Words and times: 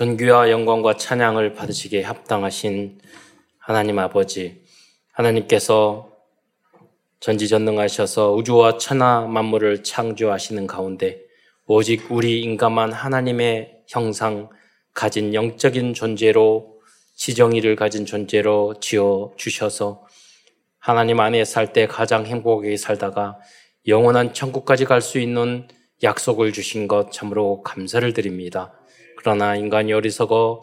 존귀와 0.00 0.50
영광과 0.50 0.96
찬양을 0.96 1.52
받으시기에 1.52 2.04
합당하신 2.04 3.02
하나님 3.58 3.98
아버지, 3.98 4.62
하나님께서 5.12 6.10
전지전능하셔서 7.20 8.32
우주와 8.32 8.78
천하 8.78 9.26
만물을 9.26 9.82
창조하시는 9.82 10.66
가운데 10.66 11.20
오직 11.66 12.10
우리 12.10 12.40
인간만 12.40 12.94
하나님의 12.94 13.82
형상 13.88 14.48
가진 14.94 15.34
영적인 15.34 15.92
존재로 15.92 16.80
지정의를 17.16 17.76
가진 17.76 18.06
존재로 18.06 18.76
지어 18.80 19.34
주셔서 19.36 20.06
하나님 20.78 21.20
안에 21.20 21.44
살 21.44 21.74
때 21.74 21.86
가장 21.86 22.24
행복하게 22.24 22.78
살다가 22.78 23.38
영원한 23.86 24.32
천국까지 24.32 24.86
갈 24.86 25.02
수 25.02 25.18
있는 25.18 25.68
약속을 26.02 26.54
주신 26.54 26.88
것 26.88 27.12
참으로 27.12 27.60
감사를 27.62 28.10
드립니다. 28.14 28.79
그러나 29.20 29.54
인간이 29.54 29.92
어리석어 29.92 30.62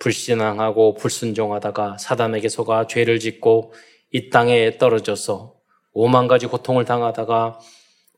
불신앙하고 0.00 0.94
불순종하다가 0.94 1.98
사단에게 1.98 2.48
속아 2.48 2.88
죄를 2.88 3.20
짓고 3.20 3.72
이 4.10 4.28
땅에 4.28 4.76
떨어져서 4.76 5.54
오만 5.92 6.26
가지 6.26 6.46
고통을 6.46 6.84
당하다가 6.84 7.60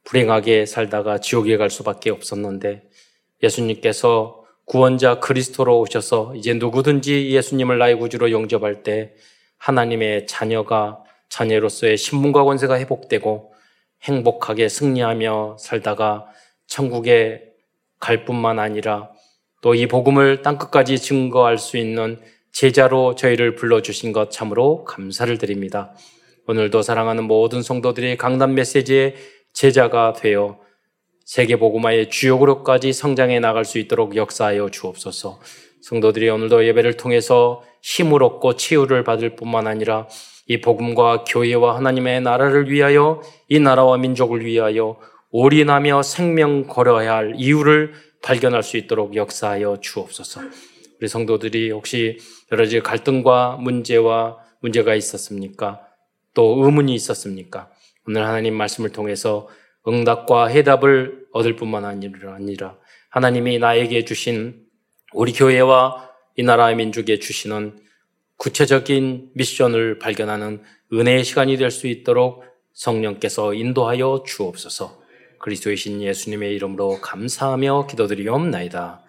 불행하게 0.05 0.65
살다가 0.65 1.19
지옥에 1.19 1.59
갈 1.59 1.69
수밖에 1.69 2.09
없었는데 2.09 2.85
예수님께서 3.43 4.43
구원자 4.65 5.21
그리스도로 5.21 5.79
오셔서 5.81 6.35
이제 6.35 6.55
누구든지 6.55 7.31
예수님을 7.33 7.77
나의 7.77 7.97
구주로 7.97 8.31
영접할 8.31 8.83
때 8.83 9.13
하나님의 9.59 10.27
자녀가 10.27 11.03
자녀로서의 11.29 11.99
신분과 11.99 12.45
권세가 12.45 12.79
회복되고 12.79 13.53
행복하게 14.05 14.71
승리하며 14.71 15.59
살다가 15.61 16.27
천국에 16.67 17.43
갈 18.01 18.25
뿐만 18.25 18.59
아니라 18.59 19.14
또 19.65 19.75
이 19.75 19.87
복음을 19.87 20.43
땅끝까지 20.43 20.99
증거할 20.99 21.57
수 21.57 21.79
있는 21.79 22.19
제자로 22.53 23.15
저희를 23.15 23.55
불러주신 23.55 24.13
것 24.13 24.31
참으로 24.31 24.85
감사를 24.85 25.39
드립니다. 25.39 25.95
오늘도 26.47 26.83
사랑하는 26.83 27.25
모든 27.25 27.63
성도들이 27.63 28.19
강단 28.19 28.55
메시지의 28.55 29.15
제자가 29.55 30.13
되어 30.13 30.59
세계 31.25 31.57
복음화의 31.57 32.11
주역으로까지 32.11 32.93
성장해 32.93 33.41
나갈 33.41 33.65
수 33.65 33.79
있도록 33.79 34.17
역사하여 34.17 34.69
주옵소서. 34.69 35.41
성도들이 35.81 36.29
오늘도 36.29 36.67
예배를 36.67 36.99
통해서 36.99 37.63
힘을 37.83 38.23
얻고 38.23 38.57
치유를 38.57 39.03
받을 39.03 39.35
뿐만 39.35 39.67
아니라 39.67 40.09
이 40.47 40.61
복음과 40.61 41.25
교회와 41.25 41.77
하나님의 41.77 42.21
나라를 42.21 42.71
위하여 42.71 43.23
이 43.49 43.59
나라와 43.61 43.97
민족을 43.97 44.45
위하여 44.45 44.99
올인하며 45.31 46.03
생명 46.03 46.67
걸어야 46.67 47.15
할 47.15 47.33
이유를 47.37 47.95
발견할 48.25 48.63
수 48.63 48.79
있도록 48.79 49.15
역사하여 49.15 49.79
주옵소서. 49.83 50.41
우리 50.99 51.09
성도들이 51.09 51.71
혹시 51.71 52.19
여러 52.51 52.65
가지 52.65 52.81
갈등과 52.81 53.59
문제와 53.61 54.39
문제가 54.61 54.95
있었습니까? 54.95 55.87
또 56.33 56.65
의문이 56.65 56.95
있었습니까? 56.95 57.71
오늘 58.09 58.27
하나님 58.27 58.55
말씀을 58.55 58.91
통해서 58.91 59.49
응답과 59.87 60.47
해답을 60.47 61.27
얻을 61.33 61.57
뿐만 61.57 61.85
아니라 61.85 62.79
하나님이 63.11 63.59
나에게 63.59 64.07
주신 64.07 64.65
우리 65.13 65.33
교회와 65.33 66.11
이 66.37 66.43
나라의 66.43 66.77
민족에 66.77 67.19
주시는 67.19 67.79
구체적인 68.39 69.33
미션을 69.35 69.99
발견하는 69.99 70.63
은혜의 70.93 71.25
시간이 71.25 71.59
될 71.59 71.71
수 71.71 71.87
있도록 71.87 72.43
성령께서 72.73 73.53
인도하여 73.55 74.25
주옵소서. 74.27 75.04
그리스도의 75.45 75.77
신 75.77 76.01
예수님의 76.01 76.55
이름으로 76.55 77.03
감사하며 77.03 77.89
기도드리옵나이다. 77.91 79.03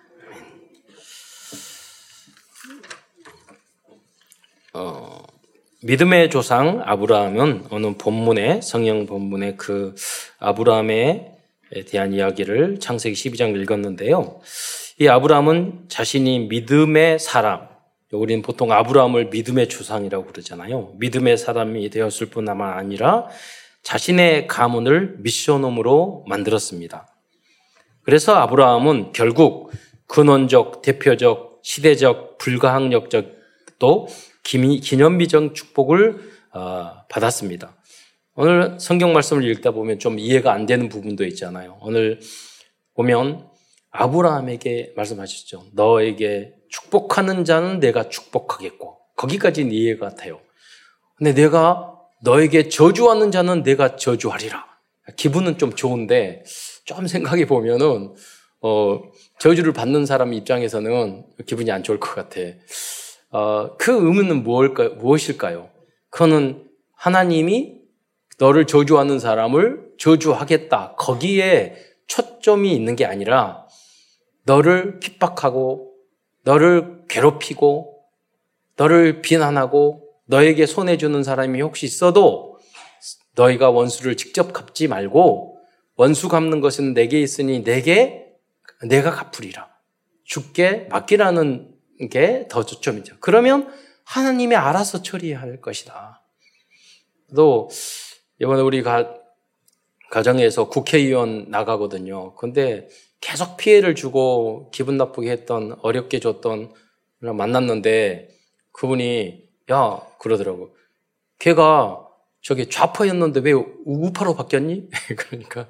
어, 4.73 5.23
믿음의 5.83 6.29
조상 6.31 6.81
아브라함은 6.83 7.67
어느 7.69 7.93
본문에 7.97 8.59
성령 8.59 9.05
본문에 9.05 9.55
그 9.55 9.95
아브라함에 10.39 11.31
대한 11.87 12.11
이야기를 12.11 12.81
창세기 12.81 13.15
12장 13.15 13.57
읽었는데요. 13.57 14.41
이 14.99 15.07
아브라함은 15.07 15.85
자신이 15.87 16.47
믿음의 16.49 17.19
사람, 17.19 17.69
우리는 18.11 18.41
보통 18.41 18.73
아브라함을 18.73 19.27
믿음의 19.27 19.69
조상이라고 19.69 20.25
그러잖아요. 20.25 20.95
믿음의 20.99 21.37
사람이 21.37 21.89
되었을 21.89 22.27
뿐만 22.27 22.59
아니라 22.77 23.29
자신의 23.85 24.47
가문을 24.47 25.17
미션홈으로 25.19 26.25
만들었습니다. 26.27 27.07
그래서 28.01 28.35
아브라함은 28.35 29.11
결국 29.13 29.71
근원적, 30.07 30.81
대표적, 30.81 31.59
시대적, 31.63 32.39
불가항력적 32.39 33.35
또 33.77 34.07
기념비적 34.43 35.53
축복을 35.53 36.19
어, 36.53 37.05
받았습니다. 37.09 37.75
오늘 38.35 38.79
성경 38.79 39.13
말씀을 39.13 39.47
읽다 39.51 39.71
보면 39.71 39.99
좀 39.99 40.17
이해가 40.17 40.51
안 40.51 40.65
되는 40.65 40.89
부분도 40.89 41.23
있잖아요. 41.25 41.77
오늘 41.81 42.19
보면 42.95 43.47
아브라함에게 43.91 44.93
말씀하셨죠. 44.95 45.67
너에게 45.73 46.55
축복하는 46.69 47.45
자는 47.45 47.79
내가 47.79 48.09
축복하겠고 48.09 48.97
거기까지는 49.15 49.71
이해가 49.71 50.15
돼요. 50.15 50.39
근데 51.17 51.33
내가 51.35 51.94
너에게 52.25 52.67
저주하는 52.67 53.31
자는 53.31 53.63
내가 53.63 53.95
저주하리라. 53.95 54.65
기분은 55.15 55.57
좀 55.57 55.73
좋은데 55.73 56.43
좀 56.83 57.07
생각해 57.07 57.45
보면은 57.45 58.15
어, 58.61 59.01
저주를 59.39 59.73
받는 59.73 60.05
사람 60.05 60.33
입장에서는 60.33 61.25
기분이 61.45 61.71
안 61.71 61.83
좋을 61.83 61.99
것 61.99 62.15
같아. 62.15 62.41
어, 63.29 63.77
그 63.77 63.91
의미는 63.91 64.43
무엇일까, 64.43 64.95
무엇일까요? 64.95 65.69
그거는 66.09 66.67
하나님이 66.95 67.75
너를 68.39 68.65
저주하는 68.65 69.19
사람을 69.19 69.93
저주하겠다. 69.99 70.95
거기에 70.97 71.75
초점이 72.07 72.73
있는 72.73 72.95
게 72.95 73.05
아니라 73.05 73.67
너를 74.45 74.99
핍박하고 74.99 75.93
너를 76.43 77.03
괴롭히고 77.07 77.99
너를 78.77 79.21
비난하고 79.21 80.04
너에게 80.25 80.65
손해주는 80.65 81.23
사람이 81.23 81.61
혹시 81.61 81.85
있어도 81.85 82.59
너희가 83.35 83.69
원수를 83.69 84.17
직접 84.17 84.53
갚지 84.53 84.87
말고 84.87 85.59
원수 85.95 86.29
갚는 86.29 86.61
것은 86.61 86.93
내게 86.93 87.21
있으니 87.21 87.63
내게 87.63 88.25
내가 88.87 89.11
갚으리라. 89.11 89.69
죽게 90.23 90.87
맡기라는 90.89 91.73
게 92.11 92.47
더 92.49 92.65
초점이죠. 92.65 93.17
그러면 93.19 93.71
하나님이 94.03 94.55
알아서 94.55 95.01
처리할 95.01 95.61
것이다. 95.61 96.21
또 97.35 97.69
이번에 98.39 98.61
우리 98.61 98.83
가, 98.83 99.13
가정에서 100.09 100.69
국회의원 100.69 101.49
나가거든요. 101.49 102.35
근데 102.35 102.87
계속 103.21 103.57
피해를 103.57 103.95
주고 103.95 104.69
기분 104.71 104.97
나쁘게 104.97 105.31
했던 105.31 105.75
어렵게 105.81 106.19
줬던 106.19 106.73
만났는데 107.19 108.29
그분이 108.71 109.44
야 109.71 110.01
그러더라고. 110.19 110.75
걔가 111.39 112.05
저기 112.41 112.69
좌파였는데 112.69 113.39
왜 113.41 113.53
우파로 113.53 114.35
바뀌었니? 114.35 114.89
그러니까 115.17 115.67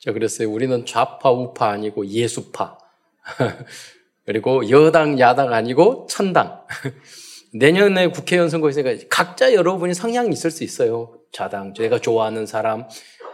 제가 0.00 0.14
그랬어요. 0.14 0.50
우리는 0.50 0.86
좌파 0.86 1.30
우파 1.30 1.68
아니고 1.68 2.06
예수파. 2.06 2.78
그리고 4.26 4.68
여당 4.70 5.18
야당 5.18 5.52
아니고 5.52 6.06
천당. 6.08 6.64
내년에 7.54 8.08
국회의원 8.08 8.50
선거 8.50 8.68
있으니까 8.68 9.04
각자 9.08 9.52
여러분이 9.54 9.94
성향이 9.94 10.30
있을 10.30 10.50
수 10.50 10.64
있어요. 10.64 11.20
좌당, 11.30 11.72
내가 11.74 11.98
좋아하는 12.00 12.46
사람, 12.46 12.88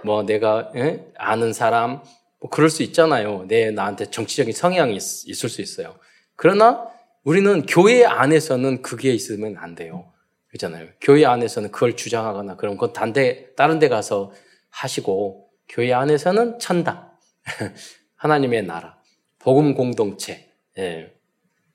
뭐 0.04 0.24
내가 0.24 0.70
에? 0.74 1.06
아는 1.16 1.52
사람, 1.52 2.02
뭐 2.40 2.50
그럴 2.50 2.70
수 2.70 2.82
있잖아요. 2.82 3.44
내 3.48 3.70
나한테 3.70 4.10
정치적인 4.10 4.52
성향이 4.52 4.96
있, 4.96 5.28
있을 5.28 5.48
수 5.48 5.62
있어요. 5.62 5.96
그러나 6.36 6.86
우리는 7.24 7.66
교회 7.66 8.04
안에서는 8.04 8.82
그게 8.82 9.12
있으면 9.12 9.56
안 9.58 9.74
돼요. 9.74 10.12
그렇잖아요. 10.48 10.88
교회 11.00 11.24
안에서는 11.24 11.70
그걸 11.70 11.96
주장하거나 11.96 12.56
그런 12.56 12.76
건 12.76 12.92
단대 12.92 13.54
다른 13.54 13.78
데 13.78 13.88
가서 13.88 14.32
하시고 14.70 15.48
교회 15.68 15.92
안에서는 15.92 16.58
천당 16.58 17.10
하나님의 18.16 18.64
나라 18.64 18.98
복음 19.38 19.74
공동체 19.74 20.50
예. 20.78 21.12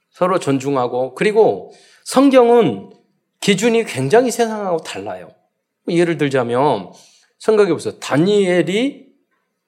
서로 0.09 0.39
존중하고 0.39 1.15
그리고 1.15 1.71
성경은 2.03 2.91
기준이 3.39 3.85
굉장히 3.85 4.31
세상하고 4.31 4.77
달라요. 4.79 5.29
예를 5.87 6.17
들자면 6.17 6.91
생각해 7.39 7.71
보세요. 7.71 7.99
다니엘이 7.99 9.07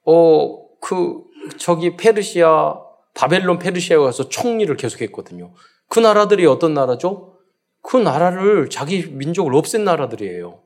어 0.05 0.67
그 0.79 1.23
저기 1.57 1.95
페르시아 1.97 2.75
바벨론 3.17 3.57
페르시아에 3.57 3.97
가서 3.97 4.29
총리를 4.29 4.77
계속했거든요. 4.77 5.51
그 5.87 5.99
나라들이 5.99 6.45
어떤 6.45 6.75
나라죠? 6.75 7.33
그 7.81 7.97
나라를 7.97 8.69
자기 8.69 9.07
민족을 9.07 9.55
없앤 9.55 9.83
나라들이에요. 9.83 10.59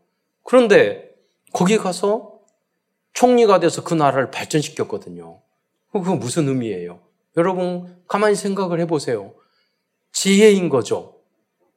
그런데 0.43 1.11
거기 1.53 1.77
가서 1.77 2.39
총리가 3.13 3.61
돼서 3.61 3.85
그 3.85 3.93
나라를 3.93 4.31
발전시켰거든요. 4.31 5.39
그건 5.93 6.19
무슨 6.19 6.49
의미예요? 6.49 6.99
여러분 7.37 7.95
가만히 8.05 8.35
생각을 8.35 8.81
해보세요. 8.81 9.31
지혜인 10.11 10.67
거죠. 10.67 11.15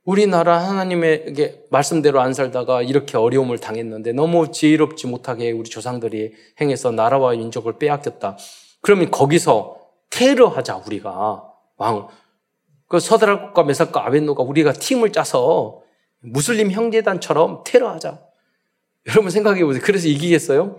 우리나라 0.05 0.59
하나님에게 0.59 1.67
말씀대로 1.71 2.21
안 2.21 2.35
살다가 2.35 2.83
이렇게 2.83 3.17
어려움을 3.17 3.59
당했는데 3.59 4.13
너무 4.13 4.51
지혜롭지 4.51 5.07
못하게 5.07 5.53
우리 5.53 5.71
조상들이 5.71 6.33
행해서 6.61 6.91
나라와 6.91 7.31
민족을 7.31 7.79
빼앗겼다. 7.79 8.37
그러면 8.81 9.13
거기서 9.13 9.84
테러하자 10.15 10.77
우리가 10.87 11.45
왕. 11.77 12.09
그 12.87 13.01
서드락과 13.01 13.65
메삭과 13.65 14.07
아벤노가 14.07 14.45
우리가 14.45 14.73
팀을 14.73 15.13
짜서 15.13 15.83
무슬림 16.21 16.71
형제단처럼 16.71 17.65
테러하자. 17.67 18.23
여러분 19.09 19.31
생각해 19.31 19.65
보세요. 19.65 19.83
그래서 19.85 20.07
이기겠어요? 20.07 20.79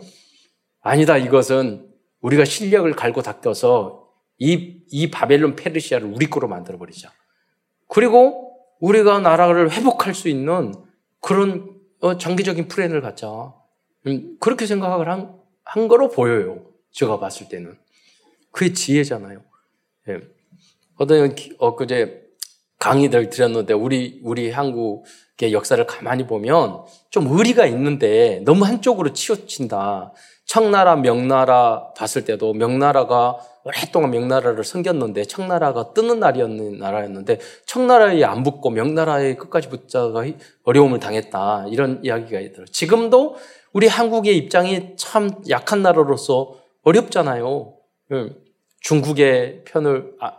아니다. 0.82 1.18
이것은 1.18 1.92
우리가 2.22 2.46
실력을 2.46 2.90
갈고 2.94 3.22
닦여서 3.22 4.08
이, 4.38 4.82
이 4.90 5.12
바벨론 5.12 5.56
페르시아를 5.56 6.08
우리 6.08 6.30
거로 6.30 6.48
만들어 6.48 6.78
버리자. 6.78 7.12
그리고 7.88 8.58
우리가 8.80 9.20
나라를 9.20 9.72
회복할 9.72 10.14
수 10.14 10.30
있는 10.30 10.74
그런 11.20 11.76
어, 12.02 12.18
장기적인 12.18 12.68
플랜을 12.68 13.02
갖자. 13.02 13.54
음, 14.08 14.38
그렇게 14.40 14.66
생각을 14.66 15.10
한, 15.10 15.36
한 15.64 15.88
거로 15.88 16.10
보여요. 16.10 16.64
제가 16.92 17.20
봤을 17.20 17.50
때는. 17.50 17.78
그게 18.56 18.72
지혜잖아요. 18.72 19.42
예. 20.08 20.20
어떤 20.98 21.36
엊그제 21.60 22.22
강의들 22.80 23.30
드렸는데 23.30 23.74
우리 23.74 24.22
우리 24.24 24.50
한국의 24.50 25.52
역사를 25.52 25.86
가만히 25.86 26.26
보면 26.26 26.84
좀 27.10 27.28
의리가 27.30 27.66
있는데 27.66 28.42
너무 28.46 28.64
한쪽으로 28.64 29.12
치우친다. 29.12 30.14
청나라, 30.46 30.96
명나라 30.96 31.92
봤을 31.98 32.24
때도 32.24 32.54
명나라가 32.54 33.38
오랫동안 33.66 34.12
명나라를 34.12 34.64
섬겼는데 34.64 35.26
청나라가 35.26 35.92
뜨는 35.94 36.22
날이었는 36.22 36.78
나라였는데 36.78 37.40
청나라에 37.66 38.24
안 38.24 38.44
붙고 38.44 38.70
명나라에 38.70 39.36
끝까지 39.36 39.68
붙자가 39.68 40.24
어려움을 40.64 41.00
당했다. 41.00 41.66
이런 41.72 42.00
이야기가 42.06 42.40
있더라고요. 42.40 42.68
지금도 42.68 43.36
우리 43.74 43.88
한국의 43.88 44.38
입장이 44.38 44.96
참 44.96 45.30
약한 45.50 45.82
나라로서 45.82 46.58
어렵잖아요. 46.84 47.74
예. 48.14 48.45
중국의 48.86 49.64
편을 49.66 50.14
아, 50.20 50.38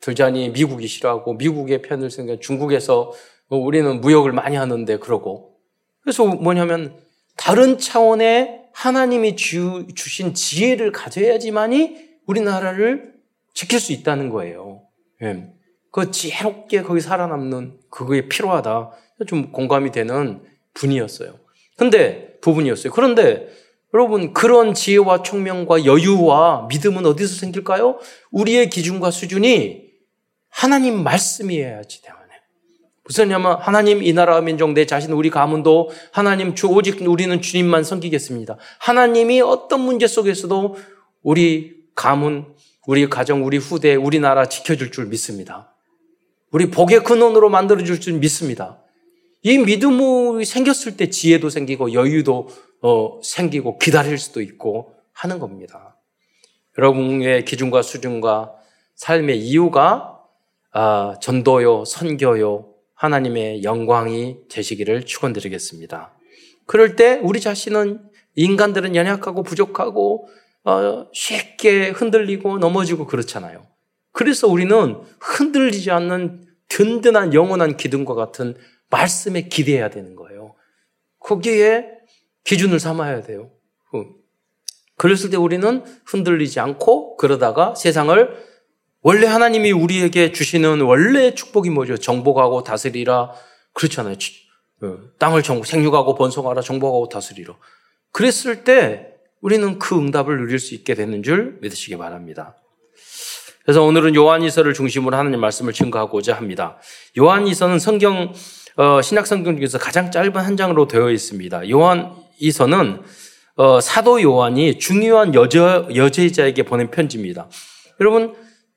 들자니 0.00 0.50
미국이 0.50 0.88
싫어하고 0.88 1.34
미국의 1.34 1.82
편을 1.82 2.10
생각 2.10 2.40
중국에서 2.40 3.12
우리는 3.48 4.00
무역을 4.00 4.32
많이 4.32 4.56
하는데 4.56 4.96
그러고 4.98 5.56
그래서 6.02 6.26
뭐냐면 6.26 6.96
다른 7.36 7.78
차원의 7.78 8.64
하나님이 8.72 9.36
주, 9.36 9.86
주신 9.94 10.34
지혜를 10.34 10.90
가져야지만이 10.90 11.96
우리나라를 12.26 13.14
지킬 13.54 13.78
수 13.78 13.92
있다는 13.92 14.30
거예요. 14.30 14.82
예. 15.22 15.52
그 15.92 16.10
지혜롭게 16.10 16.82
거기 16.82 17.00
살아남는 17.00 17.78
그거에 17.88 18.28
필요하다. 18.28 18.90
좀 19.28 19.52
공감이 19.52 19.92
되는 19.92 20.42
분이었어요. 20.74 21.38
근데 21.76 22.36
부분이었어요. 22.40 22.92
그런데 22.92 23.48
여러분 23.96 24.34
그런 24.34 24.74
지혜와 24.74 25.22
총명과 25.22 25.86
여유와 25.86 26.66
믿음은 26.68 27.06
어디서 27.06 27.34
생길까요? 27.40 27.98
우리의 28.30 28.68
기준과 28.68 29.10
수준이 29.10 29.86
하나님 30.50 31.02
말씀이어야지 31.02 32.02
때문에. 32.02 32.26
무슨 33.04 33.28
냐면 33.28 33.56
하나님 33.58 34.02
이 34.02 34.12
나라 34.12 34.42
민족 34.42 34.72
내 34.72 34.84
자신 34.84 35.12
우리 35.12 35.30
가문도 35.30 35.92
하나님 36.12 36.54
주 36.54 36.66
오직 36.66 37.00
우리는 37.00 37.40
주님만 37.40 37.84
섬기겠습니다. 37.84 38.58
하나님이 38.80 39.40
어떤 39.40 39.80
문제 39.80 40.06
속에서도 40.06 40.76
우리 41.22 41.76
가문, 41.94 42.54
우리 42.86 43.08
가정, 43.08 43.46
우리 43.46 43.56
후대, 43.56 43.94
우리나라 43.94 44.44
지켜줄 44.46 44.92
줄 44.92 45.06
믿습니다. 45.06 45.74
우리 46.50 46.70
복의 46.70 47.02
근원으로 47.02 47.48
만들어줄 47.48 47.98
줄 48.00 48.12
믿습니다. 48.14 48.78
이 49.46 49.58
믿음이 49.58 50.44
생겼을 50.44 50.96
때 50.96 51.08
지혜도 51.08 51.50
생기고 51.50 51.92
여유도 51.92 52.48
어, 52.82 53.20
생기고 53.22 53.78
기다릴 53.78 54.18
수도 54.18 54.40
있고 54.42 54.96
하는 55.12 55.38
겁니다. 55.38 55.96
여러분의 56.76 57.44
기준과 57.44 57.82
수준과 57.82 58.54
삶의 58.96 59.38
이유가 59.38 60.20
아, 60.72 61.14
전도요, 61.22 61.84
선교요, 61.84 62.74
하나님의 62.94 63.62
영광이 63.62 64.48
되시기를 64.48 65.06
축원드리겠습니다. 65.06 66.12
그럴 66.66 66.96
때 66.96 67.20
우리 67.22 67.40
자신은 67.40 68.00
인간들은 68.34 68.96
연약하고 68.96 69.44
부족하고 69.44 70.28
어, 70.64 71.06
쉽게 71.12 71.90
흔들리고 71.90 72.58
넘어지고 72.58 73.06
그렇잖아요. 73.06 73.64
그래서 74.10 74.48
우리는 74.48 74.96
흔들리지 75.20 75.92
않는 75.92 76.48
든든한 76.66 77.32
영원한 77.32 77.76
기둥과 77.76 78.14
같은 78.14 78.56
말씀에 78.90 79.42
기대해야 79.42 79.90
되는 79.90 80.14
거예요. 80.16 80.54
거기에 81.18 81.86
기준을 82.44 82.78
삼아야 82.80 83.22
돼요. 83.22 83.50
그랬을 84.96 85.30
때 85.30 85.36
우리는 85.36 85.84
흔들리지 86.06 86.58
않고 86.60 87.16
그러다가 87.16 87.74
세상을 87.74 88.56
원래 89.02 89.26
하나님이 89.26 89.70
우리에게 89.72 90.32
주시는 90.32 90.80
원래 90.80 91.34
축복이 91.34 91.70
뭐죠? 91.70 91.96
정복하고 91.96 92.64
다스리라. 92.64 93.32
그렇잖아요. 93.72 94.16
어, 94.82 94.98
땅을 95.18 95.42
정복, 95.42 95.66
생육하고 95.66 96.14
번성하라, 96.14 96.60
정복하고 96.62 97.08
다스리라. 97.08 97.56
그랬을 98.10 98.64
때 98.64 99.14
우리는 99.40 99.78
그 99.78 99.96
응답을 99.96 100.38
누릴 100.38 100.58
수 100.58 100.74
있게 100.74 100.94
되는 100.94 101.22
줄 101.22 101.58
믿으시기 101.60 101.96
바랍니다. 101.98 102.56
그래서 103.62 103.82
오늘은 103.82 104.14
요한이서를 104.14 104.74
중심으로 104.74 105.16
하나님 105.16 105.40
말씀을 105.40 105.72
증거하고자 105.72 106.34
합니다. 106.34 106.78
요한이서는 107.18 107.78
성경 107.78 108.32
어, 108.76 109.00
신약 109.00 109.26
성경 109.26 109.56
중에서 109.56 109.78
가장 109.78 110.10
짧은 110.10 110.36
한 110.36 110.56
장으로 110.56 110.86
되어 110.86 111.10
있습니다. 111.10 111.70
요한 111.70 112.12
이서는 112.38 113.00
어, 113.56 113.80
사도 113.80 114.20
요한이 114.20 114.78
중요한 114.78 115.34
여자 115.34 115.86
여제자에게 115.94 116.64
보낸 116.64 116.90
편지입니다. 116.90 117.48
여러분 118.00 118.34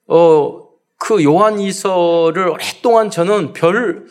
어, 0.08 0.70
그 0.98 1.22
요한 1.24 1.60
이서를 1.60 2.48
오랫동안 2.48 3.10
저는 3.10 3.52
별 3.52 4.06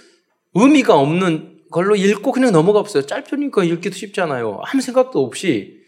의미가 0.53 0.95
없는 0.95 1.59
걸로 1.71 1.97
읽고 1.97 2.33
그냥 2.33 2.53
넘어가 2.53 2.83
봤어요. 2.83 3.07
짧으니까 3.07 3.65
읽기도 3.65 3.95
쉽잖아요. 3.95 4.61
아무 4.65 4.83
생각도 4.83 5.25
없이 5.25 5.79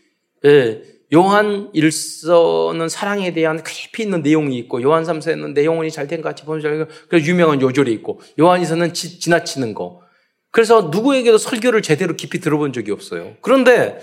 예, 0.46 0.82
요한 1.12 1.70
일서는 1.72 2.88
사랑에 2.88 3.32
대한 3.32 3.62
깊이 3.64 4.04
있는 4.04 4.22
내용이 4.22 4.56
있고 4.58 4.80
요한 4.82 5.04
삼서에는 5.04 5.54
내 5.54 5.64
영혼이 5.64 5.90
잘된 5.90 6.22
같이 6.22 6.44
줄 6.44 6.86
그래서 7.08 7.26
유명한 7.26 7.60
요절이 7.60 7.92
있고 7.94 8.20
요한 8.38 8.62
이서는 8.62 8.94
지, 8.94 9.18
지나치는 9.18 9.74
거. 9.74 10.02
그래서 10.52 10.90
누구에게도 10.92 11.38
설교를 11.38 11.82
제대로 11.82 12.14
깊이 12.14 12.40
들어본 12.40 12.72
적이 12.72 12.92
없어요. 12.92 13.34
그런데 13.40 13.98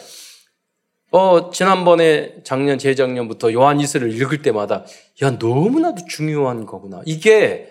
어, 1.12 1.52
지난번에 1.52 2.36
작년 2.44 2.78
재작년부터 2.78 3.54
요한 3.54 3.80
이서를 3.80 4.12
읽을 4.14 4.42
때마다 4.42 4.86
야 5.24 5.32
너무나도 5.32 6.06
중요한 6.08 6.66
거구나. 6.66 7.02
이게 7.06 7.70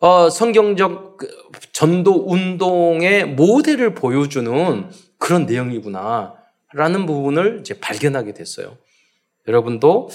어, 0.00 0.28
성경적 0.28 1.16
그 1.16 1.28
전도 1.72 2.26
운동의 2.26 3.26
모델을 3.26 3.94
보여주는 3.94 4.90
그런 5.18 5.46
내용이구나. 5.46 6.43
라는 6.74 7.06
부분을 7.06 7.58
이제 7.60 7.74
발견하게 7.78 8.34
됐어요. 8.34 8.76
여러분도 9.46 10.08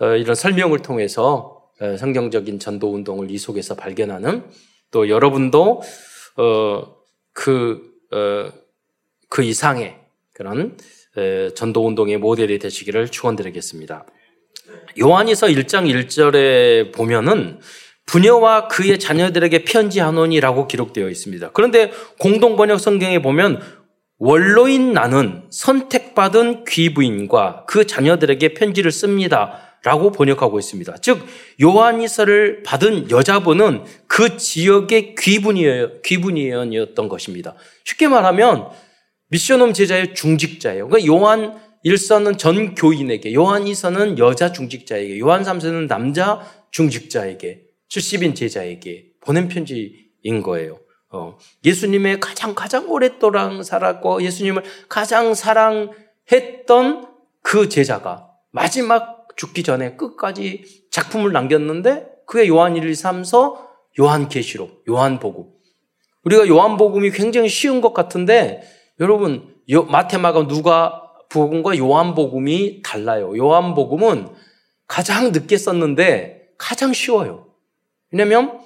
어, 0.00 0.06
이런 0.16 0.34
설명을 0.34 0.80
통해서 0.80 1.62
어, 1.80 1.96
성경적인 1.96 2.58
전도 2.58 2.92
운동을 2.92 3.30
이 3.30 3.38
속에서 3.38 3.74
발견하는 3.74 4.44
또 4.90 5.08
여러분도 5.08 5.82
그, 7.32 7.82
그 9.28 9.42
이상의 9.42 9.98
그런 10.32 10.78
전도 11.56 11.84
운동의 11.84 12.18
모델이 12.18 12.60
되시기를 12.60 13.10
축원드리겠습니다. 13.10 14.06
요한이서 15.00 15.48
1장 15.48 15.90
1절에 15.90 16.92
보면은 16.92 17.58
부녀와 18.06 18.68
그의 18.68 19.00
자녀들에게 19.00 19.64
편지하노니라고 19.64 20.68
기록되어 20.68 21.08
있습니다. 21.08 21.50
그런데 21.52 21.90
공동 22.20 22.54
번역 22.56 22.78
성경에 22.78 23.20
보면 23.20 23.60
원로인 24.18 24.92
나는 24.92 25.44
선택받은 25.50 26.64
귀부인과 26.64 27.66
그 27.66 27.86
자녀들에게 27.86 28.54
편지를 28.54 28.90
씁니다. 28.90 29.60
라고 29.84 30.12
번역하고 30.12 30.58
있습니다. 30.58 30.96
즉, 31.02 31.26
요한이서를 31.62 32.62
받은 32.62 33.10
여자분은 33.10 33.84
그 34.06 34.38
지역의 34.38 35.14
귀분이었던 35.14 37.08
것입니다. 37.08 37.54
쉽게 37.84 38.08
말하면 38.08 38.70
미션홈 39.28 39.74
제자의 39.74 40.14
중직자예요. 40.14 40.88
그러니까 40.88 41.06
요한 41.06 41.60
1서는 41.84 42.38
전 42.38 42.74
교인에게, 42.74 43.34
요한 43.34 43.66
2서는 43.66 44.16
여자 44.16 44.52
중직자에게, 44.52 45.18
요한 45.18 45.42
3서는 45.42 45.86
남자 45.86 46.40
중직자에게, 46.70 47.60
70인 47.90 48.34
제자에게 48.34 49.08
보낸 49.20 49.48
편지인 49.48 50.42
거예요. 50.42 50.78
어, 51.14 51.38
예수님의 51.64 52.18
가장 52.18 52.54
가장 52.54 52.90
오랫동안 52.90 53.62
살았고 53.62 54.22
예수님을 54.22 54.64
가장 54.88 55.34
사랑했던 55.34 57.06
그 57.40 57.68
제자가 57.68 58.30
마지막 58.50 59.28
죽기 59.36 59.62
전에 59.62 59.96
끝까지 59.96 60.64
작품을 60.90 61.32
남겼는데 61.32 62.06
그게 62.26 62.48
요한 62.48 62.76
1, 62.76 62.88
2, 62.88 62.92
3서 62.92 63.58
요한 64.00 64.28
계시록, 64.28 64.84
요한 64.88 65.20
복음. 65.20 65.46
우리가 66.24 66.48
요한 66.48 66.76
복음이 66.76 67.10
굉장히 67.10 67.48
쉬운 67.48 67.80
것 67.80 67.94
같은데 67.94 68.62
여러분 68.98 69.54
마테마가 69.68 70.48
누가 70.48 71.02
복음과 71.28 71.78
요한 71.78 72.14
복음이 72.14 72.82
달라요. 72.82 73.36
요한 73.36 73.74
복음은 73.74 74.28
가장 74.88 75.32
늦게 75.32 75.56
썼는데 75.56 76.48
가장 76.58 76.92
쉬워요. 76.92 77.46
왜냐면 78.10 78.63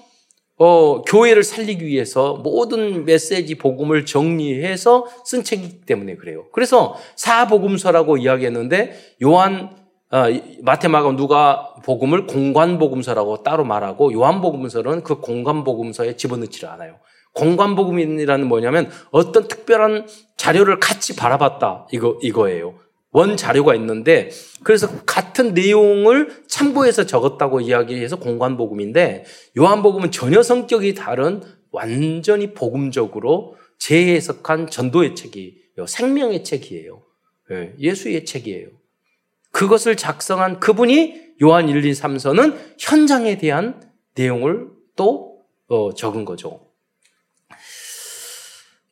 어, 0.58 1.02
교회를 1.02 1.44
살리기 1.44 1.86
위해서 1.86 2.34
모든 2.34 3.04
메시지 3.04 3.56
복음을 3.56 4.04
정리해서 4.04 5.06
쓴 5.24 5.44
책이기 5.44 5.82
때문에 5.82 6.16
그래요. 6.16 6.46
그래서 6.52 6.96
사복음서라고 7.16 8.16
이야기했는데 8.16 9.14
요한 9.22 9.70
어, 10.10 10.24
마테마가 10.62 11.12
누가 11.16 11.74
복음을 11.84 12.26
공관복음서라고 12.26 13.42
따로 13.42 13.64
말하고 13.64 14.12
요한복음서는 14.12 15.02
그 15.02 15.20
공관복음서에 15.20 16.16
집어넣지를 16.16 16.68
않아요. 16.70 16.96
공관복음이라는 17.34 18.46
뭐냐면 18.46 18.90
어떤 19.10 19.46
특별한 19.46 20.06
자료를 20.36 20.80
같이 20.80 21.14
바라봤다 21.14 21.86
이거 21.92 22.18
이거예요. 22.22 22.74
원 23.10 23.36
자료가 23.36 23.74
있는데 23.76 24.30
그래서 24.62 25.02
같은 25.04 25.54
내용을 25.54 26.42
참고해서 26.46 27.06
적었다고 27.06 27.60
이야기해서 27.60 28.16
공관 28.16 28.56
복음인데 28.56 29.24
요한 29.58 29.82
복음은 29.82 30.10
전혀 30.10 30.42
성격이 30.42 30.94
다른 30.94 31.42
완전히 31.70 32.52
복음적으로 32.52 33.56
재해석한 33.78 34.68
전도의 34.68 35.14
책이에요. 35.14 35.86
생명의 35.86 36.44
책이에요. 36.44 37.02
예, 37.52 37.74
예수의 37.78 38.24
책이에요. 38.24 38.68
그것을 39.52 39.96
작성한 39.96 40.60
그분이 40.60 41.28
요한 41.42 41.68
1, 41.68 41.84
2, 41.84 41.92
3서는 41.92 42.58
현장에 42.78 43.38
대한 43.38 43.80
내용을 44.14 44.68
또 44.96 45.38
어, 45.68 45.94
적은 45.94 46.24
거죠. 46.24 46.68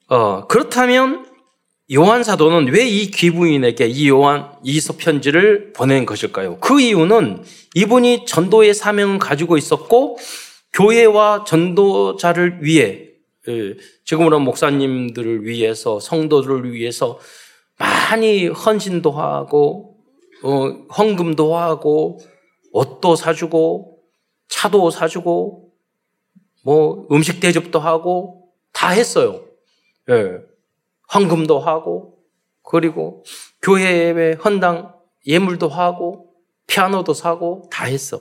어, 0.09 0.47
그렇다면 0.47 1.26
요한 1.95 2.25
사도는 2.25 2.73
왜 2.73 2.89
이 2.89 3.11
귀부인에게 3.11 3.87
이 3.87 4.09
요한 4.09 4.53
이서 4.65 4.95
편지를 4.97 5.73
보낸 5.73 6.05
것일까요? 6.05 6.59
그 6.59 6.81
이유는 6.81 7.45
이분이 7.75 8.27
전도의 8.27 8.75
사명을 8.75 9.19
가지고 9.19 9.57
있었고 9.57 10.19
교회와 10.73 11.45
전도자를 11.45 12.65
위해 12.65 13.11
예, 13.49 13.75
지금으로 14.05 14.41
목사님들을 14.41 15.45
위해서 15.45 16.01
성도들을 16.01 16.73
위해서 16.73 17.21
많이 17.79 18.49
헌신도 18.49 19.13
하고 19.13 19.97
어, 20.43 20.69
헌금도 20.97 21.57
하고 21.57 22.19
옷도 22.73 23.15
사주고 23.15 24.01
차도 24.49 24.91
사주고 24.91 25.71
뭐 26.65 27.07
음식 27.13 27.39
대접도 27.39 27.79
하고 27.79 28.49
다 28.73 28.89
했어요. 28.89 29.45
예. 30.11 30.39
헌금도 31.15 31.59
하고 31.59 32.19
그리고 32.63 33.25
교회에 33.63 34.33
헌당 34.35 34.95
예물도 35.27 35.69
하고 35.69 36.35
피아노도 36.67 37.15
사고 37.15 37.69
다 37.73 37.85
했어. 37.85 38.21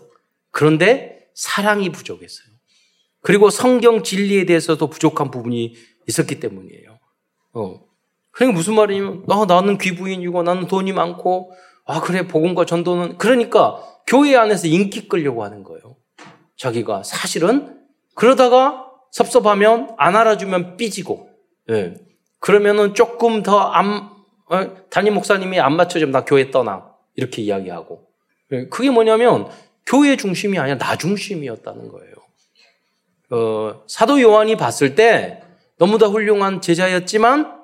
그런데 0.52 1.28
사랑이 1.34 1.92
부족했어요. 1.92 2.56
그리고 3.22 3.50
성경 3.50 4.04
진리에 4.04 4.46
대해서도 4.46 4.88
부족한 4.88 5.32
부분이 5.32 5.76
있었기 6.08 6.40
때문이에요. 6.40 7.00
어. 7.54 7.82
그러니까 8.32 8.58
무슨 8.58 8.76
말이냐면, 8.76 9.26
아, 9.30 9.46
나는 9.48 9.78
귀부인이고 9.78 10.44
나는 10.44 10.68
돈이 10.68 10.92
많고, 10.94 11.52
아, 11.86 12.02
그래, 12.02 12.28
복음과 12.28 12.66
전도는. 12.66 13.18
그러니까 13.18 13.82
교회 14.06 14.36
안에서 14.36 14.68
인기 14.68 15.08
끌려고 15.08 15.44
하는 15.44 15.64
거예요. 15.64 15.96
자기가 16.58 17.04
사실은 17.04 17.80
그러다가 18.14 18.92
섭섭하면 19.12 19.96
안 19.98 20.16
알아주면 20.16 20.78
삐지고, 20.78 21.30
예. 21.72 21.96
그러면은 22.40 22.94
조금 22.94 23.44
더 23.44 23.60
안, 23.60 24.10
어, 24.50 24.90
담임 24.90 25.14
목사님이 25.16 25.60
안 25.60 25.76
맞춰주면 25.76 26.12
나 26.12 26.26
교회 26.26 26.52
떠나. 26.52 26.96
이렇게 27.16 27.42
이야기하고. 27.42 28.08
예, 28.52 28.68
그게 28.68 28.90
뭐냐면 28.90 29.50
교회 29.86 30.18
중심이 30.18 30.60
아니라 30.60 30.78
나 30.78 30.98
중심이었다는 30.98 31.90
거예요. 31.90 32.14
어, 33.32 33.84
사도 33.88 34.22
요한이 34.22 34.56
봤을 34.58 34.96
때 34.96 35.42
너무나 35.78 36.08
훌륭한 36.08 36.62
제자였지만 36.62 37.60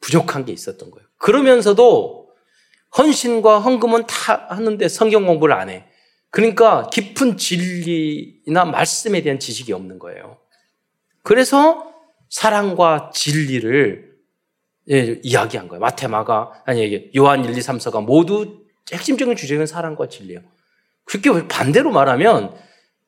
부족한 0.00 0.44
게 0.44 0.52
있었던 0.52 0.90
거예요. 0.90 1.06
그러면서도 1.18 2.30
헌신과 2.96 3.60
헌금은 3.60 4.06
다 4.06 4.46
하는데 4.50 4.88
성경 4.88 5.26
공부를 5.26 5.54
안 5.54 5.68
해. 5.68 5.86
그러니까 6.30 6.88
깊은 6.90 7.36
진리나 7.36 8.64
말씀에 8.64 9.22
대한 9.22 9.38
지식이 9.38 9.72
없는 9.72 9.98
거예요. 9.98 10.38
그래서 11.22 11.92
사랑과 12.30 13.10
진리를 13.14 14.11
예, 14.90 15.20
이야기한 15.22 15.68
거예요. 15.68 15.80
마테마가, 15.80 16.62
아니, 16.66 17.10
요한 17.16 17.44
1, 17.44 17.56
2, 17.56 17.60
3서가 17.60 18.04
모두 18.04 18.62
핵심적인 18.92 19.36
주제는 19.36 19.66
사랑과 19.66 20.08
진리예요. 20.08 20.40
그렇게 21.04 21.46
반대로 21.48 21.90
말하면 21.90 22.54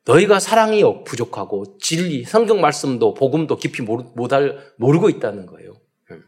너희가 0.05 0.39
사랑이 0.39 0.83
부족하고 1.03 1.77
진리, 1.79 2.23
성경 2.23 2.61
말씀도 2.61 3.15
복음도 3.15 3.57
깊이 3.57 3.81
모르, 3.81 4.03
못알, 4.15 4.57
모르고 4.77 5.09
있다는 5.09 5.47
거예요. 5.47 5.73
음. 6.11 6.23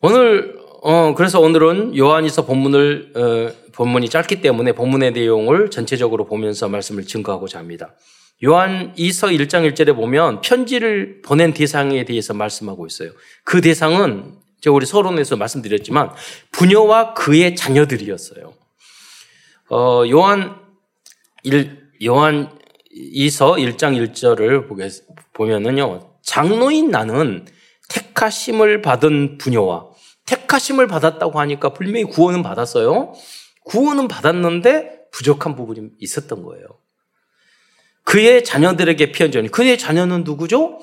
오늘, 0.00 0.56
어, 0.82 1.14
그래서 1.14 1.40
오늘은 1.40 1.96
요한이서 1.96 2.46
본문을, 2.46 3.12
어, 3.16 3.70
본문이 3.72 4.08
짧기 4.08 4.40
때문에 4.40 4.72
본문의 4.72 5.12
내용을 5.12 5.70
전체적으로 5.70 6.26
보면서 6.26 6.68
말씀을 6.68 7.04
증거하고자 7.04 7.58
합니다. 7.58 7.94
요한 8.42 8.94
2서 8.94 9.32
1장 9.38 9.70
1절에 9.70 9.94
보면 9.94 10.40
편지를 10.40 11.22
보낸 11.22 11.54
대상에 11.54 12.04
대해서 12.04 12.34
말씀하고 12.34 12.86
있어요. 12.86 13.10
그 13.44 13.60
대상은 13.60 14.34
제가 14.60 14.74
우리 14.74 14.86
서론에서 14.86 15.36
말씀드렸지만 15.36 16.10
부녀와 16.52 17.14
그의 17.14 17.54
자녀들이었어요. 17.54 18.54
어, 19.70 20.02
요한 20.10 20.56
1, 21.42 21.90
요한 22.04 22.50
2서 22.94 23.58
1장 23.58 23.96
1절을 24.12 24.68
보겠, 24.68 25.04
보면은요. 25.32 26.14
장로인 26.22 26.90
나는 26.90 27.46
택하심을 27.88 28.82
받은 28.82 29.38
부녀와 29.38 29.90
택하심을 30.26 30.86
받았다고 30.86 31.38
하니까 31.38 31.74
분명히 31.74 32.04
구원은 32.04 32.42
받았어요. 32.42 33.12
구원은 33.64 34.08
받았는데 34.08 35.10
부족한 35.10 35.54
부분이 35.56 35.90
있었던 35.98 36.42
거예요. 36.42 36.66
그의 38.04 38.44
자녀들에게 38.44 39.12
편지하니 39.12 39.50
그의 39.50 39.78
자녀는 39.78 40.24
누구죠? 40.24 40.78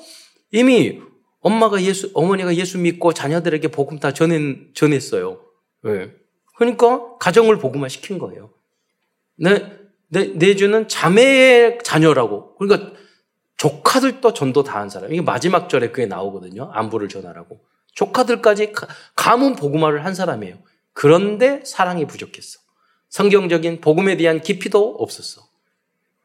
이미 0.50 1.00
엄마가 1.40 1.82
예수 1.82 2.10
어머니가 2.14 2.54
예수 2.56 2.78
믿고 2.78 3.12
자녀들에게 3.12 3.68
복음 3.68 3.98
다 3.98 4.12
전했, 4.12 4.74
전했어요. 4.74 5.40
왜? 5.82 6.12
그러니까 6.56 7.16
가정을 7.18 7.58
복음화 7.58 7.88
시킨 7.88 8.18
거예요. 8.18 8.50
내, 9.36 9.72
내, 10.08 10.32
내 10.34 10.54
주는 10.54 10.86
자매의 10.86 11.78
자녀라고. 11.82 12.56
그러니까 12.56 12.92
조카들도 13.56 14.34
전도 14.34 14.62
다 14.64 14.78
한 14.80 14.90
사람. 14.90 15.12
이게 15.12 15.22
마지막 15.22 15.68
절에 15.68 15.90
그게 15.90 16.06
나오거든요. 16.06 16.70
안부를 16.72 17.08
전하라고. 17.08 17.60
조카들까지 17.94 18.72
가문 19.16 19.54
복음화를 19.56 20.04
한 20.04 20.14
사람이에요. 20.14 20.56
그런데 20.92 21.62
사랑이 21.64 22.06
부족했어. 22.06 22.60
성경적인 23.08 23.80
복음에 23.80 24.16
대한 24.16 24.40
깊이도 24.40 24.96
없었어. 24.98 25.42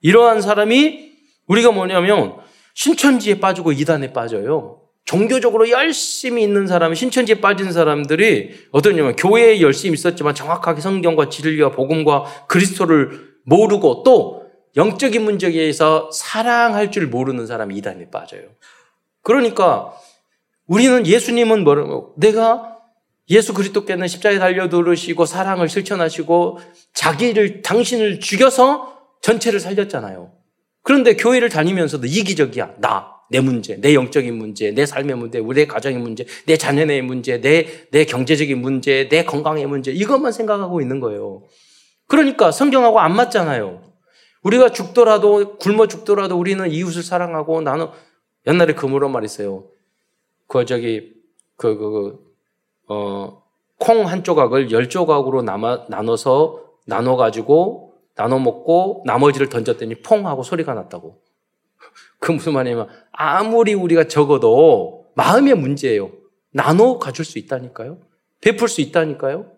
이러한 0.08 0.42
사람이 0.42 1.12
우리가 1.48 1.72
뭐냐면 1.72 2.36
신천지에 2.76 3.42
빠지고 3.42 3.74
이단에 3.74 4.14
빠져요. 4.14 4.80
종교적으로 5.04 5.70
열심히 5.70 6.44
있는 6.44 6.66
사람이 6.66 6.96
신천지에 6.96 7.42
빠진 7.42 7.74
사람들이 7.74 8.68
어떠냐면 8.72 9.18
교회에 9.18 9.60
열심히 9.60 9.96
있었지만 9.96 10.34
정확하게 10.34 10.80
성경과 10.80 11.28
진리와 11.28 11.72
복음과 11.72 12.46
그리스도를 12.48 13.36
모르고 13.44 14.04
또 14.04 14.46
영적인 14.78 15.24
문제에 15.24 15.52
대해서 15.52 16.10
사랑할 16.14 16.90
줄 16.90 17.08
모르는 17.08 17.46
사람이 17.46 17.76
이단에 17.76 18.10
빠져요. 18.10 18.44
그러니까 19.24 19.92
우리는 20.68 21.06
예수님은 21.06 21.66
뭐라고 21.66 22.14
내가 22.16 22.78
예수 23.30 23.54
그리스도께는 23.54 24.08
십자가에 24.08 24.40
달려 24.40 24.70
들으시고 24.70 25.26
사랑을 25.26 25.68
실천하시고 25.68 26.60
자기를 26.94 27.62
당신을 27.62 28.22
죽여서 28.22 28.97
전체를 29.22 29.60
살렸잖아요. 29.60 30.32
그런데 30.84 31.16
교회를 31.16 31.50
다니면서도 31.50 32.08
이기적이야. 32.08 32.76
나, 32.80 33.12
내 33.30 33.40
문제, 33.42 33.80
내 33.82 33.94
영적인 33.94 34.34
문제, 34.36 34.72
내 34.72 34.86
삶의 34.86 35.18
문제, 35.18 35.40
우리 35.40 35.68
가정의 35.68 36.00
문제, 36.00 36.26
내 36.46 36.58
자녀의 36.58 37.02
문제, 37.02 37.42
내, 37.42 37.68
내 37.92 38.06
경제적인 38.06 38.60
문제, 38.62 39.10
내 39.10 39.26
건강의 39.26 39.66
문제, 39.66 39.92
이것만 39.92 40.32
생각하고 40.32 40.80
있는 40.82 41.00
거예요. 41.00 41.44
그러니까 42.08 42.52
성경하고 42.52 43.00
안 43.00 43.16
맞잖아요. 43.16 43.84
우리가 44.44 44.72
죽더라도, 44.72 45.58
굶어 45.58 45.88
죽더라도 45.88 46.38
우리는 46.40 46.70
이웃을 46.72 47.04
사랑하고 47.04 47.62
나는 47.62 47.88
옛날에 48.48 48.74
그 48.74 48.86
물어 48.86 49.10
말했어요. 49.10 49.66
그 50.48 50.64
저기, 50.66 51.14
그, 51.58 51.78
그, 51.78 51.92
그, 51.92 52.20
어, 52.88 53.44
콩 53.80 54.06
한 54.06 54.24
조각을 54.24 54.72
열 54.72 54.90
조각으로 54.90 55.42
남아, 55.42 55.88
나눠서 55.90 56.62
나눠가지고 56.86 57.87
나눠 58.18 58.40
먹고 58.40 59.04
나머지를 59.06 59.48
던졌더니 59.48 59.96
퐁 60.02 60.28
하고 60.28 60.44
소리가 60.44 60.74
났다고. 60.74 61.22
그 62.20 62.32
무슨 62.32 62.54
말이냐면 62.54 62.90
아무리 63.12 63.74
우리가 63.74 64.06
적어도 64.06 65.06
마음의 65.16 65.56
문제예요. 65.56 66.12
나눠 66.52 66.98
가질 66.98 67.24
수 67.24 67.40
있다니까요. 67.40 68.00
베풀 68.42 68.68
수 68.68 68.82
있다니까요. 68.82 69.52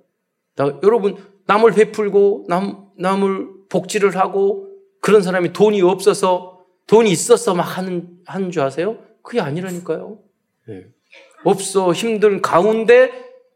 나, 0.55 0.79
여러분 0.83 1.15
남을 1.47 1.71
베풀고 1.71 2.45
남 2.49 2.89
남을 2.97 3.47
복지를 3.69 4.17
하고 4.17 4.67
그런 4.99 5.21
사람이 5.21 5.53
돈이 5.53 5.81
없어서 5.81 6.65
돈이 6.87 7.09
있어서 7.11 7.55
막 7.55 7.63
하는 7.63 8.19
하는 8.25 8.51
줄 8.51 8.61
아세요? 8.61 8.97
그게 9.21 9.39
아니라니까요. 9.39 10.19
네. 10.67 10.85
없어 11.45 11.93
힘든 11.93 12.41
가운데 12.41 13.11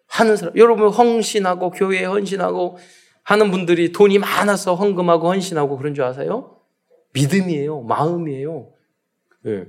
하는 0.08 0.38
사람. 0.38 0.56
여러분 0.56 0.90
헌신하고 0.90 1.72
교회에 1.72 2.06
헌신하고 2.06 2.78
하는 3.24 3.52
분들이 3.52 3.92
돈이 3.92 4.20
많아서 4.20 4.76
헌금하고 4.76 5.30
헌신하고 5.30 5.78
그런 5.78 5.94
줄 5.96 6.04
아세요? 6.04 6.58
믿음이에요. 7.14 7.82
마음이에요. 7.82 8.70
예. 9.48 9.66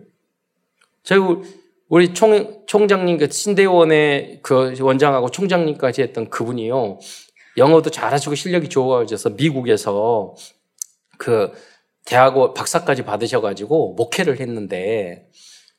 제가 1.03 1.41
우리 1.89 2.15
총, 2.15 2.65
총장님, 2.67 3.19
그 3.19 3.31
신대원의 3.31 4.41
그 4.43 4.75
원장하고 4.81 5.31
총장님까지 5.31 6.03
했던 6.03 6.31
그분이요. 6.31 6.99
영어도 7.57 7.91
잘하시고 7.91 8.35
실력이 8.35 8.69
좋아져서 8.69 9.31
미국에서 9.31 10.35
그 11.19 11.53
대학원 12.05 12.55
박사까지 12.55 13.03
받으셔가지고 13.03 13.95
목회를 13.95 14.41
했는데 14.41 15.29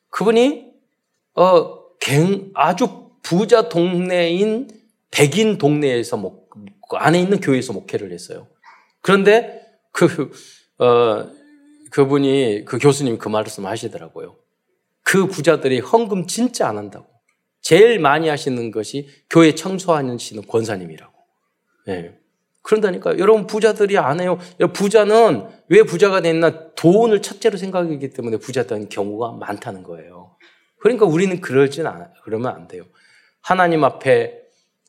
그분이 0.10 0.67
어, 1.36 1.86
아주 2.53 3.10
부자 3.22 3.67
동네인 3.67 4.70
백인 5.12 5.58
동네에서 5.58 6.17
목, 6.17 6.44
그 6.89 6.98
안에 6.98 7.20
있는 7.20 7.39
교회에서 7.39 7.74
목회를 7.74 8.12
했어요. 8.12 8.48
그런데 9.01 9.62
그, 9.92 10.32
어, 10.77 11.30
그분이, 11.92 12.65
그 12.65 12.77
교수님 12.77 13.18
그 13.18 13.30
말씀 13.30 13.65
하시더라고요. 13.65 14.36
그 15.04 15.27
부자들이 15.27 15.80
헌금 15.80 16.27
진짜 16.27 16.68
안 16.68 16.77
한다고. 16.77 17.08
제일 17.62 18.00
많이 18.00 18.27
하시는 18.27 18.72
것이 18.72 19.08
교회 19.30 19.56
청소하시는 19.56 20.46
권사님이라고. 20.48 21.13
네. 21.88 22.18
그런다니까 22.62 23.18
여러분 23.20 23.46
부자들이 23.46 23.98
안 23.98 24.20
해요. 24.20 24.39
부자는 24.74 25.48
왜 25.70 25.84
부자가 25.84 26.22
됐나 26.22 26.74
돈을 26.74 27.22
첫째로 27.22 27.58
생각하기 27.58 28.10
때문에 28.10 28.38
부자된 28.38 28.89
경우가 28.89 29.34
많다는 29.34 29.84
거예요. 29.84 30.36
그러니까 30.80 31.06
우리는 31.06 31.39
그러진 31.42 31.86
않아. 31.86 32.12
그러면 32.24 32.54
안 32.56 32.68
돼요. 32.68 32.84
하나님 33.42 33.84
앞에 33.84 34.44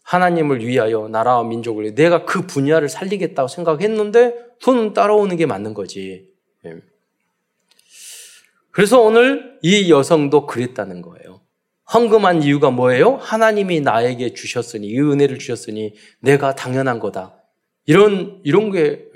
하나님을 0.07 0.65
위하여 0.65 1.09
나라와 1.09 1.43
민족을 1.43 1.85
위해 1.85 1.95
내가 1.95 2.25
그 2.25 2.47
분야를 2.47 2.89
살리겠다고 2.89 3.49
생각했는데 3.49 4.35
손은 4.61 4.93
따라오는 4.93 5.37
게 5.37 5.47
맞는 5.47 5.75
거지. 5.75 6.31
예. 6.65 6.77
그래서 8.71 9.01
오늘 9.01 9.59
이 9.63 9.91
여성도 9.91 10.47
그랬다는 10.47 11.03
거예요. 11.03 11.41
헌금한 11.93 12.43
이유가 12.43 12.71
뭐예요? 12.71 13.17
하나님이 13.17 13.81
나에게 13.81 14.35
주셨으니, 14.35 14.87
이 14.89 15.01
은혜를 15.01 15.39
주셨으니 15.39 15.95
내가 16.21 16.55
당연한 16.55 16.99
거다. 16.99 17.37
이런, 17.87 18.41
이런 18.45 18.71
게, 18.71 19.07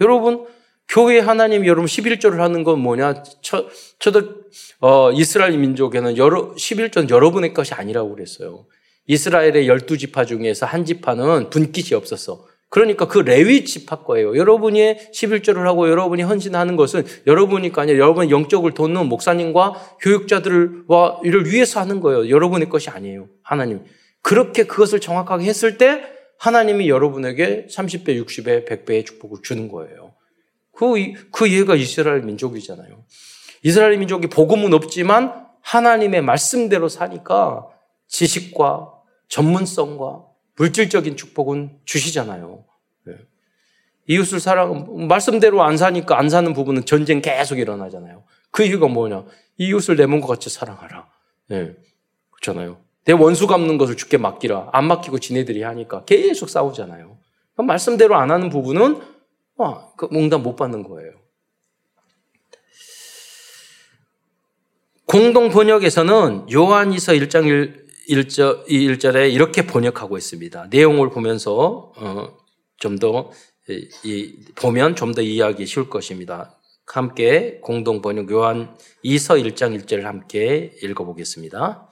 여러분, 0.00 0.46
교회 0.88 1.18
하나님 1.20 1.66
여러분 1.66 1.84
11조를 1.84 2.38
하는 2.38 2.64
건 2.64 2.80
뭐냐? 2.80 3.22
저, 3.42 3.68
저도, 3.98 4.44
어, 4.80 5.12
이스라엘 5.12 5.56
민족에는 5.58 6.16
여러, 6.16 6.54
11조는 6.54 7.10
여러분의 7.10 7.54
것이 7.54 7.74
아니라고 7.74 8.14
그랬어요. 8.14 8.66
이스라엘의 9.06 9.68
열두 9.68 9.98
지파 9.98 10.24
중에서 10.24 10.66
한 10.66 10.84
지파는 10.84 11.50
분깃이 11.50 11.94
없었어. 11.94 12.46
그러니까 12.74 13.06
그 13.06 13.18
레위 13.18 13.64
지파 13.64 14.02
거예요. 14.02 14.36
여러분이 14.36 14.96
11조를 15.12 15.62
하고 15.62 15.88
여러분이 15.88 16.22
헌신하는 16.22 16.74
것은 16.74 17.04
여러분이가 17.24 17.82
아니라 17.82 17.98
여러분 17.98 18.30
영적을 18.30 18.72
돕는 18.72 19.06
목사님과 19.06 19.74
교육자들과 20.00 21.20
이를 21.22 21.46
위해서 21.52 21.78
하는 21.78 22.00
거예요. 22.00 22.28
여러분의 22.28 22.68
것이 22.68 22.90
아니에요. 22.90 23.28
하나님. 23.42 23.84
그렇게 24.22 24.64
그것을 24.64 24.98
정확하게 25.00 25.44
했을 25.44 25.78
때 25.78 26.02
하나님이 26.38 26.88
여러분에게 26.88 27.68
30배, 27.70 28.20
60배, 28.24 28.66
100배의 28.66 29.06
축복을 29.06 29.38
주는 29.42 29.68
거예요. 29.68 30.14
그, 30.72 30.94
그 31.30 31.52
예가 31.52 31.76
이스라엘 31.76 32.22
민족이잖아요. 32.22 33.04
이스라엘 33.62 33.98
민족이 33.98 34.26
복음은 34.26 34.74
없지만 34.74 35.46
하나님의 35.60 36.22
말씀대로 36.22 36.88
사니까 36.88 37.68
지식과 38.08 38.93
전문성과 39.34 40.26
물질적인 40.54 41.16
축복은 41.16 41.80
주시잖아요. 41.84 42.64
네. 43.06 43.14
이웃을 44.06 44.38
사랑, 44.38 45.08
말씀대로 45.08 45.64
안 45.64 45.76
사니까 45.76 46.16
안 46.16 46.28
사는 46.28 46.52
부분은 46.52 46.84
전쟁 46.84 47.20
계속 47.20 47.58
일어나잖아요. 47.58 48.22
그 48.52 48.62
이유가 48.62 48.86
뭐냐? 48.86 49.24
이웃을 49.58 49.96
내 49.96 50.06
몸과 50.06 50.28
같이 50.28 50.50
사랑하라. 50.50 51.08
네. 51.48 51.74
그렇잖아요. 52.30 52.78
내 53.06 53.12
원수 53.12 53.48
갚는 53.48 53.76
것을 53.76 53.96
죽게 53.96 54.18
맡기라. 54.18 54.68
안 54.72 54.86
맡기고 54.86 55.18
지네들이 55.18 55.64
하니까 55.64 56.04
계속 56.04 56.48
싸우잖아요. 56.48 57.18
말씀대로 57.56 58.14
안 58.14 58.30
하는 58.30 58.50
부분은 58.50 59.02
아, 59.58 59.88
그 59.96 60.08
응답 60.12 60.42
못 60.42 60.54
받는 60.54 60.84
거예요. 60.84 61.10
공동 65.06 65.48
번역에서는 65.48 66.52
요한이서 66.52 67.12
1장 67.14 67.46
1, 67.46 67.83
1절, 68.08 68.66
1절에 68.66 69.32
이렇게 69.32 69.66
번역하고 69.66 70.16
있습니다. 70.16 70.68
내용을 70.70 71.10
보면서 71.10 71.92
어, 71.96 72.36
좀더 72.78 73.30
보면 74.56 74.96
좀 74.96 75.12
더 75.12 75.22
이해하기 75.22 75.66
쉬울 75.66 75.88
것입니다. 75.88 76.58
함께 76.86 77.58
공동 77.62 78.02
번역 78.02 78.30
요한 78.30 78.76
2서 79.04 79.42
1장 79.42 79.78
1절을 79.80 80.02
함께 80.02 80.72
읽어보겠습니다. 80.82 81.88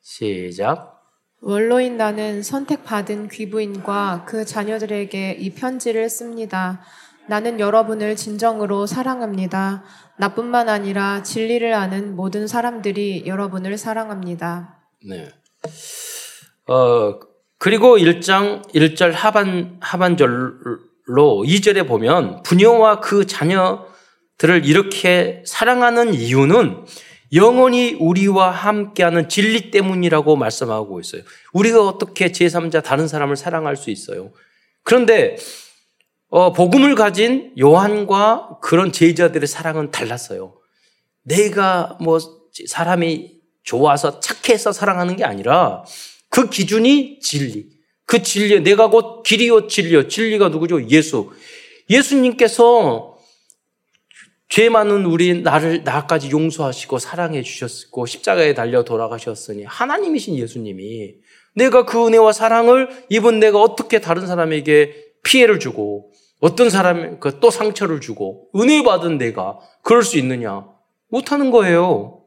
시작. 0.00 1.00
원로인 1.40 1.96
나는 1.96 2.42
선택받은 2.42 3.28
귀부인과 3.28 4.24
그 4.26 4.44
자녀들에게 4.44 5.32
이 5.32 5.50
편지를 5.50 6.08
씁니다. 6.08 6.80
나는 7.28 7.60
여러분을 7.60 8.16
진정으로 8.16 8.86
사랑합니다. 8.86 9.84
나뿐만 10.18 10.68
아니라 10.68 11.22
진리를 11.22 11.72
아는 11.74 12.16
모든 12.16 12.46
사람들이 12.46 13.24
여러분을 13.26 13.76
사랑합니다. 13.76 14.78
네. 15.08 15.28
어, 16.66 17.18
그리고 17.58 17.96
1장 17.96 18.68
1절 18.72 19.12
하반, 19.12 19.78
하반절로 19.80 20.78
2절에 21.06 21.86
보면 21.86 22.42
부녀와 22.42 23.00
그 23.00 23.26
자녀들을 23.26 24.64
이렇게 24.64 25.42
사랑하는 25.46 26.14
이유는 26.14 26.84
영원히 27.34 27.96
우리와 27.98 28.50
함께하는 28.50 29.28
진리 29.28 29.70
때문이라고 29.70 30.36
말씀하고 30.36 31.00
있어요. 31.00 31.22
우리가 31.52 31.86
어떻게 31.86 32.30
제3자 32.30 32.82
다른 32.82 33.08
사람을 33.08 33.36
사랑할 33.36 33.76
수 33.76 33.90
있어요? 33.90 34.32
그런데 34.82 35.36
어, 36.28 36.52
복음을 36.52 36.94
가진 36.94 37.52
요한과 37.58 38.58
그런 38.62 38.90
제자들의 38.90 39.46
사랑은 39.46 39.90
달랐어요. 39.90 40.54
내가 41.22 41.98
뭐 42.00 42.18
사람이 42.66 43.41
좋아서 43.62 44.20
착해서 44.20 44.72
사랑하는 44.72 45.16
게 45.16 45.24
아니라 45.24 45.84
그 46.28 46.48
기준이 46.48 47.20
진리. 47.20 47.66
그 48.04 48.22
진리, 48.22 48.62
내가 48.62 48.90
곧 48.90 49.22
길이요 49.22 49.68
진리요. 49.68 50.08
진리가 50.08 50.48
누구죠? 50.48 50.88
예수. 50.88 51.30
예수님께서 51.88 53.16
죄 54.48 54.68
많은 54.68 55.06
우리 55.06 55.40
나를 55.40 55.82
나까지 55.82 56.30
용서하시고 56.30 56.98
사랑해 56.98 57.42
주셨고 57.42 58.04
십자가에 58.04 58.52
달려 58.52 58.84
돌아가셨으니 58.84 59.64
하나님이신 59.64 60.36
예수님이 60.36 61.14
내가 61.54 61.86
그 61.86 62.06
은혜와 62.06 62.32
사랑을 62.32 62.90
입은 63.08 63.40
내가 63.40 63.60
어떻게 63.60 64.00
다른 64.00 64.26
사람에게 64.26 64.94
피해를 65.22 65.58
주고 65.58 66.12
어떤 66.40 66.68
사람 66.68 67.18
그또 67.18 67.50
상처를 67.50 68.00
주고 68.00 68.50
은혜 68.56 68.82
받은 68.82 69.16
내가 69.16 69.58
그럴 69.82 70.02
수 70.02 70.18
있느냐 70.18 70.66
못하는 71.08 71.50
거예요. 71.50 72.20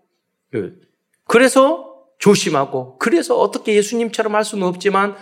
예. 1.25 1.31
그래서 1.31 1.95
조심하고 2.19 2.97
그래서 2.97 3.37
어떻게 3.37 3.75
예수님처럼 3.75 4.35
할 4.35 4.45
수는 4.45 4.65
없지만 4.67 5.15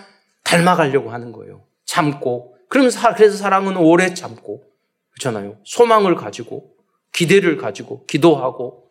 닮아가려고 0.44 1.12
하는 1.12 1.32
거예요. 1.32 1.64
참고 1.86 2.56
그러면서 2.70 3.14
그래서 3.16 3.38
사랑은 3.38 3.78
오래 3.78 4.14
참고 4.14 4.64
그렇잖아요. 5.12 5.58
소망을 5.64 6.16
가지고 6.16 6.76
기대를 7.14 7.58
가지고 7.58 8.06
기도하고 8.06 8.90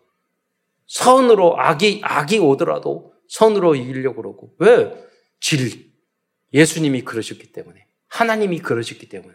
선으로 0.87 1.59
악이 1.59 2.01
악이 2.03 2.39
오더라도 2.39 3.13
선으로 3.29 3.75
이기려고 3.75 4.23
그러고 4.23 4.55
왜 4.59 4.93
진리 5.41 5.91
예수님이 6.53 7.03
그러셨기 7.03 7.53
때문에 7.53 7.87
하나님이 8.09 8.59
그러셨기 8.59 9.09
때문에 9.09 9.35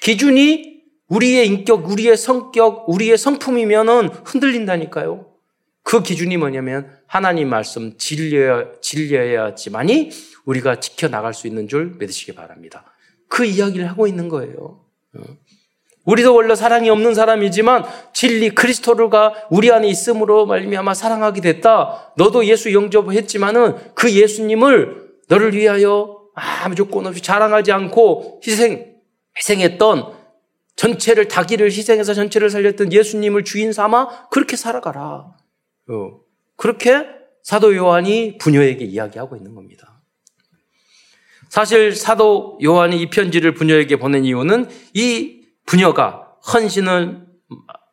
기준이 0.00 0.76
우리의 1.08 1.46
인격, 1.46 1.88
우리의 1.88 2.16
성격, 2.16 2.88
우리의 2.88 3.16
성품이면은 3.18 4.08
흔들린다니까요. 4.24 5.35
그 5.86 6.02
기준이 6.02 6.36
뭐냐면 6.36 6.90
하나님 7.06 7.48
말씀 7.48 7.96
진려야, 7.96 8.72
진려야지만이 8.80 10.10
우리가 10.44 10.80
지켜나갈 10.80 11.32
수 11.32 11.46
있는 11.46 11.68
줄 11.68 11.94
믿으시기 12.00 12.34
바랍니다. 12.34 12.84
그 13.28 13.44
이야기를 13.44 13.88
하고 13.88 14.08
있는 14.08 14.28
거예요. 14.28 14.80
어. 15.14 15.20
우리도 16.04 16.34
원래 16.34 16.56
사랑이 16.56 16.90
없는 16.90 17.14
사람이지만 17.14 17.84
진리 18.12 18.50
그리스도가 18.50 19.46
우리 19.48 19.70
안에 19.70 19.86
있음으로 19.86 20.46
말미암아 20.46 20.94
사랑하게 20.94 21.40
됐다. 21.40 22.12
너도 22.16 22.44
예수 22.46 22.74
영접했지만은 22.74 23.94
그 23.94 24.10
예수님을 24.10 25.06
너를 25.28 25.54
위하여 25.54 26.18
아무 26.34 26.74
조건 26.74 27.06
없이 27.06 27.22
자랑하지 27.22 27.70
않고 27.70 28.40
희생 28.44 28.96
희생했던 29.38 30.14
전체를 30.74 31.28
다기를 31.28 31.68
희생해서 31.70 32.12
전체를 32.12 32.50
살렸던 32.50 32.92
예수님을 32.92 33.44
주인 33.44 33.72
삼아 33.72 34.30
그렇게 34.30 34.56
살아가라. 34.56 35.45
어, 35.88 36.20
그렇게 36.56 37.06
사도 37.42 37.74
요한이 37.76 38.38
부녀에게 38.38 38.84
이야기하고 38.84 39.36
있는 39.36 39.54
겁니다. 39.54 40.00
사실 41.48 41.94
사도 41.94 42.58
요한이 42.62 43.00
이 43.00 43.10
편지를 43.10 43.54
부녀에게 43.54 43.96
보낸 43.96 44.24
이유는 44.24 44.68
이 44.94 45.42
부녀가 45.64 46.34
헌신을 46.52 47.26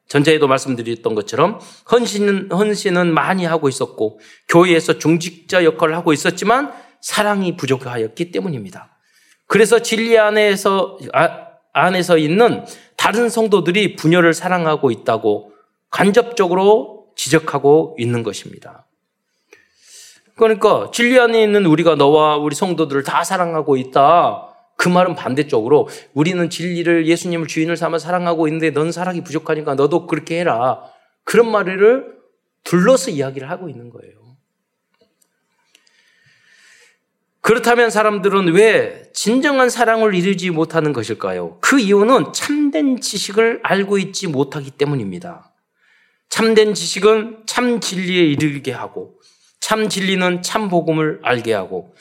전자에도 0.07 0.47
말씀드렸던 0.47 1.15
것처럼 1.15 1.59
헌신은 1.91 2.51
헌신은 2.51 3.13
많이 3.13 3.45
하고 3.45 3.69
있었고 3.69 4.19
교회에서 4.47 4.97
중직자 4.99 5.63
역할을 5.63 5.95
하고 5.95 6.13
있었지만 6.13 6.73
사랑이 7.01 7.55
부족하였기 7.57 8.31
때문입니다. 8.31 8.97
그래서 9.47 9.79
진리 9.79 10.17
안에서 10.17 10.97
아, 11.13 11.47
안에서 11.73 12.17
있는 12.17 12.65
다른 12.97 13.29
성도들이 13.29 13.95
부녀를 13.95 14.33
사랑하고 14.33 14.91
있다고 14.91 15.51
간접적으로 15.89 17.02
지적하고 17.15 17.95
있는 17.99 18.23
것입니다. 18.23 18.85
그러니까 20.35 20.89
진리 20.91 21.19
안에 21.19 21.43
있는 21.43 21.65
우리가 21.65 21.95
너와 21.95 22.37
우리 22.37 22.55
성도들을 22.55 23.03
다 23.03 23.23
사랑하고 23.23 23.77
있다. 23.77 24.49
그 24.75 24.89
말은 24.89 25.15
반대쪽으로 25.15 25.87
우리는 26.13 26.49
진리를 26.49 27.07
예수님을 27.07 27.47
주인을 27.47 27.77
삼아 27.77 27.99
사랑하고 27.99 28.47
있는데 28.47 28.71
넌 28.71 28.91
사랑이 28.91 29.23
부족하니까 29.23 29.75
너도 29.75 30.07
그렇게 30.07 30.39
해라. 30.39 30.81
그런 31.23 31.49
말을 31.49 32.17
둘러서 32.63 33.11
이야기를 33.11 33.49
하고 33.49 33.69
있는 33.69 33.89
거예요. 33.89 34.23
그렇다면 37.41 37.89
사람들은 37.89 38.53
왜 38.53 39.03
진정한 39.13 39.69
사랑을 39.69 40.15
이루지 40.15 40.49
못하는 40.49 40.93
것일까요? 40.93 41.57
그 41.59 41.77
이유는 41.77 42.31
참된 42.33 43.01
지식을 43.01 43.59
알고 43.63 43.97
있지 43.97 44.27
못하기 44.27 44.71
때문입니다. 44.71 45.52
참된 46.33 46.73
지식은 46.73 47.43
참 47.45 47.79
진리에 47.79 48.23
이르게 48.23 48.71
하고 48.71 49.19
참 49.59 49.87
진리는 49.87 50.41
참 50.41 50.67
복음을 50.67 51.19
알게 51.21 51.53
하고 51.53 51.93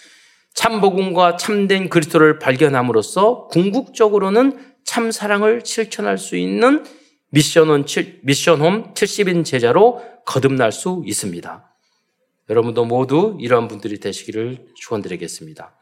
참 0.55 0.81
복음과 0.81 1.37
참된 1.37 1.91
그리스도를 1.91 2.39
발견함으로써 2.39 3.49
궁극적으로는 3.49 4.59
참 4.85 5.11
사랑을 5.11 5.61
실천할 5.67 6.17
수 6.17 6.39
있는 6.39 6.83
미션홈, 7.29 7.85
미션홈 8.23 8.95
70인 8.95 9.45
제자로 9.45 10.01
거듭날 10.25 10.73
수 10.73 11.03
있습니다. 11.05 11.71
여러분도 12.49 12.87
모두 12.87 13.37
이러한 13.39 13.69
분들이 13.69 14.01
되시기를 14.01 14.69
축원드리겠습니다. 14.77 15.77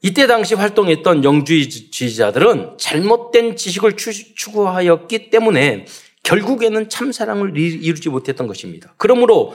이때 0.00 0.26
당시 0.26 0.54
활동했던 0.54 1.24
영주의자들은 1.24 2.78
잘못된 2.78 3.56
지식을 3.56 3.96
추구하였기 3.98 5.28
때문에 5.28 5.84
결국에는 6.24 6.88
참사랑을 6.88 7.56
이루지 7.56 8.08
못했던 8.08 8.46
것입니다. 8.46 8.94
그러므로 8.96 9.54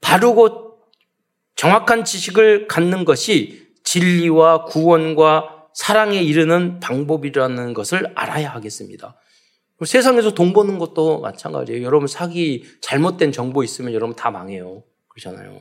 바르고 0.00 0.80
정확한 1.54 2.04
지식을 2.04 2.68
갖는 2.68 3.04
것이 3.04 3.72
진리와 3.84 4.66
구원과 4.66 5.68
사랑에 5.74 6.20
이르는 6.20 6.80
방법이라는 6.80 7.72
것을 7.72 8.12
알아야 8.14 8.50
하겠습니다. 8.50 9.16
세상에서 9.84 10.34
돈 10.34 10.52
버는 10.52 10.78
것도 10.78 11.20
마찬가지예요. 11.20 11.84
여러분 11.84 12.08
사기 12.08 12.64
잘못된 12.80 13.30
정보 13.30 13.62
있으면 13.62 13.94
여러분 13.94 14.14
다 14.14 14.30
망해요. 14.30 14.82
그렇잖아요. 15.08 15.60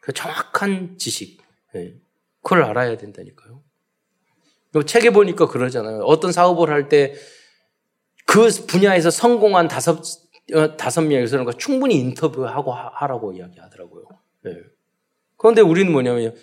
그 0.00 0.12
정확한 0.12 0.96
지식, 0.98 1.42
네. 1.74 1.94
그걸 2.42 2.62
알아야 2.64 2.96
된다니까요. 2.96 3.62
책에 4.86 5.10
보니까 5.10 5.46
그러잖아요. 5.46 6.00
어떤 6.00 6.32
사업을 6.32 6.70
할 6.70 6.88
때 6.88 7.14
그 8.26 8.48
분야에서 8.66 9.10
성공한 9.10 9.68
다섯 9.68 10.00
어, 10.52 10.76
다섯 10.76 11.00
명에서 11.02 11.52
충분히 11.52 11.96
인터뷰하고 11.96 12.72
하라고 12.72 13.32
이야기하더라고요. 13.32 14.04
네. 14.42 14.56
그런데 15.36 15.62
우리는 15.62 15.90
뭐냐면 15.90 16.34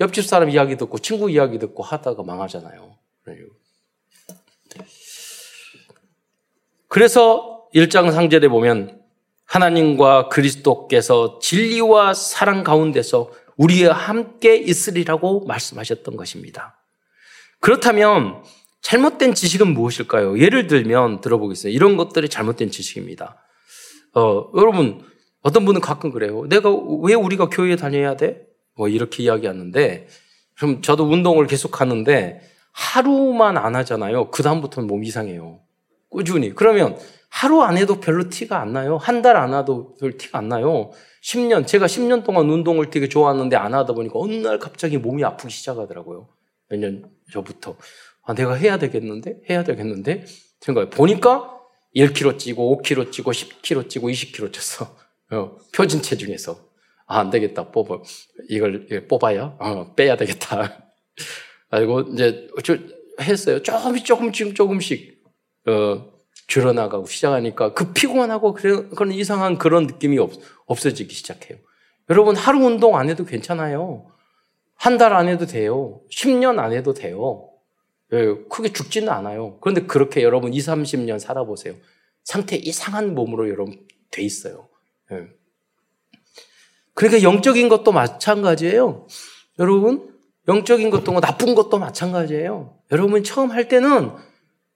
옆집 0.00 0.24
사람 0.24 0.50
이야기 0.50 0.76
듣고 0.76 0.98
친구 0.98 1.30
이야기 1.30 1.58
듣고 1.58 1.82
하다가 1.82 2.22
망하잖아요. 2.22 2.96
그래서 6.88 7.66
1장 7.74 8.12
상절에 8.12 8.48
보면 8.48 9.02
하나님과 9.44 10.28
그리스도께서 10.28 11.38
진리와 11.40 12.14
사랑 12.14 12.64
가운데서 12.64 13.30
우리와 13.56 13.94
함께 13.94 14.56
있으리라고 14.56 15.44
말씀하셨던 15.46 16.16
것입니다. 16.16 16.80
그렇다면 17.60 18.44
잘못된 18.82 19.34
지식은 19.34 19.74
무엇일까요? 19.74 20.38
예를 20.38 20.66
들면 20.66 21.20
들어보겠습니다. 21.20 21.74
이런 21.74 21.96
것들이 21.96 22.28
잘못된 22.28 22.70
지식입니다. 22.70 23.36
어, 24.14 24.50
여러분 24.56 25.02
어떤 25.42 25.64
분은 25.64 25.80
가끔 25.80 26.10
그래요. 26.10 26.46
내가 26.48 26.70
왜 27.02 27.14
우리가 27.14 27.48
교회에 27.48 27.76
다녀야 27.76 28.16
돼? 28.16 28.46
뭐 28.76 28.88
이렇게 28.88 29.22
이야기하는데 29.24 30.08
그럼 30.56 30.82
저도 30.82 31.04
운동을 31.04 31.46
계속 31.46 31.80
하는데 31.80 32.40
하루만 32.72 33.56
안 33.58 33.74
하잖아요. 33.76 34.30
그 34.30 34.42
다음부터는 34.42 34.86
몸 34.86 35.04
이상해요. 35.04 35.60
꾸준히. 36.10 36.54
그러면 36.54 36.96
하루 37.28 37.60
안 37.62 37.76
해도 37.76 38.00
별로 38.00 38.28
티가 38.28 38.60
안 38.60 38.72
나요. 38.72 38.96
한 38.96 39.20
달 39.22 39.36
안 39.36 39.52
해도 39.54 39.94
별 40.00 40.16
티가 40.16 40.38
안 40.38 40.48
나요. 40.48 40.90
10년, 41.22 41.66
제가 41.66 41.86
10년 41.86 42.24
동안 42.24 42.48
운동을 42.48 42.90
되게 42.90 43.08
좋아하는데 43.08 43.54
안 43.56 43.74
하다 43.74 43.92
보니까 43.92 44.14
어느 44.18 44.34
날 44.34 44.58
갑자기 44.58 44.96
몸이 44.98 45.24
아프기 45.24 45.52
시작하더라고요. 45.52 46.28
몇년 46.70 47.10
전부터. 47.32 47.76
아, 48.28 48.34
내가 48.34 48.52
해야 48.52 48.76
되겠는데? 48.78 49.40
해야 49.48 49.64
되겠는데? 49.64 50.26
생각해. 50.60 50.90
보니까 50.90 51.50
1kg 51.96 52.38
찌고, 52.38 52.82
5kg 52.82 53.10
찌고, 53.10 53.30
10kg 53.32 53.88
찌고, 53.88 54.08
20kg 54.10 54.52
쪘어. 54.52 54.86
어, 55.32 55.56
표준 55.74 56.02
체중에서. 56.02 56.58
아, 57.06 57.20
안 57.20 57.30
되겠다. 57.30 57.70
뽑아. 57.70 58.02
이걸 58.50 58.86
뽑아야? 59.08 59.56
어, 59.58 59.94
빼야 59.94 60.16
되겠다. 60.18 60.90
알고, 61.70 62.00
이제, 62.12 62.48
했어요. 63.18 63.62
조금씩, 63.62 64.04
조금씩, 64.04 64.54
조금씩, 64.54 65.22
어, 65.66 66.12
줄어나가고 66.48 67.06
시작하니까 67.06 67.72
그 67.72 67.94
피곤하고 67.94 68.52
그런, 68.52 68.90
그런 68.90 69.12
이상한 69.12 69.56
그런 69.56 69.86
느낌이 69.86 70.18
없, 70.18 70.32
없어지기 70.66 71.14
시작해요. 71.14 71.58
여러분, 72.10 72.36
하루 72.36 72.58
운동 72.66 72.96
안 72.96 73.08
해도 73.08 73.24
괜찮아요. 73.24 74.06
한 74.76 74.98
달 74.98 75.14
안 75.14 75.28
해도 75.28 75.46
돼요. 75.46 76.02
10년 76.12 76.58
안 76.58 76.72
해도 76.74 76.92
돼요. 76.92 77.47
예, 78.12 78.34
크게 78.48 78.72
죽지는 78.72 79.08
않아요. 79.10 79.58
그런데 79.60 79.82
그렇게 79.86 80.22
여러분 80.22 80.54
2, 80.54 80.58
30년 80.58 81.18
살아보세요. 81.18 81.74
상태 82.24 82.56
이상한 82.56 83.14
몸으로 83.14 83.48
여러분 83.48 83.86
돼 84.10 84.22
있어요. 84.22 84.68
예. 85.12 85.26
그러니까 86.94 87.22
영적인 87.22 87.68
것도 87.68 87.92
마찬가지예요. 87.92 89.06
여러분, 89.58 90.14
영적인 90.48 90.90
것도 90.90 91.12
뭐 91.12 91.20
나쁜 91.20 91.54
것도 91.54 91.78
마찬가지예요. 91.78 92.78
여러분 92.90 93.22
처음 93.22 93.50
할 93.50 93.68
때는 93.68 94.10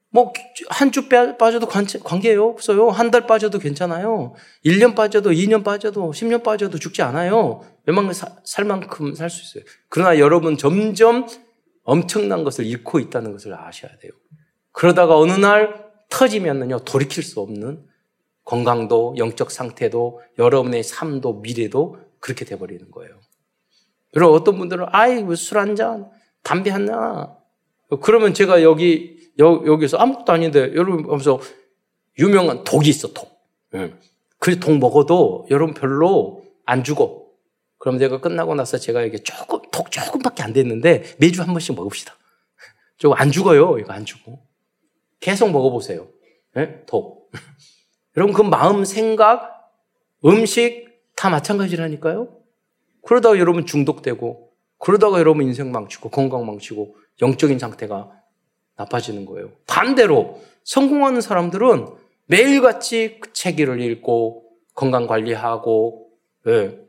뭐 0.09 0.31
한 0.69 0.91
주 0.91 1.09
빠져도 1.09 1.65
관계 1.67 2.35
요 2.35 2.45
없어요. 2.49 2.89
한 2.91 3.09
달 3.09 3.25
빠져도 3.25 3.57
괜찮아요. 3.57 4.35
1년 4.63 4.95
빠져도 4.95 5.31
2년 5.31 5.63
빠져도 5.63 6.11
10년 6.11 6.43
빠져도 6.43 6.77
죽지 6.77 7.01
않아요. 7.01 7.61
웬만큼 7.87 8.13
살 8.43 8.65
만큼 8.65 9.15
살 9.15 9.29
수 9.31 9.41
있어요. 9.41 9.67
그러나 9.89 10.19
여러분 10.19 10.55
점점 10.57 11.25
엄청난 11.83 12.43
것을 12.43 12.65
잃고 12.65 12.99
있다는 12.99 13.31
것을 13.31 13.53
아셔야 13.53 13.97
돼요. 13.97 14.11
그러다가 14.71 15.17
어느 15.17 15.33
날 15.33 15.91
터지면은요 16.09 16.79
돌이킬 16.79 17.23
수 17.23 17.39
없는 17.41 17.85
건강도 18.43 19.15
영적 19.17 19.51
상태도 19.51 20.21
여러분의 20.37 20.83
삶도 20.83 21.41
미래도 21.41 21.97
그렇게 22.19 22.45
돼버리는 22.45 22.89
거예요. 22.91 23.19
여러분 24.15 24.35
어떤 24.39 24.57
분들은 24.57 24.85
아이 24.89 25.23
술 25.35 25.57
한 25.57 25.75
잔, 25.75 26.09
담배 26.43 26.69
한 26.69 26.85
잔. 26.85 27.33
그러면 28.01 28.33
제가 28.33 28.63
여기 28.63 29.31
여, 29.39 29.63
여기서 29.65 29.97
아무것도 29.97 30.31
아닌데 30.31 30.71
여러분 30.75 31.05
하면서 31.05 31.39
유명한 32.19 32.63
독이 32.63 32.89
있어 32.89 33.13
독. 33.13 33.29
예. 33.75 33.93
그 34.39 34.59
독 34.59 34.77
먹어도 34.77 35.47
여러분 35.49 35.73
별로 35.73 36.43
안 36.65 36.83
죽어. 36.83 37.22
그럼 37.83 37.99
제가 37.99 38.21
끝나고 38.21 38.55
나서 38.55 38.77
제가 38.77 39.01
이게 39.01 39.17
조금 39.17 39.59
독 39.69 39.91
조금밖에 39.91 40.41
안 40.41 40.53
됐는데 40.53 41.17
매주 41.17 41.41
한 41.41 41.49
번씩 41.49 41.75
먹읍시다. 41.75 42.15
조금 42.95 43.17
안 43.17 43.29
죽어요. 43.29 43.77
이거 43.77 43.91
안 43.91 44.05
죽어. 44.05 44.39
계속 45.19 45.51
먹어보세요. 45.51 46.07
네? 46.55 46.85
독. 46.85 47.29
여러분 48.15 48.33
그 48.33 48.41
마음, 48.41 48.85
생각, 48.85 49.69
음식 50.23 50.87
다 51.17 51.29
마찬가지라니까요. 51.29 52.29
그러다가 53.05 53.37
여러분 53.37 53.65
중독되고, 53.65 54.53
그러다가 54.77 55.19
여러분 55.19 55.43
인생 55.45 55.69
망치고, 55.73 56.09
건강 56.09 56.45
망치고, 56.45 56.95
영적인 57.21 57.59
상태가 57.59 58.13
나빠지는 58.77 59.25
거예요. 59.25 59.51
반대로 59.67 60.41
성공하는 60.63 61.19
사람들은 61.19 61.87
매일같이 62.27 63.19
책을 63.33 63.81
읽고 63.81 64.45
건강 64.73 65.05
관리하고 65.05 66.07
예, 66.47 66.82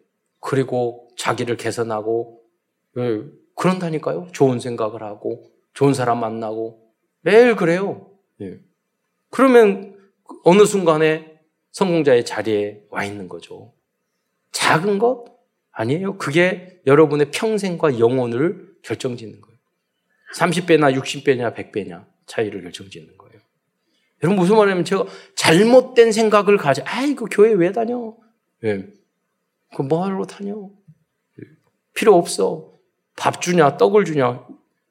그리고 0.45 1.09
자기를 1.17 1.57
개선하고 1.57 2.43
예, 2.99 3.23
그런다니까요. 3.57 4.29
좋은 4.33 4.61
생각을 4.61 5.03
하고 5.03 5.51
좋은 5.73 5.95
사람 5.95 6.21
만나고 6.21 6.93
매일 7.23 7.57
그래요. 7.57 8.11
예. 8.43 8.59
그러면 9.31 9.99
어느 10.45 10.67
순간에 10.67 11.41
성공자의 11.73 12.27
자리에 12.27 12.83
와 12.91 13.05
있는 13.05 13.27
거죠. 13.29 13.73
작은 14.53 14.99
것 14.99 15.25
아니에요. 15.73 16.19
그게 16.19 16.79
여러분의 16.87 17.31
평생과 17.31 17.99
영혼을 17.99 18.77
결정짓는 18.83 19.41
거예요. 19.41 19.59
30배나 20.37 20.95
60배냐 20.95 21.55
100배냐 21.55 22.05
차이를 22.27 22.63
결정짓는 22.63 23.17
거예요. 23.17 23.41
여러분 24.23 24.39
무슨 24.39 24.57
말이냐면 24.57 24.85
제가 24.85 25.07
잘못된 25.37 26.13
생각을 26.13 26.59
가져. 26.59 26.83
아이고 26.85 27.27
교회 27.27 27.53
왜 27.55 27.73
다녀? 27.73 28.15
예. 28.65 28.87
그 29.75 29.83
뭐하러 29.83 30.25
다녀? 30.27 30.71
필요 31.95 32.17
없어. 32.17 32.73
밥 33.17 33.41
주냐 33.41 33.77
떡을 33.77 34.05
주냐 34.05 34.47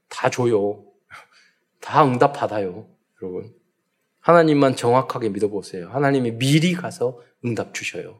다 0.09 0.29
줘요. 0.29 0.85
다 1.81 2.05
응답 2.05 2.33
받아요. 2.33 2.87
여러분. 3.21 3.53
하나님만 4.21 4.75
정확하게 4.75 5.29
믿어보세요. 5.29 5.89
하나님이 5.89 6.31
미리 6.37 6.73
가서 6.73 7.19
응답 7.43 7.73
주셔요. 7.73 8.19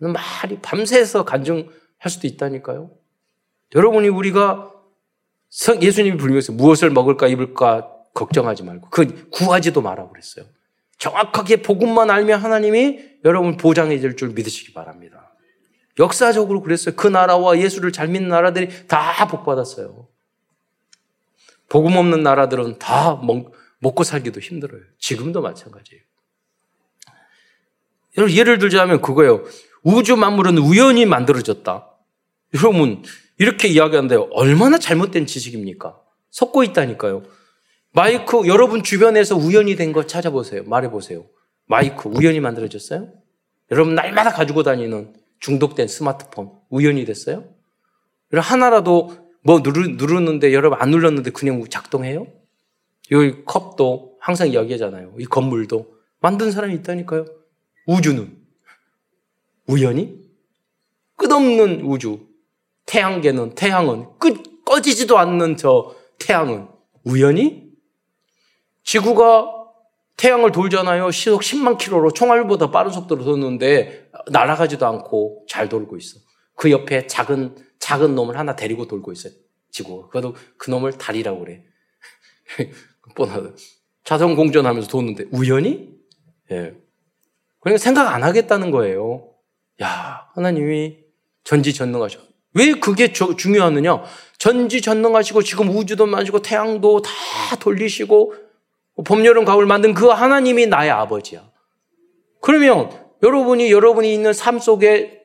말이 0.00 0.58
밤새서 0.60 1.24
간증할 1.24 1.70
수도 2.08 2.26
있다니까요. 2.26 2.90
여러분이 3.74 4.08
우리가 4.08 4.72
예수님이 5.80 6.16
불명해서 6.16 6.52
무엇을 6.52 6.90
먹을까 6.90 7.28
입을까 7.28 7.92
걱정하지 8.14 8.64
말고 8.64 8.90
그 8.90 9.28
구하지도 9.30 9.80
말라고 9.80 10.10
그랬어요. 10.10 10.44
정확하게 10.98 11.62
복음만 11.62 12.10
알면 12.10 12.40
하나님이 12.40 12.98
여러분 13.24 13.56
보장해 13.56 14.00
줄 14.00 14.16
줄 14.16 14.30
믿으시기 14.30 14.72
바랍니다. 14.72 15.27
역사적으로 15.98 16.62
그랬어요. 16.62 16.94
그 16.96 17.06
나라와 17.06 17.58
예수를 17.58 17.92
잘 17.92 18.08
믿는 18.08 18.28
나라들이 18.28 18.86
다 18.86 19.26
복받았어요. 19.26 20.08
복음 21.68 21.96
없는 21.96 22.22
나라들은 22.22 22.78
다 22.78 23.20
먹, 23.22 23.52
먹고 23.80 24.04
살기도 24.04 24.40
힘들어요. 24.40 24.80
지금도 24.98 25.42
마찬가지예요. 25.42 26.02
예를 28.30 28.58
들자면 28.58 29.00
그거예요. 29.00 29.44
우주 29.82 30.16
만물은 30.16 30.58
우연히 30.58 31.06
만들어졌다. 31.06 31.88
여러분, 32.54 33.02
이렇게 33.38 33.68
이야기하는데 33.68 34.16
얼마나 34.32 34.78
잘못된 34.78 35.26
지식입니까? 35.26 36.00
섞고 36.30 36.64
있다니까요. 36.64 37.22
마이크, 37.92 38.46
여러분 38.48 38.82
주변에서 38.82 39.36
우연히 39.36 39.76
된 39.76 39.92
거 39.92 40.06
찾아보세요. 40.06 40.64
말해보세요. 40.64 41.26
마이크, 41.66 42.08
우연히 42.08 42.40
만들어졌어요? 42.40 43.08
여러분 43.70 43.94
날마다 43.94 44.30
가지고 44.32 44.62
다니는 44.62 45.14
중독된 45.40 45.88
스마트폰, 45.88 46.52
우연히 46.68 47.04
됐어요? 47.04 47.44
하나라도 48.32 49.28
뭐 49.42 49.60
누르, 49.60 49.96
누르 49.96 50.20
는데 50.20 50.52
여러분 50.52 50.78
안 50.80 50.90
눌렀는데 50.90 51.30
그냥 51.30 51.64
작동해요? 51.68 52.26
이 53.10 53.44
컵도 53.44 54.18
항상 54.20 54.48
이야기하잖아요. 54.48 55.14
이 55.18 55.24
건물도 55.24 55.98
만든 56.20 56.50
사람이 56.50 56.74
있다니까요. 56.76 57.24
우주는 57.86 58.36
우연히 59.66 60.18
끝없는 61.16 61.82
우주 61.82 62.26
태양계는 62.86 63.54
태양은 63.54 64.18
끝 64.18 64.64
꺼지지도 64.64 65.18
않는 65.18 65.56
저 65.56 65.94
태양은 66.18 66.68
우연히 67.04 67.70
지구가 68.82 69.57
태양을 70.18 70.52
돌잖아요. 70.52 71.10
시속 71.12 71.40
10만 71.40 71.78
킬로로 71.78 72.10
총알보다 72.10 72.70
빠른 72.70 72.90
속도로 72.90 73.24
도는데 73.24 74.10
날아가지도 74.30 74.86
않고 74.86 75.46
잘 75.48 75.68
돌고 75.68 75.96
있어. 75.96 76.18
그 76.54 76.70
옆에 76.70 77.06
작은 77.06 77.56
작은 77.78 78.14
놈을 78.16 78.36
하나 78.36 78.56
데리고 78.56 78.86
돌고 78.86 79.12
있어요. 79.12 79.32
지구가. 79.70 80.08
그래도 80.08 80.34
그 80.56 80.70
놈을 80.70 80.98
달이라고 80.98 81.38
그래. 81.38 81.62
뻔하다. 83.14 83.50
자선 84.04 84.34
공전하면서 84.34 84.88
도는데 84.88 85.26
우연히? 85.30 85.90
예. 86.50 86.74
그러니까 87.60 87.78
생각 87.78 88.12
안 88.12 88.24
하겠다는 88.24 88.72
거예요. 88.72 89.30
야, 89.82 90.28
하나님이 90.34 90.98
전지전능하셔. 91.44 92.18
왜 92.54 92.72
그게 92.72 93.12
저, 93.12 93.36
중요하느냐? 93.36 94.02
전지전능하시고 94.38 95.42
지금 95.42 95.68
우주도 95.68 96.06
만지고 96.06 96.42
태양도 96.42 97.02
다 97.02 97.10
돌리시고 97.60 98.47
봄, 99.04 99.24
여름, 99.24 99.44
가을 99.44 99.66
만든 99.66 99.94
그 99.94 100.06
하나님이 100.06 100.66
나의 100.66 100.90
아버지야. 100.90 101.48
그러면 102.40 102.90
여러분이 103.22 103.70
여러분이 103.70 104.12
있는 104.12 104.32
삶 104.32 104.58
속에 104.58 105.22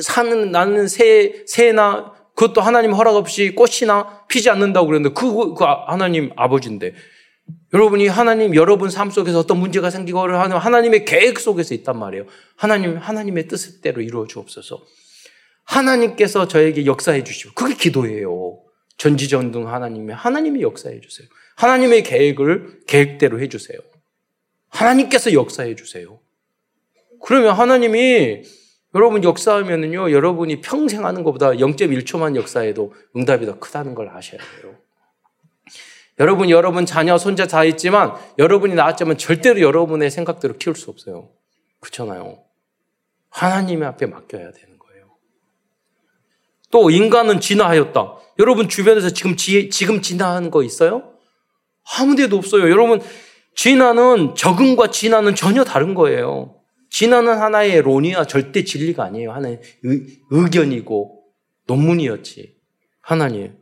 사는 0.00 0.50
나는 0.50 0.88
새 0.88 1.44
새나 1.46 2.12
그것도 2.34 2.60
하나님 2.60 2.92
허락 2.92 3.16
없이 3.16 3.54
꽃이나 3.54 4.26
피지 4.28 4.50
않는다고 4.50 4.86
그랬는데 4.86 5.14
그, 5.14 5.54
그 5.54 5.64
하나님 5.64 6.32
아버지인데 6.36 6.94
여러분이 7.72 8.08
하나님 8.08 8.54
여러분 8.54 8.90
삶 8.90 9.10
속에서 9.10 9.38
어떤 9.40 9.58
문제가 9.58 9.90
생기고 9.90 10.20
하는 10.20 10.56
하나님의 10.56 11.04
계획 11.04 11.38
속에서 11.38 11.74
있단 11.74 11.98
말이에요. 11.98 12.26
하나님 12.56 12.96
하나님의 12.96 13.48
뜻대로 13.48 14.00
이루어 14.00 14.26
주옵소서. 14.26 14.82
하나님께서 15.64 16.48
저에게 16.48 16.86
역사해 16.86 17.24
주시고 17.24 17.54
그게 17.54 17.74
기도예요. 17.74 18.60
전지전능 18.96 19.68
하나님의 19.68 20.14
하나님이 20.14 20.62
역사해 20.62 21.00
주세요. 21.00 21.28
하나님의 21.56 22.02
계획을 22.02 22.80
계획대로 22.86 23.40
해 23.40 23.48
주세요. 23.48 23.78
하나님께서 24.68 25.32
역사해 25.32 25.76
주세요. 25.76 26.20
그러면 27.22 27.54
하나님이 27.54 28.42
여러분 28.94 29.24
역사하면은요, 29.24 30.12
여러분이 30.12 30.60
평생 30.60 31.04
하는 31.04 31.24
것보다 31.24 31.50
0.1초만 31.50 32.36
역사해도 32.36 32.94
응답이 33.16 33.46
더 33.46 33.58
크다는 33.58 33.94
걸 33.94 34.08
아셔야 34.08 34.40
돼요. 34.60 34.76
여러분, 36.20 36.48
여러분 36.48 36.86
자녀, 36.86 37.18
손자 37.18 37.46
다 37.46 37.64
있지만 37.64 38.14
여러분이 38.38 38.74
낳았지만 38.74 39.18
절대로 39.18 39.60
여러분의 39.60 40.10
생각대로 40.12 40.56
키울 40.56 40.76
수 40.76 40.90
없어요. 40.90 41.30
그렇잖아요. 41.80 42.44
하나님 43.30 43.82
앞에 43.82 44.06
맡겨야 44.06 44.52
되는 44.52 44.78
거예요. 44.78 45.06
또 46.70 46.90
인간은 46.90 47.40
진화하였다. 47.40 48.14
여러분 48.38 48.68
주변에서 48.68 49.10
지금 49.10 49.34
지, 49.34 49.70
지금 49.70 50.02
진화하는 50.02 50.52
거 50.52 50.62
있어요? 50.62 51.13
아무 51.98 52.16
데도 52.16 52.36
없어요. 52.36 52.70
여러분 52.70 53.00
진화는 53.56 54.34
적응과 54.34 54.90
진화는 54.90 55.34
전혀 55.34 55.64
다른 55.64 55.94
거예요. 55.94 56.56
진화는 56.90 57.38
하나의 57.38 57.82
론이야 57.82 58.24
절대 58.24 58.64
진리가 58.64 59.04
아니에요. 59.04 59.32
하나의 59.32 59.60
의, 59.82 60.50
견이고 60.50 61.24
논문이었지. 61.66 62.54
하나님. 63.00 63.56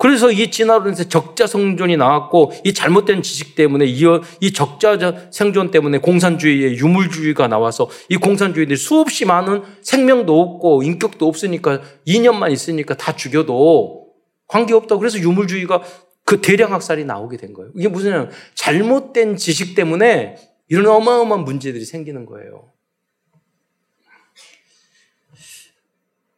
그래서 0.00 0.32
이 0.32 0.50
진화로 0.50 0.86
인해서 0.86 1.04
적자 1.04 1.46
생존이 1.46 1.98
나왔고 1.98 2.52
이 2.64 2.72
잘못된 2.72 3.20
지식 3.20 3.54
때문에 3.54 3.84
이, 3.84 4.02
이 4.40 4.52
적자 4.54 4.96
생존 5.30 5.70
때문에 5.70 5.98
공산주의의 5.98 6.78
유물주의가 6.78 7.48
나와서 7.48 7.90
이 8.08 8.16
공산주의들이 8.16 8.78
수없이 8.78 9.26
많은 9.26 9.62
생명도 9.82 10.40
없고 10.40 10.82
인격도 10.82 11.28
없으니까 11.28 11.82
2년만 12.06 12.50
있으니까 12.50 12.96
다 12.96 13.14
죽여도 13.14 14.06
관계없다고 14.46 14.98
그래서 14.98 15.18
유물주의가 15.18 15.82
그 16.30 16.40
대량 16.40 16.72
학살이 16.72 17.04
나오게 17.04 17.38
된 17.38 17.52
거예요. 17.52 17.72
이게 17.74 17.88
무슨 17.88 18.30
잘못된 18.54 19.34
지식 19.34 19.74
때문에 19.74 20.36
이런 20.68 20.86
어마어마한 20.86 21.42
문제들이 21.44 21.84
생기는 21.84 22.24
거예요. 22.24 22.70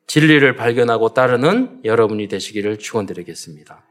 진리를 0.07 0.57
발견하고 0.57 1.13
따르는 1.13 1.81
여러분이 1.85 2.29
되시기를 2.29 2.79
축원드리겠습니다. 2.79 3.85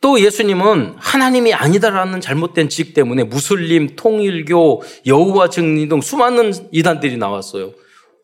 또 0.00 0.20
예수님은 0.20 0.94
하나님이 0.96 1.52
아니다라는 1.52 2.20
잘못된 2.20 2.68
지식 2.68 2.94
때문에 2.94 3.24
무슬림, 3.24 3.96
통일교, 3.96 4.82
여호와 5.06 5.50
증인 5.50 5.88
등 5.88 6.00
수많은 6.00 6.52
이단들이 6.70 7.16
나왔어요. 7.16 7.74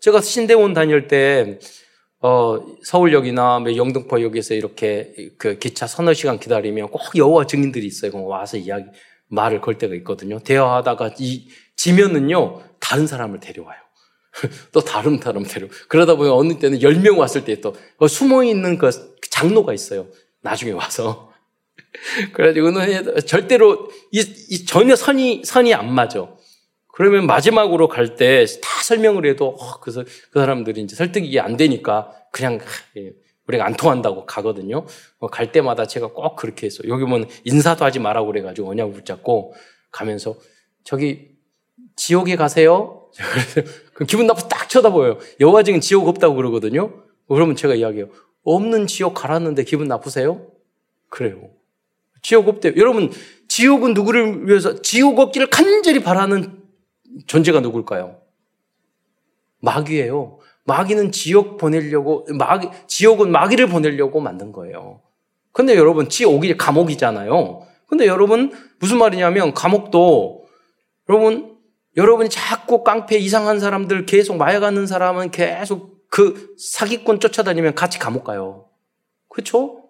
제가 0.00 0.20
신대원 0.20 0.72
다닐 0.72 1.08
때 1.08 1.58
어, 2.20 2.58
서울역이나 2.82 3.60
뭐 3.60 3.76
영등포역에서 3.76 4.54
이렇게 4.54 5.30
그 5.38 5.58
기차 5.58 5.86
서너 5.86 6.14
시간 6.14 6.38
기다리면 6.38 6.88
꼭 6.88 7.16
여호와 7.16 7.46
증인들이 7.46 7.86
있어요. 7.86 8.10
와서 8.24 8.56
이야기 8.56 8.86
말을 9.28 9.60
걸 9.60 9.78
때가 9.78 9.94
있거든요. 9.96 10.38
대화하다가 10.40 11.14
이 11.18 11.48
지면은요 11.76 12.62
다른 12.80 13.06
사람을 13.06 13.40
데려와요. 13.40 13.78
또 14.72 14.80
다른 14.80 15.18
사람 15.18 15.44
데려. 15.44 15.66
그러다 15.88 16.14
보면 16.16 16.32
어느 16.32 16.58
때는 16.58 16.78
10명 16.78 17.18
왔을 17.18 17.44
때 17.44 17.60
또 17.60 17.74
숨어 18.08 18.44
있는 18.44 18.78
그 18.78 18.90
장로가 19.30 19.72
있어요. 19.72 20.08
나중에 20.42 20.72
와서. 20.72 21.32
그래가지고 22.32 22.70
는 22.70 23.26
절대로 23.26 23.90
이, 24.12 24.20
이, 24.50 24.64
전혀 24.64 24.94
선이 24.96 25.42
선이 25.44 25.74
안 25.74 25.92
맞아. 25.92 26.28
그러면 26.96 27.26
마지막으로 27.26 27.88
갈 27.88 28.16
때 28.16 28.46
다 28.62 28.82
설명을 28.82 29.26
해도 29.26 29.48
어, 29.48 29.80
그래서 29.80 30.02
그 30.30 30.40
사람들이 30.40 30.80
이제 30.80 30.96
설득이 30.96 31.38
안 31.40 31.56
되니까 31.58 32.10
그냥 32.32 32.58
예, 32.96 33.12
우리가 33.46 33.66
안 33.66 33.74
통한다고 33.74 34.24
가거든요. 34.24 34.86
어, 35.18 35.26
갈 35.26 35.52
때마다 35.52 35.86
제가 35.86 36.08
꼭 36.08 36.36
그렇게 36.36 36.66
했어. 36.66 36.82
여기 36.88 37.04
보면 37.04 37.28
인사도 37.44 37.84
하지 37.84 37.98
말라고 37.98 38.28
그래가지고 38.28 38.70
언약 38.70 38.92
붙잡고 38.92 39.54
가면서 39.90 40.36
저기 40.84 41.36
지옥에 41.96 42.36
가세요. 42.36 43.08
그 43.92 44.04
기분 44.06 44.26
나빠 44.26 44.40
딱 44.48 44.68
쳐다보여요. 44.70 45.18
여호와 45.40 45.64
증인 45.64 45.80
지옥 45.82 46.08
없다고 46.08 46.34
그러거든요. 46.34 47.02
그러면 47.28 47.56
제가 47.56 47.74
이야기해요. 47.74 48.08
없는 48.42 48.86
지옥 48.86 49.12
갈았는데 49.14 49.64
기분 49.64 49.86
나쁘세요? 49.88 50.46
그래요. 51.10 51.50
지옥 52.22 52.48
없대요. 52.48 52.72
여러분, 52.76 53.10
지옥은 53.48 53.94
누구를 53.94 54.48
위해서, 54.48 54.80
지옥 54.82 55.18
없기를 55.18 55.48
간절히 55.50 56.02
바라는 56.02 56.65
존재가 57.26 57.60
누굴까요? 57.60 58.18
마귀예요. 59.60 60.38
마귀는 60.64 61.12
지옥 61.12 61.56
보내려고, 61.58 62.26
마귀, 62.28 62.68
지옥은 62.86 63.30
마귀를 63.30 63.68
보내려고 63.68 64.20
만든 64.20 64.52
거예요. 64.52 65.00
근데 65.52 65.76
여러분, 65.76 66.08
지옥이 66.08 66.56
감옥이잖아요. 66.56 67.66
근데 67.86 68.06
여러분, 68.06 68.52
무슨 68.78 68.98
말이냐면, 68.98 69.54
감옥도, 69.54 70.46
여러분, 71.08 71.56
여러분이 71.96 72.28
자꾸 72.28 72.84
깡패 72.84 73.16
이상한 73.16 73.58
사람들 73.58 74.06
계속 74.06 74.36
마약하는 74.36 74.86
사람은 74.86 75.30
계속 75.30 75.96
그 76.08 76.54
사기꾼 76.58 77.20
쫓아다니면 77.20 77.74
같이 77.74 77.98
감옥 77.98 78.24
가요. 78.24 78.68
그렇죠? 79.28 79.82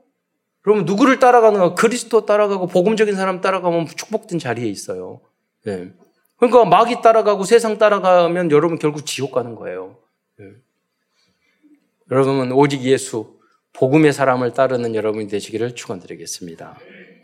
그러면 0.63 0.85
누구를 0.85 1.19
따라가는가? 1.19 1.75
그리스도 1.75 2.27
따라가고 2.27 2.67
복음적인 2.67 3.15
사람 3.15 3.41
따라가면 3.41 3.87
축복된 3.87 4.39
자리에 4.39 4.67
있어요. 4.67 5.21
네. 5.65 5.93
그러니까 6.37 6.65
마귀 6.65 7.01
따라가고 7.03 7.45
세상 7.45 7.79
따라가면 7.79 8.51
여러분 8.51 8.79
결국 8.79 9.07
지옥 9.07 9.33
가는 9.33 9.55
거예요. 9.55 9.97
네. 10.39 10.47
여러분은 12.11 12.53
오직 12.53 12.83
예수, 12.83 13.39
복음의 13.73 14.13
사람을 14.13 14.53
따르는 14.53 14.95
여러분이 14.95 15.29
되시기를 15.29 15.75
축원드리겠습니다. 15.75 16.79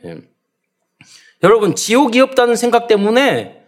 네. 0.04 0.22
여러분 1.42 1.74
지옥이 1.74 2.20
없다는 2.20 2.56
생각 2.56 2.86
때문에 2.86 3.62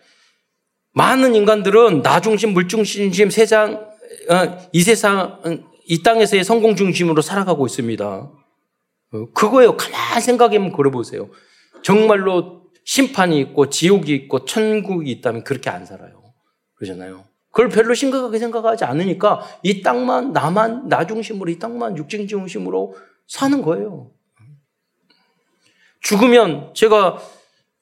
많은 0.92 1.34
인간들은 1.34 2.02
나 2.02 2.20
중심, 2.20 2.54
물 2.54 2.68
중심, 2.68 3.30
세상 3.30 3.90
어, 4.30 4.68
이 4.72 4.82
세상 4.82 5.40
이 5.86 6.02
땅에서의 6.02 6.44
성공 6.44 6.76
중심으로 6.76 7.20
살아가고 7.20 7.66
있습니다. 7.66 8.06
어, 8.06 9.26
그거예요. 9.34 9.76
가만 9.76 10.20
생각해보면 10.20 10.72
그려보세요. 10.72 11.28
정말로 11.82 12.63
심판이 12.84 13.40
있고 13.40 13.70
지옥이 13.70 14.14
있고 14.14 14.44
천국이 14.44 15.10
있다면 15.10 15.44
그렇게 15.44 15.70
안 15.70 15.84
살아요. 15.86 16.22
그러잖아요. 16.74 17.24
그걸 17.50 17.68
별로 17.68 17.94
심각하게 17.94 18.38
생각하지 18.38 18.84
않으니까 18.84 19.42
이 19.62 19.80
땅만 19.82 20.32
나만 20.32 20.88
나 20.88 21.06
중심으로 21.06 21.50
이 21.50 21.58
땅만 21.58 21.96
육정 21.96 22.26
중심으로 22.26 22.94
사는 23.26 23.62
거예요. 23.62 24.10
죽으면 26.00 26.74
제가 26.74 27.18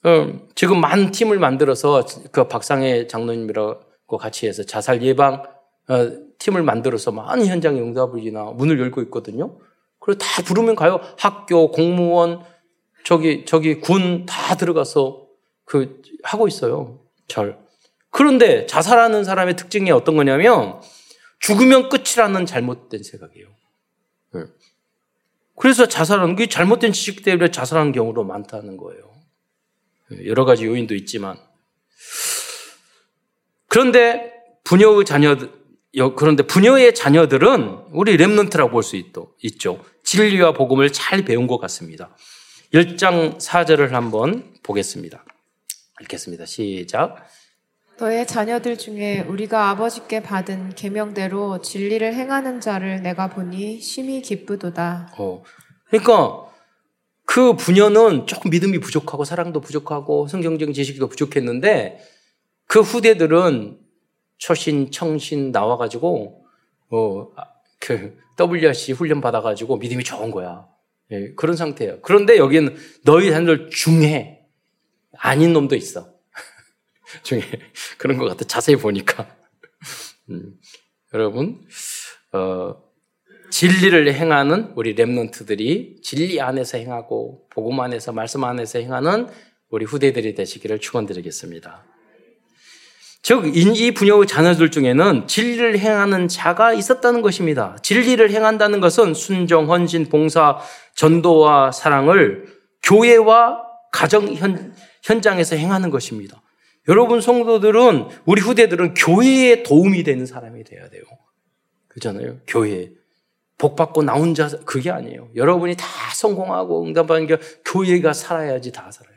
어, 0.04 0.32
지금 0.54 0.80
만 0.80 1.10
팀을 1.10 1.38
만들어서 1.38 2.04
그 2.32 2.48
박상혜 2.48 3.06
장로님이라고 3.06 4.18
같이 4.18 4.46
해서 4.46 4.62
자살 4.62 5.02
예방 5.02 5.42
어, 5.88 6.10
팀을 6.38 6.62
만들어서 6.62 7.12
많은 7.12 7.46
현장 7.46 7.76
응답을이나 7.76 8.44
문을 8.52 8.78
열고 8.78 9.00
있거든요. 9.02 9.58
그리고 10.00 10.18
다 10.18 10.42
부르면 10.42 10.74
가요. 10.74 11.00
학교, 11.18 11.70
공무원, 11.70 12.42
저기, 13.04 13.44
저기 13.44 13.80
군 13.80 14.26
다 14.26 14.56
들어가서 14.56 15.26
그 15.64 16.02
하고 16.22 16.46
있어요. 16.48 17.00
절. 17.28 17.58
그런데 18.10 18.66
자살하는 18.66 19.24
사람의 19.24 19.56
특징이 19.56 19.90
어떤 19.90 20.16
거냐면 20.16 20.80
죽으면 21.40 21.88
끝이라는 21.88 22.46
잘못된 22.46 23.02
생각이에요. 23.02 23.48
네. 24.34 24.42
그래서 25.56 25.86
자살하는 25.86 26.36
게 26.36 26.46
잘못된 26.46 26.92
지식 26.92 27.24
때문에 27.24 27.50
자살하는 27.50 27.92
경우도 27.92 28.24
많다는 28.24 28.76
거예요. 28.76 29.12
네, 30.10 30.26
여러 30.26 30.44
가지 30.44 30.66
요인도 30.66 30.94
있지만 30.94 31.36
그런데 33.68 34.32
부녀의 34.64 35.04
자녀들 35.04 35.50
그런데 36.16 36.42
부녀의 36.44 36.94
자녀들은 36.94 37.86
우리 37.92 38.16
랩런트라고 38.16 38.70
볼 38.70 38.82
수 38.82 38.96
있죠. 38.96 39.84
진리와 40.04 40.52
복음을 40.52 40.90
잘 40.92 41.24
배운 41.24 41.46
것 41.46 41.58
같습니다. 41.58 42.16
1장 42.72 43.36
4절을 43.36 43.90
한번 43.90 44.54
보겠습니다. 44.62 45.24
읽겠습니다. 46.00 46.46
시작. 46.46 47.16
너의 47.98 48.26
자녀들 48.26 48.78
중에 48.78 49.20
우리가 49.20 49.68
아버지께 49.68 50.22
받은 50.22 50.74
계명대로 50.74 51.60
진리를 51.60 52.14
행하는 52.14 52.60
자를 52.60 53.02
내가 53.02 53.28
보니 53.28 53.78
심히 53.80 54.22
기쁘도다. 54.22 55.12
어. 55.18 55.42
그러니까 55.88 56.46
그 57.26 57.54
부녀는 57.56 58.26
조금 58.26 58.50
믿음이 58.50 58.78
부족하고 58.80 59.24
사랑도 59.24 59.60
부족하고 59.60 60.26
성경적인 60.26 60.72
지식도 60.72 61.10
부족했는데 61.10 61.98
그 62.66 62.80
후대들은 62.80 63.78
초신, 64.38 64.90
청신 64.90 65.52
나와 65.52 65.76
가지고, 65.76 66.46
어, 66.90 67.28
그, 67.78 68.18
WRC 68.40 68.92
훈련 68.92 69.20
받아 69.20 69.42
가지고 69.42 69.76
믿음이 69.76 70.02
좋은 70.02 70.30
거야. 70.30 70.71
예, 71.12 71.34
그런 71.34 71.56
상태예요. 71.56 72.00
그런데 72.00 72.38
여기는 72.38 72.76
너희 73.04 73.30
자녀들 73.30 73.70
중에 73.70 74.40
아닌 75.18 75.52
놈도 75.52 75.76
있어. 75.76 76.12
중에. 77.22 77.42
그런 77.98 78.18
것 78.18 78.26
같아. 78.26 78.44
자세히 78.44 78.76
보니까. 78.76 79.36
음, 80.30 80.54
여러분, 81.12 81.60
어, 82.32 82.76
진리를 83.50 84.14
행하는 84.14 84.72
우리 84.76 84.94
랩런트들이 84.94 86.02
진리 86.02 86.40
안에서 86.40 86.78
행하고 86.78 87.46
복음 87.50 87.80
안에서 87.80 88.12
말씀 88.12 88.44
안에서 88.44 88.78
행하는 88.78 89.28
우리 89.68 89.84
후대들이 89.84 90.34
되시기를 90.34 90.78
축원드리겠습니다. 90.78 91.91
즉, 93.22 93.56
이 93.56 93.94
부녀의 93.94 94.26
자녀들 94.26 94.72
중에는 94.72 95.28
진리를 95.28 95.78
행하는 95.78 96.26
자가 96.26 96.72
있었다는 96.72 97.22
것입니다. 97.22 97.76
진리를 97.80 98.28
행한다는 98.30 98.80
것은 98.80 99.14
순정, 99.14 99.70
헌신, 99.70 100.08
봉사, 100.08 100.58
전도와 100.96 101.70
사랑을 101.70 102.46
교회와 102.82 103.62
가정 103.92 104.34
현, 104.34 104.74
현장에서 105.02 105.54
행하는 105.54 105.90
것입니다. 105.90 106.42
여러분 106.88 107.20
성도들은 107.20 108.08
우리 108.24 108.40
후대들은 108.40 108.94
교회에 108.94 109.62
도움이 109.62 110.02
되는 110.02 110.26
사람이 110.26 110.64
돼야 110.64 110.88
돼요. 110.88 111.02
그렇잖아요. 111.86 112.38
교회. 112.48 112.90
복 113.56 113.76
받고 113.76 114.02
나 114.02 114.14
혼자 114.14 114.48
그게 114.64 114.90
아니에요. 114.90 115.28
여러분이 115.36 115.76
다 115.76 115.86
성공하고 116.14 116.82
응답하는 116.84 117.28
게 117.28 117.38
교회가 117.64 118.12
살아야지 118.12 118.72
다 118.72 118.90
살아요. 118.90 119.14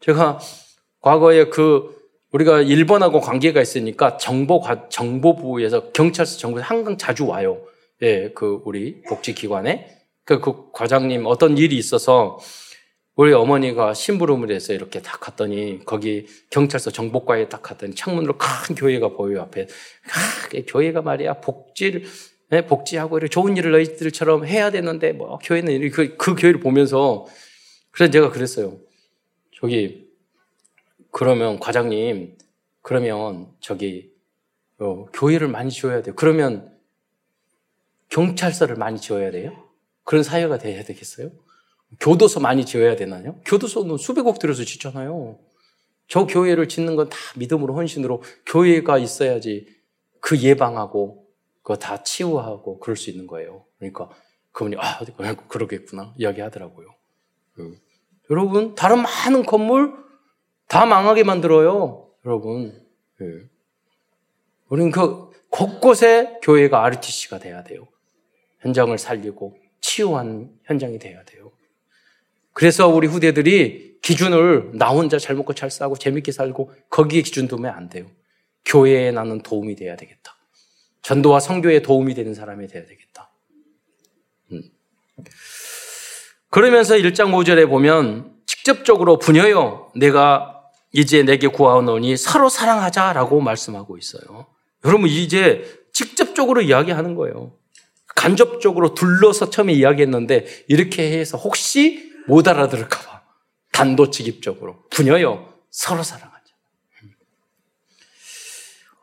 제가 0.00 0.40
과거에 1.00 1.44
그 1.44 1.93
우리가 2.34 2.62
일본하고 2.62 3.20
관계가 3.20 3.62
있으니까 3.62 4.16
정보 4.16 4.60
정보부에서 4.88 5.92
경찰서 5.92 6.38
정부에서 6.38 6.66
항상 6.66 6.98
자주 6.98 7.28
와요. 7.28 7.62
예, 8.02 8.32
그 8.34 8.60
우리 8.64 9.02
복지기관에. 9.02 9.88
그, 10.24 10.40
그 10.40 10.72
과장님 10.72 11.26
어떤 11.26 11.56
일이 11.56 11.76
있어서 11.76 12.38
우리 13.14 13.32
어머니가 13.32 13.94
심부름을 13.94 14.50
해서 14.50 14.72
이렇게 14.72 15.00
딱 15.00 15.20
갔더니 15.20 15.84
거기 15.84 16.26
경찰서 16.50 16.90
정보과에 16.90 17.48
딱 17.48 17.62
갔더니 17.62 17.94
창문으로 17.94 18.36
큰 18.36 18.74
교회가 18.74 19.10
보여요 19.10 19.42
앞에. 19.42 19.62
아, 19.62 20.62
교회가 20.66 21.02
말이야 21.02 21.34
복지를 21.34 22.04
예, 22.50 22.62
복지하고 22.62 23.18
이렇게 23.18 23.30
좋은 23.30 23.56
일을 23.56 23.70
너희들처럼 23.70 24.44
해야 24.44 24.72
되는데 24.72 25.12
뭐 25.12 25.38
교회는 25.38 25.88
그, 25.90 26.16
그 26.16 26.34
교회를 26.34 26.58
보면서 26.58 27.26
그래서 27.92 28.10
제가 28.10 28.30
그랬어요. 28.30 28.78
저기 29.52 30.03
그러면 31.14 31.60
과장님, 31.60 32.36
그러면 32.82 33.46
저기 33.60 34.12
어, 34.80 35.06
교회를 35.12 35.46
많이 35.46 35.70
지어야 35.70 36.02
돼요. 36.02 36.12
그러면 36.16 36.76
경찰서를 38.08 38.74
많이 38.74 38.98
지어야 39.00 39.30
돼요? 39.30 39.52
그런 40.02 40.24
사회가 40.24 40.58
돼야 40.58 40.82
되겠어요? 40.82 41.30
교도소 42.00 42.40
많이 42.40 42.66
지어야 42.66 42.96
되나요? 42.96 43.38
교도소는 43.46 43.96
수백억 43.96 44.40
들여서 44.40 44.64
짓잖아요. 44.64 45.38
저 46.08 46.26
교회를 46.26 46.68
짓는 46.68 46.96
건 46.96 47.08
다 47.08 47.16
믿음으로 47.36 47.74
헌신으로 47.76 48.20
교회가 48.46 48.98
있어야지 48.98 49.68
그 50.18 50.36
예방하고 50.40 51.28
그거 51.62 51.76
다 51.76 52.02
치유하고 52.02 52.80
그럴 52.80 52.96
수 52.96 53.08
있는 53.10 53.28
거예요. 53.28 53.64
그러니까 53.78 54.10
그분이 54.50 54.76
아 54.80 54.98
그러겠구나 55.46 56.12
이야기하더라고요. 56.18 56.88
음. 57.60 57.78
여러분 58.30 58.74
다른 58.74 59.00
많은 59.00 59.44
건물 59.46 60.03
다 60.68 60.86
망하게 60.86 61.24
만들어요, 61.24 62.10
여러분. 62.24 62.84
네. 63.18 63.26
우리는 64.68 64.90
그 64.90 65.30
곳곳에 65.50 66.38
교회가 66.42 66.84
RTC가 66.84 67.38
돼야 67.38 67.62
돼요. 67.62 67.86
현장을 68.60 68.96
살리고 68.96 69.56
치유한 69.80 70.50
현장이 70.64 70.98
돼야 70.98 71.22
돼요. 71.24 71.52
그래서 72.52 72.88
우리 72.88 73.06
후대들이 73.06 73.98
기준을 74.02 74.72
나 74.74 74.90
혼자 74.90 75.18
잘 75.18 75.36
먹고 75.36 75.54
잘 75.54 75.70
싸고 75.70 75.96
재밌게 75.96 76.32
살고 76.32 76.72
거기에 76.90 77.22
기준 77.22 77.48
두면 77.48 77.72
안 77.74 77.88
돼요. 77.88 78.06
교회에 78.64 79.12
나는 79.12 79.42
도움이 79.42 79.76
돼야 79.76 79.96
되겠다. 79.96 80.36
전도와 81.02 81.40
성교에 81.40 81.82
도움이 81.82 82.14
되는 82.14 82.34
사람이 82.34 82.66
돼야 82.66 82.84
되겠다. 82.86 83.30
음. 84.52 84.62
그러면서 86.48 86.96
1장 86.96 87.32
5절에 87.32 87.68
보면 87.68 88.34
직접적으로 88.46 89.18
부녀여 89.18 89.92
내가 89.96 90.53
이제 90.94 91.24
내게 91.24 91.48
구하오노니 91.48 92.16
서로 92.16 92.48
사랑하자라고 92.48 93.40
말씀하고 93.40 93.98
있어요. 93.98 94.46
여러분 94.84 95.08
이제 95.08 95.84
직접적으로 95.92 96.62
이야기하는 96.62 97.16
거예요. 97.16 97.52
간접적으로 98.14 98.94
둘러서 98.94 99.50
처음에 99.50 99.72
이야기했는데 99.72 100.46
이렇게 100.68 101.18
해서 101.18 101.36
혹시 101.36 102.12
못 102.28 102.46
알아들을까 102.46 103.00
봐 103.00 103.22
단도직입적으로 103.72 104.84
부녀여 104.90 105.52
서로 105.72 106.04
사랑하자. 106.04 106.32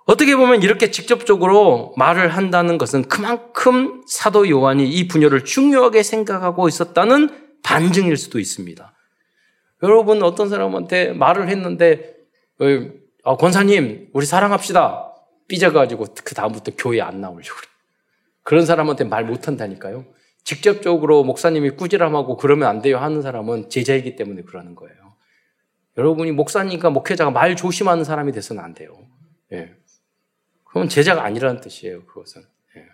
어떻게 0.05 0.35
보면 0.37 0.63
이렇게 0.63 0.91
직접적으로 0.91 1.93
말을 1.97 2.29
한다는 2.29 2.77
것은 2.77 3.09
그만큼 3.09 4.03
사도 4.07 4.49
요한이 4.49 4.89
이 4.89 5.09
부녀를 5.09 5.43
중요하게 5.43 6.03
생각하고 6.03 6.69
있었다는 6.69 7.59
반증일 7.63 8.15
수도 8.15 8.39
있습니다. 8.39 8.90
여러분 9.83 10.21
어떤 10.23 10.49
사람한테 10.49 11.13
말을 11.13 11.49
했는데 11.49 12.15
어, 13.23 13.37
권사님 13.37 14.09
우리 14.13 14.25
사랑합시다 14.25 15.13
삐져가지고 15.47 16.05
그 16.23 16.35
다음부터 16.35 16.73
교회 16.77 17.01
안 17.01 17.21
나오려고 17.21 17.55
그래. 17.55 17.67
그런 18.43 18.65
사람한테 18.65 19.03
말 19.03 19.25
못한다니까요. 19.25 20.05
직접적으로 20.43 21.23
목사님이 21.23 21.71
꾸지람하고 21.71 22.37
그러면 22.37 22.69
안 22.69 22.81
돼요 22.81 22.97
하는 22.97 23.21
사람은 23.21 23.69
제자이기 23.69 24.15
때문에 24.15 24.43
그러는 24.43 24.75
거예요. 24.75 25.15
여러분이 25.97 26.31
목사님과 26.31 26.89
목회자가 26.89 27.31
말 27.31 27.55
조심하는 27.55 28.03
사람이 28.03 28.31
돼서는 28.31 28.63
안 28.63 28.73
돼요. 28.73 29.07
예. 29.51 29.75
그건 30.63 30.87
제자가 30.87 31.23
아니라는 31.23 31.61
뜻이에요. 31.61 32.05
그것은 32.05 32.43
예. 32.77 32.85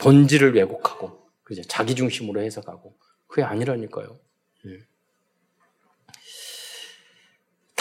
본질을 0.00 0.54
왜곡하고 0.54 1.20
그죠 1.42 1.62
자기 1.62 1.94
중심으로 1.94 2.40
해석하고 2.42 2.96
그게 3.26 3.42
아니라니까요. 3.42 4.18
예. 4.66 4.78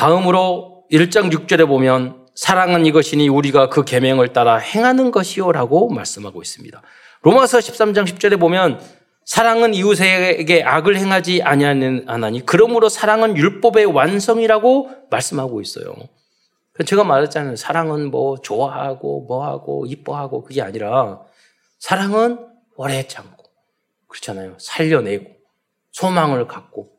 다음으로 0.02 0.86
1장 0.92 1.32
6절에 1.32 1.68
보면 1.68 2.26
사랑은 2.34 2.88
이것이니 2.88 3.30
우리가 3.30 3.70
그 3.70 3.86
계명을 3.86 4.34
따라 4.34 4.58
행하는 4.58 5.12
것이요라고 5.12 5.90
말씀하고 5.90 6.42
있습니다. 6.42 6.82
로마서 7.22 7.60
13장 7.60 8.08
10절에 8.08 8.40
보면 8.40 8.82
사랑은 9.26 9.76
이웃에게 9.76 10.64
악을 10.64 10.98
행하지 10.98 11.44
아니하니 11.44 12.48
그러므로 12.48 12.90
사랑은 12.90 13.38
율법의 13.38 13.86
완성이라고 13.86 14.90
말씀하고 15.12 15.62
있어요. 15.62 15.94
제가 16.84 17.04
말했잖아요. 17.04 17.56
사랑은 17.56 18.10
뭐 18.10 18.38
좋아하고 18.42 19.26
뭐하고 19.28 19.86
이뻐하고 19.86 20.46
그게 20.46 20.64
아니라 20.64 21.22
사랑은 21.78 22.40
오래 22.76 23.06
참고 23.06 23.44
그렇잖아요. 24.08 24.56
살려내고 24.58 25.30
소망을 25.92 26.48
갖고 26.48 26.90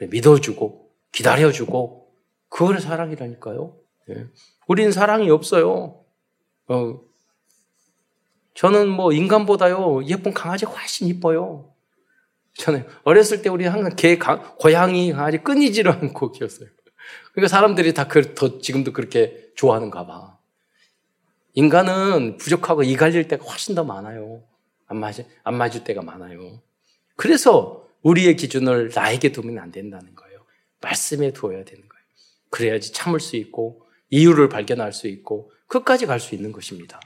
믿어주고 0.00 0.88
기다려주고 1.12 2.07
그걸 2.48 2.80
사랑이라니까요. 2.80 3.76
예. 4.10 4.26
우린 4.66 4.92
사랑이 4.92 5.30
없어요. 5.30 6.04
어, 6.68 7.00
저는 8.54 8.88
뭐 8.88 9.12
인간보다요 9.12 10.04
예쁜 10.06 10.34
강아지 10.34 10.64
훨씬 10.64 11.08
이뻐요. 11.08 11.72
저는 12.54 12.86
어렸을 13.04 13.40
때 13.42 13.48
우리 13.48 13.66
항상 13.66 13.94
개, 13.94 14.18
고양이, 14.58 15.12
강아지 15.12 15.38
끊이지를 15.38 15.92
않고 15.92 16.32
키웠어요. 16.32 16.68
그러니까 17.32 17.48
사람들이 17.48 17.94
다 17.94 18.08
그, 18.08 18.34
더 18.34 18.58
지금도 18.58 18.92
그렇게 18.92 19.50
좋아하는가 19.54 20.06
봐. 20.06 20.38
인간은 21.54 22.36
부족하고 22.36 22.82
이갈릴 22.82 23.28
때가 23.28 23.44
훨씬 23.44 23.74
더 23.74 23.84
많아요. 23.84 24.42
안 24.86 24.96
맞을, 24.98 25.26
안 25.44 25.56
맞을 25.56 25.84
때가 25.84 26.02
많아요. 26.02 26.60
그래서 27.16 27.86
우리의 28.02 28.36
기준을 28.36 28.92
나에게 28.94 29.32
두면 29.32 29.58
안 29.58 29.70
된다는 29.70 30.14
거예요. 30.14 30.40
말씀에 30.80 31.32
두어야 31.32 31.64
되는 31.64 31.88
거예요. 31.88 31.97
그래야지 32.50 32.92
참을 32.92 33.20
수 33.20 33.36
있고 33.36 33.82
이유를 34.10 34.48
발견할 34.48 34.92
수 34.92 35.08
있고 35.08 35.52
끝까지 35.66 36.06
갈 36.06 36.18
수 36.20 36.34
있는 36.34 36.52
것입니다. 36.52 37.00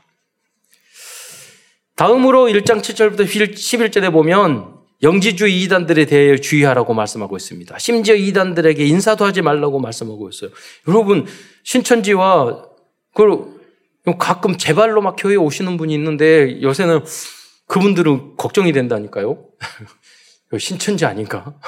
다음으로 1.97 2.47
1장 2.47 2.81
7절부터 2.81 3.27
11절에 3.27 4.13
보면 4.13 4.83
영지주의 5.03 5.63
이단들에 5.63 6.07
대해 6.07 6.39
주의하라고 6.39 6.95
말씀하고 6.95 7.37
있습니다. 7.37 7.77
심지어 7.79 8.15
이단들에게 8.15 8.85
인사도 8.85 9.25
하지 9.25 9.43
말라고 9.43 9.81
말씀하고 9.81 10.29
있어요. 10.29 10.51
여러분, 10.87 11.27
신천지와 11.65 12.69
그 13.15 13.59
가끔 14.19 14.57
제발로 14.57 15.03
막 15.03 15.17
교회에 15.19 15.37
오시는 15.37 15.77
분이 15.77 15.93
있는데 15.95 16.63
요새는 16.63 17.01
그분들은 17.67 18.37
걱정이 18.37 18.73
된다니까요. 18.73 19.45
신천지 20.59 21.05
아닌가? 21.05 21.59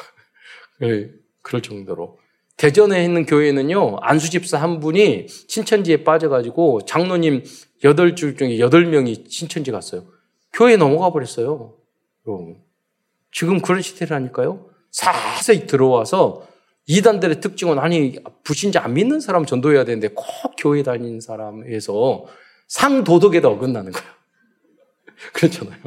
네, 0.81 1.11
그럴 1.43 1.61
정도로. 1.61 2.19
대전에 2.57 3.05
있는 3.05 3.27
교회는요, 3.27 3.99
안수집사 4.01 4.59
한 4.61 4.81
분이 4.81 5.27
신천지에 5.29 6.05
빠져가지고 6.05 6.85
장로님 6.85 7.43
8줄 7.83 8.39
중에 8.39 8.59
8명이 8.59 9.31
신천지 9.31 9.71
갔어요. 9.71 10.05
교회에 10.53 10.77
넘어가 10.77 11.11
버렸어요. 11.11 11.77
지금 13.33 13.61
그런 13.61 13.83
시대라니까요. 13.83 14.71
사세히 14.91 15.67
들어와서 15.67 16.47
이단들의 16.87 17.41
특징은 17.41 17.79
아니 17.79 18.17
부신자 18.45 18.85
안 18.85 18.95
믿는 18.95 19.19
사람 19.21 19.45
전도해야 19.45 19.85
되는데 19.85 20.09
꼭 20.09 20.25
교회 20.57 20.83
다니는 20.83 21.21
사람에서 21.21 22.27
상도덕에도 22.69 23.51
어긋나는 23.51 23.91
거예요. 23.91 24.09
그렇잖아요. 25.33 25.81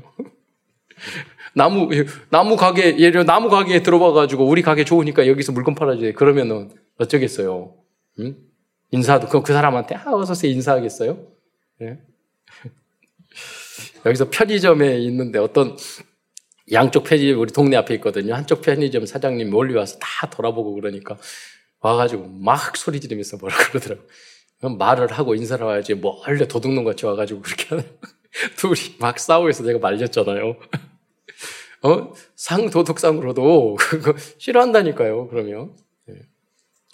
나무 1.57 1.89
나무 2.29 2.55
가게 2.55 2.99
예를 2.99 3.25
나무 3.25 3.49
가게에 3.49 3.81
들어와 3.81 4.13
가지고 4.13 4.45
우리 4.47 4.61
가게 4.61 4.85
좋으니까 4.85 5.25
여기서 5.27 5.51
물건 5.51 5.73
팔아줘요. 5.73 6.13
그러면은 6.13 6.69
어쩌겠어요. 6.99 7.73
응? 8.19 8.37
인사도 8.91 9.27
그, 9.27 9.41
그 9.41 9.53
사람한테 9.53 9.95
아 9.95 10.11
어서 10.13 10.33
오세요 10.33 10.51
인사하겠어요? 10.51 11.17
네? 11.79 11.99
여기서 14.05 14.29
편의점에 14.29 14.99
있는데 14.99 15.39
어떤 15.39 15.75
양쪽 16.71 17.05
편의점 17.05 17.39
우리 17.39 17.51
동네 17.51 17.75
앞에 17.75 17.95
있거든요. 17.95 18.35
한쪽 18.35 18.61
편의점 18.61 19.07
사장님 19.07 19.49
멀리 19.49 19.73
와서 19.73 19.97
다 19.99 20.29
돌아보고 20.29 20.75
그러니까 20.75 21.17
와가지고 21.79 22.27
막 22.27 22.77
소리 22.77 22.99
지르면서 22.99 23.37
뭐라 23.37 23.55
그러더라고. 23.69 24.03
말을 24.77 25.11
하고 25.11 25.33
인사를 25.33 25.65
와야지 25.65 25.95
멀리 25.95 26.47
도둑놈 26.47 26.83
같이 26.83 27.05
와가지고 27.05 27.41
그렇게 27.41 27.65
하는. 27.69 27.83
둘이 28.57 28.97
막 28.99 29.17
싸우고 29.17 29.51
서 29.51 29.63
내가 29.63 29.79
말렸잖아요. 29.79 30.55
어? 31.83 32.13
상도덕상으로도 32.35 33.75
그거 33.79 34.13
싫어한다니까요, 34.37 35.27
그러면. 35.27 35.75
네. 36.05 36.15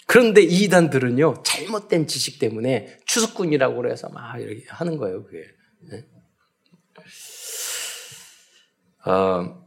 그런데 0.06 0.42
이단들은요, 0.42 1.42
잘못된 1.44 2.06
지식 2.06 2.38
때문에 2.38 3.00
추수꾼이라고 3.06 3.76
그래서 3.76 4.08
막 4.10 4.38
이렇게 4.40 4.64
하는 4.68 4.96
거예요, 4.96 5.24
그게. 5.24 5.44
네. 5.90 6.04
어, 9.06 9.64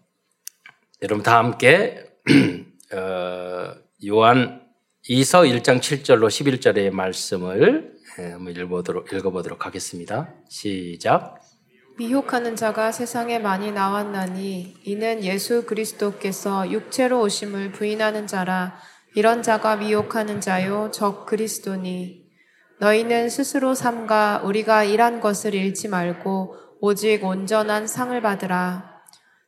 여러분 1.02 1.24
다 1.24 1.38
함께 1.38 2.04
어, 2.94 3.76
요한 4.08 4.68
2서 5.10 5.62
1장 5.62 5.80
7절로 5.80 6.28
11절의 6.28 6.92
말씀을 6.92 7.98
예, 8.20 8.32
한번 8.32 8.56
읽어보도록, 8.56 9.14
읽어보도록 9.14 9.66
하겠습니다. 9.66 10.34
시작. 10.50 11.40
미혹하는 11.98 12.56
자가 12.56 12.92
세상에 12.92 13.40
많이 13.40 13.72
나왔나니 13.72 14.76
이는 14.84 15.24
예수 15.24 15.66
그리스도께서 15.66 16.70
육체로 16.70 17.22
오심을 17.22 17.72
부인하는 17.72 18.28
자라 18.28 18.78
이런 19.16 19.42
자가 19.42 19.78
미혹하는 19.78 20.40
자요 20.40 20.92
적 20.92 21.26
그리스도니 21.26 22.28
너희는 22.80 23.30
스스로 23.30 23.74
삼가 23.74 24.42
우리가 24.44 24.84
일한 24.84 25.20
것을 25.20 25.56
잃지 25.56 25.88
말고 25.88 26.56
오직 26.82 27.24
온전한 27.24 27.88
상을 27.88 28.22
받으라 28.22 29.02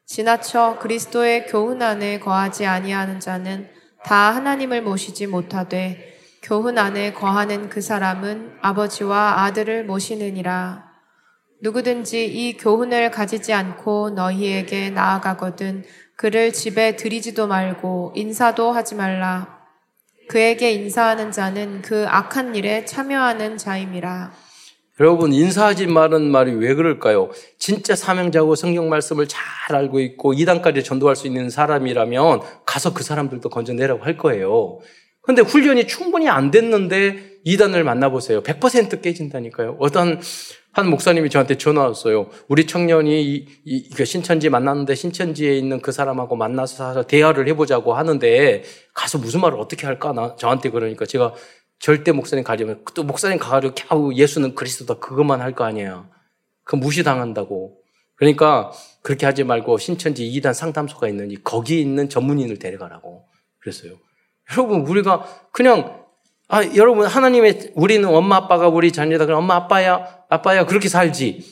지나쳐 0.07 0.79
그리스도의 0.79 1.45
교훈 1.45 1.83
안에 1.83 2.19
거하지 2.19 2.65
아니하는 2.65 3.19
자는 3.19 3.69
다 4.03 4.33
하나님을 4.33 4.81
모시지 4.81 5.27
못하되 5.27 6.17
교훈 6.41 6.79
안에 6.79 7.13
거하는 7.13 7.69
그 7.69 7.79
사람은 7.79 8.57
아버지와 8.61 9.43
아들을 9.43 9.83
모시느니라. 9.83 10.88
누구든지 11.61 12.25
이 12.25 12.55
교훈을 12.57 13.11
가지지 13.11 13.51
않고 13.53 14.11
너희에게 14.11 14.91
나아가거든 14.91 15.83
그를 16.15 16.53
집에 16.53 16.95
들이지도 16.95 17.47
말고 17.47 18.13
인사도 18.15 18.71
하지 18.71 18.95
말라. 18.95 19.59
그에게 20.29 20.71
인사하는 20.71 21.31
자는 21.31 21.81
그 21.81 22.05
악한 22.07 22.55
일에 22.55 22.85
참여하는 22.85 23.57
자임이라. 23.57 24.31
여러분 25.01 25.33
인사하지 25.33 25.87
말은 25.87 26.29
말이 26.29 26.51
왜 26.53 26.75
그럴까요? 26.75 27.29
진짜 27.57 27.95
사명자고 27.95 28.55
성경 28.55 28.89
말씀을 28.89 29.27
잘 29.27 29.75
알고 29.75 30.01
있고 30.01 30.33
이단까지 30.33 30.83
전도할 30.83 31.15
수 31.15 31.25
있는 31.25 31.49
사람이라면 31.49 32.41
가서 32.65 32.93
그 32.93 33.03
사람들도 33.03 33.49
건져내라고 33.49 34.03
할 34.03 34.17
거예요. 34.17 34.79
근데 35.21 35.41
훈련이 35.41 35.87
충분히 35.87 36.27
안 36.27 36.51
됐는데 36.51 37.28
이단을 37.43 37.83
만나보세요. 37.83 38.43
100% 38.43 39.01
깨진다니까요. 39.01 39.77
어떤 39.79 40.19
한 40.71 40.89
목사님이 40.89 41.29
저한테 41.29 41.57
전화 41.57 41.83
왔어요. 41.83 42.29
우리 42.47 42.67
청년이 42.67 43.23
이, 43.23 43.47
이, 43.65 43.89
그 43.89 44.05
신천지 44.05 44.49
만났는데 44.49 44.95
신천지에 44.95 45.57
있는 45.57 45.81
그 45.81 45.91
사람하고 45.91 46.35
만나서 46.35 47.07
대화를 47.07 47.47
해보자고 47.47 47.93
하는데 47.93 48.63
가서 48.93 49.17
무슨 49.17 49.41
말을 49.41 49.59
어떻게 49.59 49.87
할까? 49.87 50.13
나 50.13 50.35
저한테 50.35 50.69
그러니까 50.69 51.05
제가 51.05 51.33
절대 51.79 52.11
목사님 52.11 52.43
가려면 52.43 52.83
또 52.93 53.03
목사님 53.03 53.39
가가지고 53.39 53.73
캬우 53.73 54.15
예수는 54.15 54.53
그리스도다 54.55 54.99
그것만 54.99 55.41
할 55.41 55.53
거 55.53 55.63
아니에요. 55.63 56.09
그 56.63 56.75
무시당한다고. 56.75 57.77
그러니까 58.15 58.71
그렇게 59.01 59.25
하지 59.25 59.43
말고 59.43 59.77
신천지 59.77 60.27
이단 60.27 60.53
상담소가 60.53 61.07
있는지 61.07 61.37
거기 61.43 61.81
있는 61.81 62.09
전문인을 62.09 62.59
데려가라고 62.59 63.25
그랬어요. 63.59 63.93
여러분 64.51 64.81
우리가 64.81 65.25
그냥 65.51 65.98
아 66.49 66.63
여러분 66.75 67.05
하나님의 67.05 67.73
우리는 67.75 68.07
엄마 68.09 68.37
아빠가 68.37 68.67
우리 68.67 68.91
자녀다 68.91 69.25
그럼 69.25 69.43
엄마 69.43 69.55
아빠야 69.55 70.05
아빠야 70.29 70.65
그렇게 70.65 70.89
살지. 70.89 71.45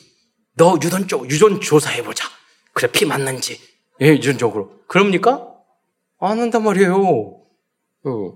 너 0.56 0.76
유전 0.82 1.06
쪽 1.06 1.30
유전 1.30 1.60
조사해 1.60 2.02
보자. 2.02 2.26
그래 2.72 2.90
피 2.90 3.04
맞는지 3.06 3.58
예, 4.00 4.08
유전적으로 4.08 4.72
그럽니까? 4.88 5.48
안 6.20 6.40
한단 6.40 6.64
말이에요. 6.64 6.94
어. 6.96 8.32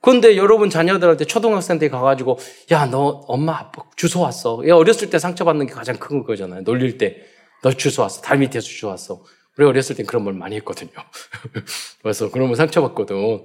그런데 0.00 0.36
여러분 0.38 0.70
자녀들한테 0.70 1.26
초등학생 1.26 1.78
때 1.78 1.88
가가지고 1.90 2.38
야 2.72 2.86
너 2.86 3.22
엄마 3.28 3.58
아빠 3.58 3.84
주소 3.96 4.20
왔어. 4.22 4.66
야 4.66 4.74
어렸을 4.76 5.10
때 5.10 5.18
상처받는 5.18 5.66
게 5.66 5.74
가장 5.74 5.96
큰 5.98 6.24
거잖아요. 6.24 6.62
놀릴 6.62 6.96
때. 6.96 7.16
너 7.62 7.70
주소 7.72 8.02
왔어. 8.02 8.22
달 8.22 8.38
밑에서 8.38 8.64
주소 8.66 8.88
왔어. 8.88 9.24
우리 9.58 9.66
어렸을 9.66 9.96
땐 9.96 10.06
그런 10.06 10.24
말 10.24 10.32
많이 10.32 10.54
했거든요. 10.56 10.92
그래서 12.00 12.30
그러면 12.30 12.54
상처받거든. 12.54 13.44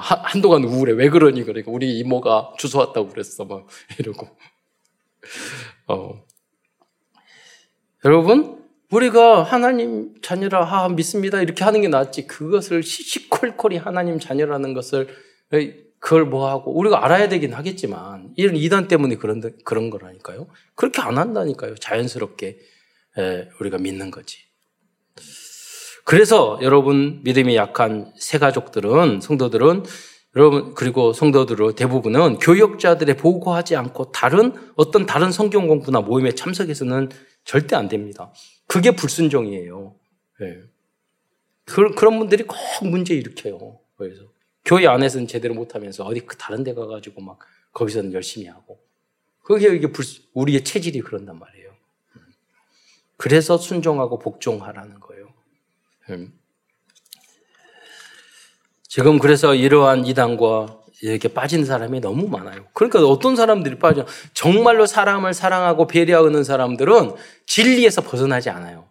한동안 0.00 0.64
우울해. 0.64 0.92
왜 0.92 1.08
그러니? 1.08 1.44
그러니까 1.44 1.70
우리 1.70 1.98
이모가 1.98 2.54
주소 2.58 2.78
왔다고 2.78 3.08
그랬어. 3.08 3.44
막 3.44 3.66
이러고. 3.98 4.28
어. 5.88 6.24
여러분, 8.04 8.64
우리가 8.90 9.42
하나님 9.42 10.14
자녀라 10.22 10.64
하, 10.64 10.88
믿습니다. 10.88 11.42
이렇게 11.42 11.64
하는 11.64 11.82
게 11.82 11.88
낫지. 11.88 12.26
그것을 12.26 12.82
시시콜콜이 12.82 13.76
하나님 13.76 14.18
자녀라는 14.18 14.72
것을 14.72 15.08
그걸 15.98 16.24
뭐 16.24 16.48
하고 16.48 16.72
우리가 16.78 17.04
알아야 17.04 17.28
되긴 17.28 17.52
하겠지만 17.52 18.32
이런 18.36 18.56
이단 18.56 18.88
때문에 18.88 19.16
그런 19.16 19.42
그런 19.64 19.90
거라니까요. 19.90 20.48
그렇게 20.74 21.02
안 21.02 21.18
한다니까요. 21.18 21.74
자연스럽게 21.76 22.58
예, 23.18 23.48
우리가 23.60 23.78
믿는 23.78 24.10
거지. 24.10 24.47
그래서 26.08 26.58
여러분 26.62 27.20
믿음이 27.22 27.54
약한 27.54 28.10
새 28.16 28.38
가족들은 28.38 29.20
성도들은 29.20 29.82
여러분 30.36 30.72
그리고 30.74 31.12
성도들은 31.12 31.74
대부분은 31.74 32.38
교역자들의 32.38 33.14
보고하지 33.18 33.76
않고 33.76 34.10
다른 34.10 34.54
어떤 34.76 35.04
다른 35.04 35.30
성경 35.30 35.68
공부나 35.68 36.00
모임에 36.00 36.32
참석해서는 36.32 37.10
절대 37.44 37.76
안 37.76 37.88
됩니다. 37.88 38.32
그게 38.66 38.92
불순종이에요. 38.92 39.96
네. 40.40 40.62
그, 41.66 41.94
그런 41.94 42.18
분들이 42.18 42.44
꼭 42.44 42.56
문제 42.84 43.14
일으켜요. 43.14 43.78
그래서 43.98 44.22
교회 44.64 44.86
안에서는 44.86 45.26
제대로 45.26 45.52
못하면서 45.52 46.06
어디 46.06 46.20
그 46.20 46.38
다른 46.38 46.64
데 46.64 46.72
가가지고 46.72 47.20
막 47.20 47.38
거기서는 47.72 48.14
열심히 48.14 48.46
하고 48.46 48.80
그게 49.42 49.76
이게 49.76 49.92
불, 49.92 50.06
우리의 50.32 50.64
체질이 50.64 51.02
그런단 51.02 51.38
말이에요. 51.38 51.70
그래서 53.18 53.58
순종하고 53.58 54.18
복종하라는 54.18 55.00
거예요. 55.00 55.27
음. 56.10 56.32
지금 58.88 59.18
그래서 59.18 59.54
이러한 59.54 60.06
이단과 60.06 60.78
이렇게 61.02 61.28
빠진 61.28 61.64
사람이 61.64 62.00
너무 62.00 62.26
많아요. 62.28 62.64
그러니까 62.72 63.06
어떤 63.06 63.36
사람들이 63.36 63.78
빠져 63.78 64.06
정말로 64.32 64.86
사람을 64.86 65.34
사랑하고 65.34 65.86
배려하는 65.86 66.42
사람들은 66.42 67.12
진리에서 67.46 68.02
벗어나지 68.02 68.50
않아요. 68.50 68.88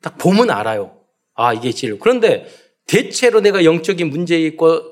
딱 0.00 0.16
보면 0.18 0.50
알아요. 0.50 0.96
아 1.34 1.52
이게 1.52 1.72
진리. 1.72 1.98
그런데 1.98 2.46
대체로 2.86 3.40
내가 3.40 3.64
영적인 3.64 4.10
문제 4.10 4.38
있고 4.40 4.82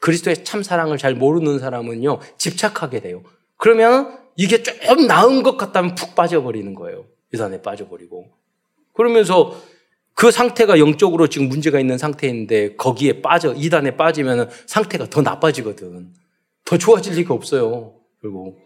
그리스도의 0.00 0.44
참 0.44 0.62
사랑을 0.62 0.98
잘 0.98 1.14
모르는 1.14 1.58
사람은요 1.58 2.20
집착하게 2.38 3.00
돼요. 3.00 3.22
그러면 3.56 4.18
이게 4.36 4.62
좀 4.62 5.06
나은 5.06 5.42
것 5.42 5.56
같다면 5.56 5.94
푹 5.94 6.14
빠져버리는 6.14 6.74
거예요. 6.74 7.04
유산에 7.32 7.60
빠져버리고. 7.62 8.30
그러면서 8.94 9.60
그 10.14 10.30
상태가 10.30 10.78
영적으로 10.78 11.28
지금 11.28 11.48
문제가 11.48 11.80
있는 11.80 11.96
상태인데 11.98 12.76
거기에 12.76 13.22
빠져, 13.22 13.54
이단에 13.54 13.96
빠지면 13.96 14.50
상태가 14.66 15.08
더 15.08 15.22
나빠지거든. 15.22 16.12
더 16.64 16.78
좋아질 16.78 17.14
리가 17.14 17.34
없어요. 17.34 17.94
그리고, 18.20 18.58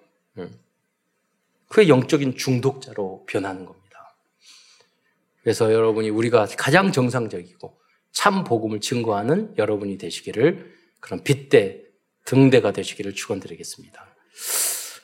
그 1.69 1.89
영적인 1.89 2.37
중독자로 2.37 3.25
변하는 3.27 3.65
겁니다. 3.65 4.17
그래서 5.43 5.73
여러분이 5.73 6.11
우리가 6.11 6.47
가장 6.57 6.91
정상적이고 6.91 7.79
참 8.13 8.45
복음을 8.45 8.81
증거하는 8.81 9.55
여러분이 9.59 9.99
되시기를 9.99 10.73
그런 11.01 11.23
빗대, 11.23 11.83
등대가 12.25 12.73
되시기를 12.73 13.15
축원드리겠습니다. 13.15 14.07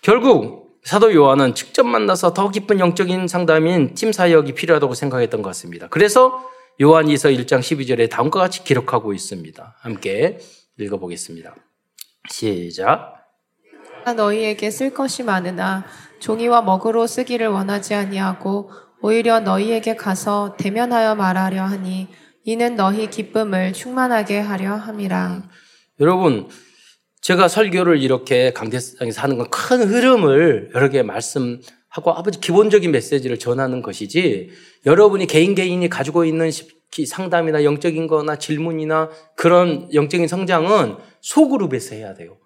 결국 0.01 0.70
사도 0.85 1.14
요한은 1.14 1.55
직접 1.55 1.85
만나서 1.85 2.33
더 2.33 2.51
깊은 2.51 2.81
영적인 2.81 3.28
상담인 3.28 3.95
팀 3.95 4.12
사역이 4.12 4.55
필요하다고 4.55 4.95
생각했던 4.95 5.43
것 5.43 5.51
같습니다. 5.51 5.89
그래서 5.89 6.49
요한이서 6.81 7.31
1장 7.31 7.61
12절에 7.61 8.09
다음과 8.09 8.41
같이 8.41 8.64
기록하고 8.64 9.12
있습니다. 9.12 9.76
함께 9.81 10.39
읽어보겠습니다. 10.78 11.55
시작. 12.31 13.16
너희에게 14.16 14.70
쓸 14.70 14.95
것이 14.95 15.22
많으나 15.22 15.85
종이와 16.20 16.62
먹으로 16.62 17.07
쓰기를 17.07 17.49
원하지 17.49 17.95
아니하고 17.95 18.70
오히려 19.03 19.41
너희에게 19.41 19.97
가서 19.97 20.57
대면하여 20.59 21.14
말하려 21.14 21.62
하니 21.62 22.09
이는 22.45 22.76
너희 22.76 23.11
기쁨을 23.11 23.74
충만하게 23.74 24.41
하려 24.41 24.74
함이라. 24.74 25.43
여러분 26.01 26.49
제가 27.21 27.49
설교를 27.49 28.03
이렇게 28.03 28.53
강대상에서 28.53 29.21
하는 29.23 29.37
건 29.39 29.51
큰 29.51 29.83
흐름을 29.83 30.71
여러 30.75 30.89
개 30.89 31.03
말씀하고 31.03 32.12
아버지 32.12 32.41
기본적인 32.41 32.91
메시지를 32.91 33.39
전하는 33.39 33.83
것이지 33.83 34.51
여러분이 34.87 35.27
개인 35.27 35.55
개인이 35.55 35.87
가지고 35.89 36.25
있는 36.25 36.51
상담이나 37.07 37.62
영적인 37.64 38.07
거나 38.07 38.37
질문이나 38.37 39.11
그런 39.37 39.93
영적인 39.95 40.27
성장은 40.27 40.97
소그룹에서 41.21 41.95
해야 41.95 42.14
돼요. 42.14 42.39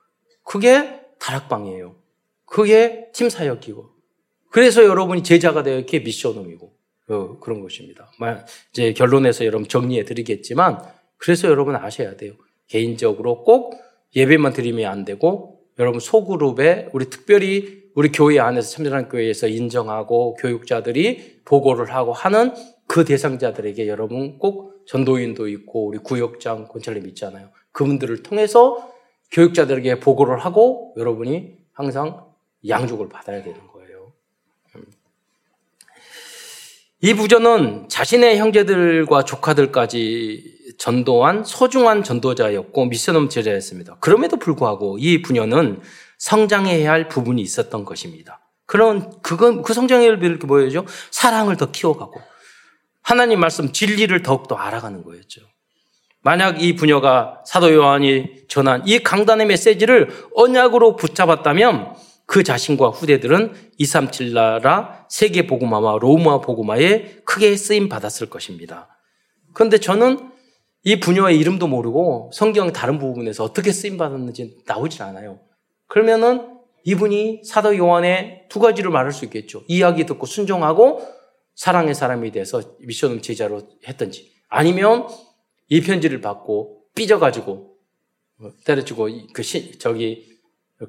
그게 0.43 1.01
다락방이에요. 1.19 1.97
그게 2.45 3.09
팀 3.15 3.31
사역이고. 3.31 3.89
그래서 4.51 4.85
여러분이 4.85 5.23
제자가 5.23 5.63
되어 5.63 5.77
이렇게 5.77 6.01
미션홈이고 6.01 6.73
어, 7.09 7.39
그런 7.41 7.61
것입니다. 7.63 8.11
이제 8.73 8.93
결론에서 8.93 9.45
여러분 9.47 9.67
정리해 9.69 10.05
드리겠지만 10.05 10.83
그래서 11.17 11.49
여러분 11.49 11.75
아셔야 11.77 12.17
돼요. 12.17 12.35
개인적으로 12.69 13.45
꼭 13.45 13.81
예배만 14.17 14.53
드리면 14.53 14.91
안 14.91 15.05
되고 15.05 15.61
여러분 15.79 16.01
소그룹에 16.01 16.89
우리 16.93 17.11
특별히 17.11 17.85
우리 17.95 18.11
교회 18.11 18.39
안에서 18.39 18.71
참전한 18.71 19.09
교회에서 19.09 19.49
인정하고 19.49 20.35
교육자들이 20.35 21.41
보고를 21.45 21.95
하고 21.95 22.13
하는 22.13 22.53
그 22.87 23.05
대상자들에게 23.05 23.89
여러분 23.89 24.39
꼭 24.39 24.85
전도인도 24.87 25.49
있고 25.49 25.87
우리 25.89 25.99
구역장 25.99 26.69
권찰님 26.69 27.07
있잖아요. 27.09 27.51
그분들을 27.73 28.23
통해서 28.23 28.93
교육자들에게 29.31 30.01
보고를 30.01 30.39
하고 30.39 30.95
여러분이 30.97 31.57
항상 31.73 32.25
양육을 32.67 33.09
받아야 33.09 33.43
되는 33.43 33.59
거예요. 33.69 34.13
이 37.01 37.15
부전은 37.15 37.89
자신의 37.89 38.39
형제들과 38.39 39.25
조카들까지 39.25 40.64
전도한 40.79 41.45
소중한 41.45 42.03
전도자였고 42.03 42.87
미션홈 42.87 43.29
제자였습니다. 43.29 43.97
그럼에도 44.01 44.37
불구하고 44.37 44.99
이 44.99 45.23
부녀는 45.23 45.81
성장해야 46.19 46.91
할 46.91 47.09
부분이 47.09 47.41
있었던 47.43 47.85
것입니다. 47.85 48.41
그런 48.67 49.21
그건 49.23 49.63
그 49.63 49.75
성장을 49.75 50.23
이렇게 50.23 50.47
보여죠. 50.47 50.87
사랑을 51.11 51.57
더 51.57 51.71
키워가고 51.71 52.21
하나님 53.03 53.41
말씀 53.41 53.73
진리를 53.73 54.23
더욱더 54.23 54.55
알아가는 54.55 55.05
거였죠. 55.05 55.43
만약 56.23 56.63
이 56.63 56.75
부녀가 56.75 57.43
사도 57.45 57.73
요한이 57.73 58.47
전한 58.49 58.83
이 58.87 59.01
강단의 59.01 59.47
메시지를 59.47 60.09
언약으로 60.35 60.97
붙잡았다면 60.97 61.95
그 62.27 62.43
자신과 62.43 62.89
후대들은 62.89 63.53
237 63.77 64.33
나라 64.33 65.07
세계 65.11 65.47
복음화와 65.47 65.99
로마 66.01 66.41
복음화에 66.41 67.21
크게 67.27 67.57
쓰임 67.57 67.91
받았을 67.91 68.31
것입니다. 68.31 68.89
그런데 69.53 69.77
저는 69.79 70.31
이 70.85 71.01
부녀의 71.01 71.39
이름도 71.39 71.67
모르고 71.67 72.31
성경 72.33 72.73
다른 72.73 72.99
부분에서 72.99 73.43
어떻게 73.43 73.73
쓰임 73.73 73.97
받았는지 73.97 74.59
나오질 74.67 75.03
않아요. 75.03 75.41
그러면은 75.87 76.59
이분이 76.85 77.43
사도 77.45 77.77
요한의 77.77 78.47
두 78.51 78.61
가지를 78.61 78.91
말할 78.91 79.11
수 79.13 79.25
있겠죠. 79.25 79.65
이야기 79.67 80.05
듣고 80.05 80.27
순종하고 80.27 81.01
사랑의 81.55 81.95
사람이 81.95 82.33
돼서 82.33 82.77
미션을 82.81 83.23
제자로 83.23 83.63
했던지 83.89 84.31
아니면 84.49 85.09
이 85.69 85.81
편지를 85.81 86.21
받고 86.21 86.83
삐져가지고 86.95 87.77
뭐 88.37 88.53
때려주고 88.67 89.09
그 89.33 89.43
시, 89.43 89.79
저기 89.79 90.39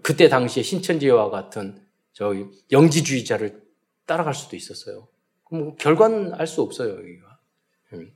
그때 0.03 0.27
당시에 0.27 0.61
신천지와 0.61 1.29
같은 1.29 1.81
저 2.11 2.33
영지주의자를 2.71 3.63
따라갈 4.05 4.33
수도 4.33 4.57
있었어요. 4.57 5.07
뭐 5.51 5.75
결과는 5.75 6.33
알 6.33 6.47
수 6.47 6.61
없어요, 6.61 6.97
여기가. 6.97 7.39
음. 7.93 8.11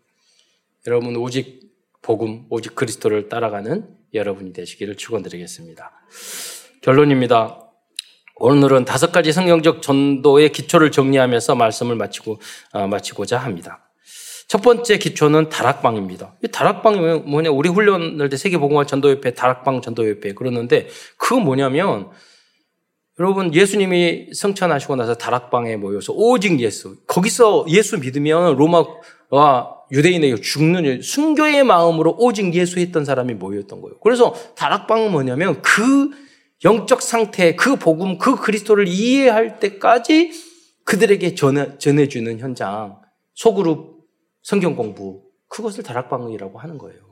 여러분 0.87 1.15
오직 1.15 1.68
복음, 2.01 2.45
오직 2.49 2.75
그리스도를 2.75 3.29
따라가는 3.29 3.87
여러분이 4.13 4.53
되시기를 4.53 4.95
축원드리겠습니다. 4.95 5.91
결론입니다. 6.81 7.59
오늘은 8.37 8.85
다섯 8.85 9.11
가지 9.11 9.33
성경적 9.33 9.81
전도의 9.81 10.51
기초를 10.51 10.91
정리하면서 10.91 11.55
말씀을 11.55 11.95
마치고 11.95 12.39
어, 12.71 12.87
마치고자 12.87 13.37
합니다. 13.37 13.89
첫 14.47 14.61
번째 14.63 14.97
기초는 14.97 15.49
다락방입니다. 15.49 16.37
이 16.43 16.47
다락방이 16.47 16.99
뭐냐? 17.29 17.51
우리 17.51 17.69
훈련할 17.69 18.29
때 18.29 18.37
세계복음화 18.37 18.85
전도협회 18.85 19.35
다락방 19.35 19.81
전도협회 19.81 20.33
그러는데 20.33 20.87
그거 21.17 21.39
뭐냐면 21.39 22.09
여러분 23.19 23.53
예수님이 23.53 24.33
성천하시고 24.33 24.95
나서 24.95 25.13
다락방에 25.13 25.75
모여서 25.75 26.13
오직 26.13 26.59
예수 26.61 26.95
거기서 27.05 27.65
예수 27.67 27.99
믿으면 27.99 28.55
로마와 28.55 28.87
유대인에게 29.91 30.41
죽는 30.41 31.01
순교의 31.01 31.63
마음으로 31.63 32.15
오직 32.19 32.53
예수 32.53 32.79
했던 32.79 33.05
사람이 33.05 33.33
모였던 33.35 33.81
거예요. 33.81 33.99
그래서 33.99 34.33
다락방은 34.55 35.11
뭐냐면 35.11 35.61
그 35.61 36.11
영적 36.63 37.01
상태, 37.01 37.55
그 37.55 37.77
복음, 37.77 38.17
그 38.17 38.35
그리스도를 38.35 38.87
이해할 38.87 39.59
때까지 39.59 40.31
그들에게 40.83 41.35
전해, 41.35 41.77
전해주는 41.77 42.39
현장, 42.39 42.99
소그룹 43.33 43.99
성경 44.41 44.75
공부, 44.75 45.23
그것을 45.47 45.83
다락방이라고 45.83 46.59
하는 46.59 46.77
거예요. 46.77 47.09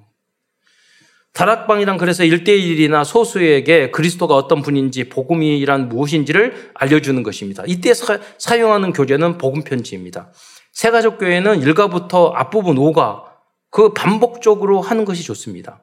다락방이란 1.34 1.98
그래서 1.98 2.24
일대일이나 2.24 3.04
소수에게 3.04 3.92
그리스도가 3.92 4.36
어떤 4.36 4.64
분인지 4.64 5.10
복음이란 5.10 5.88
무엇인지를 5.88 6.72
알려주는 6.74 7.22
것입니다. 7.22 7.64
이때 7.68 7.94
사, 7.94 8.60
용하는 8.60 8.92
교재는 8.92 9.38
복음 9.38 9.64
편지입니다. 9.64 10.32
세가족 10.78 11.18
교회는 11.18 11.62
1가부터 11.62 12.34
앞부분 12.36 12.76
5가 12.76 13.24
그 13.72 13.94
반복적으로 13.94 14.80
하는 14.80 15.06
것이 15.06 15.24
좋습니다. 15.24 15.82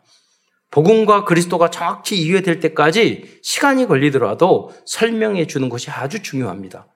복음과 0.71 1.25
그리스도가 1.25 1.69
정확히 1.69 2.17
이해될 2.21 2.61
때까지 2.61 3.41
시간이 3.43 3.87
걸리더라도 3.87 4.71
설명해 4.87 5.49
주는 5.49 5.69
것이 5.69 5.91
아주 5.91 6.23
중요합니다. 6.23 6.87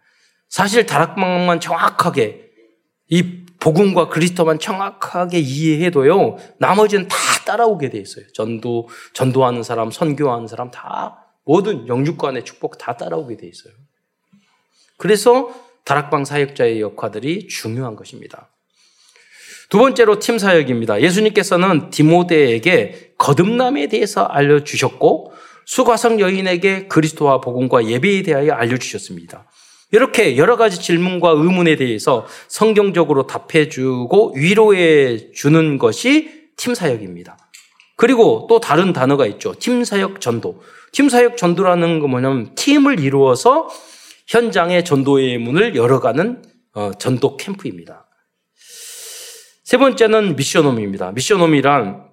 사실 0.49 0.86
다락방만 0.86 1.59
정확하게 1.59 2.53
이 3.09 3.46
복음과 3.59 4.11
그리스도만 4.11 4.61
정확하게 4.61 5.40
이해해도요, 5.40 6.36
나머지는 6.59 7.09
다 7.09 7.16
따라오게 7.46 7.90
돼 7.90 7.99
있어요. 7.99 8.26
전도, 8.32 8.88
전도하는 9.12 9.64
사람, 9.64 9.90
선교하는 9.90 10.46
사람 10.46 10.70
다 10.70 11.26
모든 11.44 11.88
영육관의 11.88 12.44
축복 12.44 12.78
다 12.78 12.96
따라오게 12.96 13.38
돼 13.38 13.49
있어요. 13.49 13.72
그래서 14.99 15.53
다락방 15.89 16.26
사역자의 16.26 16.82
역할들이 16.82 17.49
중요한 17.49 17.97
것입니다. 17.97 18.51
두 19.70 19.78
번째로 19.78 20.18
팀 20.18 20.39
사역입니다. 20.39 21.01
예수님께서는 21.01 21.89
디모데에게 21.89 23.14
거듭남에 23.16 23.89
대해서 23.89 24.24
알려주셨고 24.24 25.32
수가성 25.64 26.20
여인에게 26.20 26.89
그리스도와 26.89 27.41
복음과 27.41 27.86
예배에 27.86 28.22
대하여 28.22 28.53
알려주셨습니다. 28.53 29.47
이렇게 29.91 30.36
여러 30.36 30.59
가지 30.59 30.78
질문과 30.78 31.30
의문에 31.30 31.76
대해서 31.76 32.26
성경적으로 32.49 33.26
답해주고 33.26 34.34
위로해 34.36 35.32
주는 35.32 35.78
것이 35.78 36.51
팀 36.59 36.74
사역입니다. 36.74 37.39
그리고 37.97 38.47
또 38.51 38.61
다른 38.61 38.93
단어가 38.93 39.26
있죠. 39.26 39.55
팀 39.59 39.84
사역 39.84 40.20
전도. 40.20 40.62
팀 40.93 41.09
사역 41.09 41.39
전도라는 41.39 42.01
거 42.01 42.09
뭐냐면 42.09 42.55
팀을 42.57 43.01
이루어서 43.01 43.68
현장의 44.29 44.85
전도의 44.85 45.39
문을 45.39 45.74
열어가는 45.74 46.43
어, 46.74 46.93
전도 46.99 47.37
캠프입니다. 47.37 48.07
세 49.64 49.76
번째는 49.76 50.37
미션홈입니다. 50.37 51.12
미션홈이란 51.12 52.05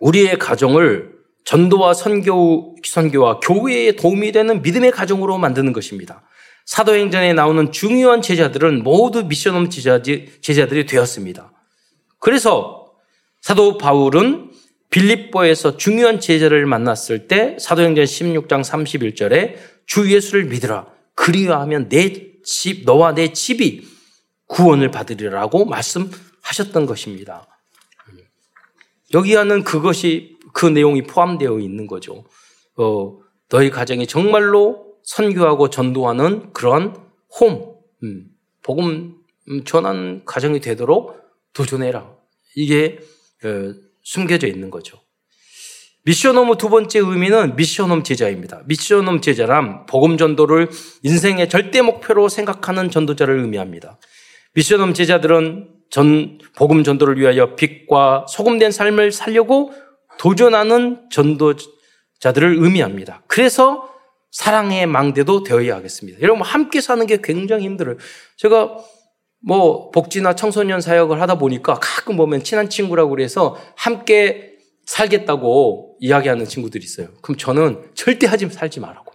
우리의 0.00 0.38
가정을 0.38 1.12
전도와 1.44 1.94
선교, 1.94 2.74
선교와 2.84 3.40
교회에 3.40 3.92
도움이 3.92 4.32
되는 4.32 4.62
믿음의 4.62 4.92
가정으로 4.92 5.38
만드는 5.38 5.72
것입니다. 5.72 6.22
사도행전에 6.64 7.32
나오는 7.32 7.72
중요한 7.72 8.22
제자들은 8.22 8.82
모두 8.82 9.24
미션홈 9.24 9.68
제자들이 9.70 10.86
되었습니다. 10.86 11.52
그래서 12.18 12.92
사도 13.40 13.76
바울은 13.76 14.52
빌립보에서 14.90 15.76
중요한 15.76 16.20
제자를 16.20 16.66
만났을 16.66 17.26
때 17.26 17.56
사도행전 17.58 18.04
16장 18.04 18.62
31절에 18.62 19.56
주 19.86 20.12
예수를 20.12 20.44
믿으라. 20.44 20.91
그리하면 21.14 21.88
내 21.88 22.40
집, 22.42 22.84
너와 22.84 23.14
내 23.14 23.32
집이 23.32 23.86
구원을 24.46 24.90
받으리라고 24.90 25.64
말씀 25.64 26.10
하셨던 26.42 26.86
것입니다. 26.86 27.46
여기 29.14 29.34
하는 29.34 29.62
그것이 29.62 30.38
그 30.52 30.66
내용이 30.66 31.02
포함되어 31.02 31.58
있는 31.60 31.86
거죠. 31.86 32.24
어, 32.76 33.18
너희 33.48 33.70
가정이 33.70 34.06
정말로 34.06 34.96
선교하고 35.04 35.70
전도하는 35.70 36.52
그런 36.52 36.96
홈, 37.40 37.76
음, 38.02 38.28
복음 38.62 39.16
전한 39.64 40.24
가정이 40.24 40.60
되도록 40.60 41.16
도전해라. 41.52 42.16
이게 42.56 42.98
어, 43.44 43.74
숨겨져 44.02 44.46
있는 44.46 44.70
거죠. 44.70 45.01
미션홈 46.04 46.56
두 46.56 46.68
번째 46.68 46.98
의미는 46.98 47.54
미션홈 47.54 48.02
제자입니다. 48.02 48.62
미션홈 48.66 49.20
제자란 49.20 49.86
복음 49.86 50.16
전도를 50.16 50.68
인생의 51.02 51.48
절대 51.48 51.80
목표로 51.80 52.28
생각하는 52.28 52.90
전도자를 52.90 53.38
의미합니다. 53.38 53.98
미션홈 54.54 54.94
제자들은 54.94 55.68
전 55.90 56.38
복음 56.56 56.82
전도를 56.82 57.20
위하여 57.20 57.54
빛과 57.54 58.26
소금된 58.28 58.72
삶을 58.72 59.12
살려고 59.12 59.72
도전하는 60.18 61.08
전도자들을 61.10 62.56
의미합니다. 62.58 63.22
그래서 63.28 63.88
사랑의 64.32 64.86
망대도 64.86 65.44
되어야 65.44 65.76
하겠습니다. 65.76 66.20
여러분 66.20 66.42
함께 66.42 66.80
사는 66.80 67.06
게 67.06 67.20
굉장히 67.22 67.64
힘들어요. 67.64 67.96
제가 68.38 68.76
뭐 69.44 69.90
복지나 69.90 70.34
청소년 70.34 70.80
사역을 70.80 71.20
하다 71.20 71.38
보니까 71.38 71.74
가끔 71.74 72.16
보면 72.16 72.42
친한 72.42 72.68
친구라고 72.68 73.10
그래서 73.10 73.56
함께 73.76 74.51
살겠다고 74.84 75.96
이야기하는 76.00 76.44
친구들이 76.46 76.84
있어요. 76.84 77.08
그럼 77.22 77.36
저는 77.38 77.90
절대 77.94 78.26
하지 78.26 78.48
살지 78.48 78.80
말라고. 78.80 79.12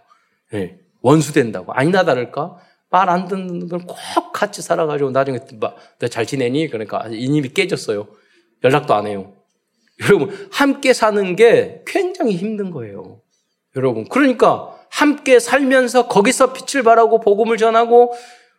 네. 0.52 0.78
원수 1.02 1.32
된다고. 1.32 1.72
아니나 1.72 2.04
다를까? 2.04 2.56
말 2.90 3.08
안 3.10 3.28
듣는 3.28 3.68
걸 3.68 3.80
꼭 3.86 4.32
같이 4.32 4.62
살아가지고 4.62 5.10
나중에 5.10 5.38
너잘 6.00 6.24
지내니? 6.26 6.68
그러니까 6.68 7.06
이님이 7.10 7.50
깨졌어요. 7.50 8.08
연락도 8.64 8.94
안 8.94 9.06
해요. 9.06 9.34
여러분, 10.00 10.30
함께 10.52 10.92
사는 10.92 11.36
게 11.36 11.82
굉장히 11.86 12.36
힘든 12.36 12.70
거예요. 12.70 13.20
여러분, 13.76 14.08
그러니까 14.08 14.74
함께 14.90 15.38
살면서 15.38 16.08
거기서 16.08 16.52
빛을 16.52 16.82
발하고 16.82 17.20
복음을 17.20 17.56
전하고 17.56 18.14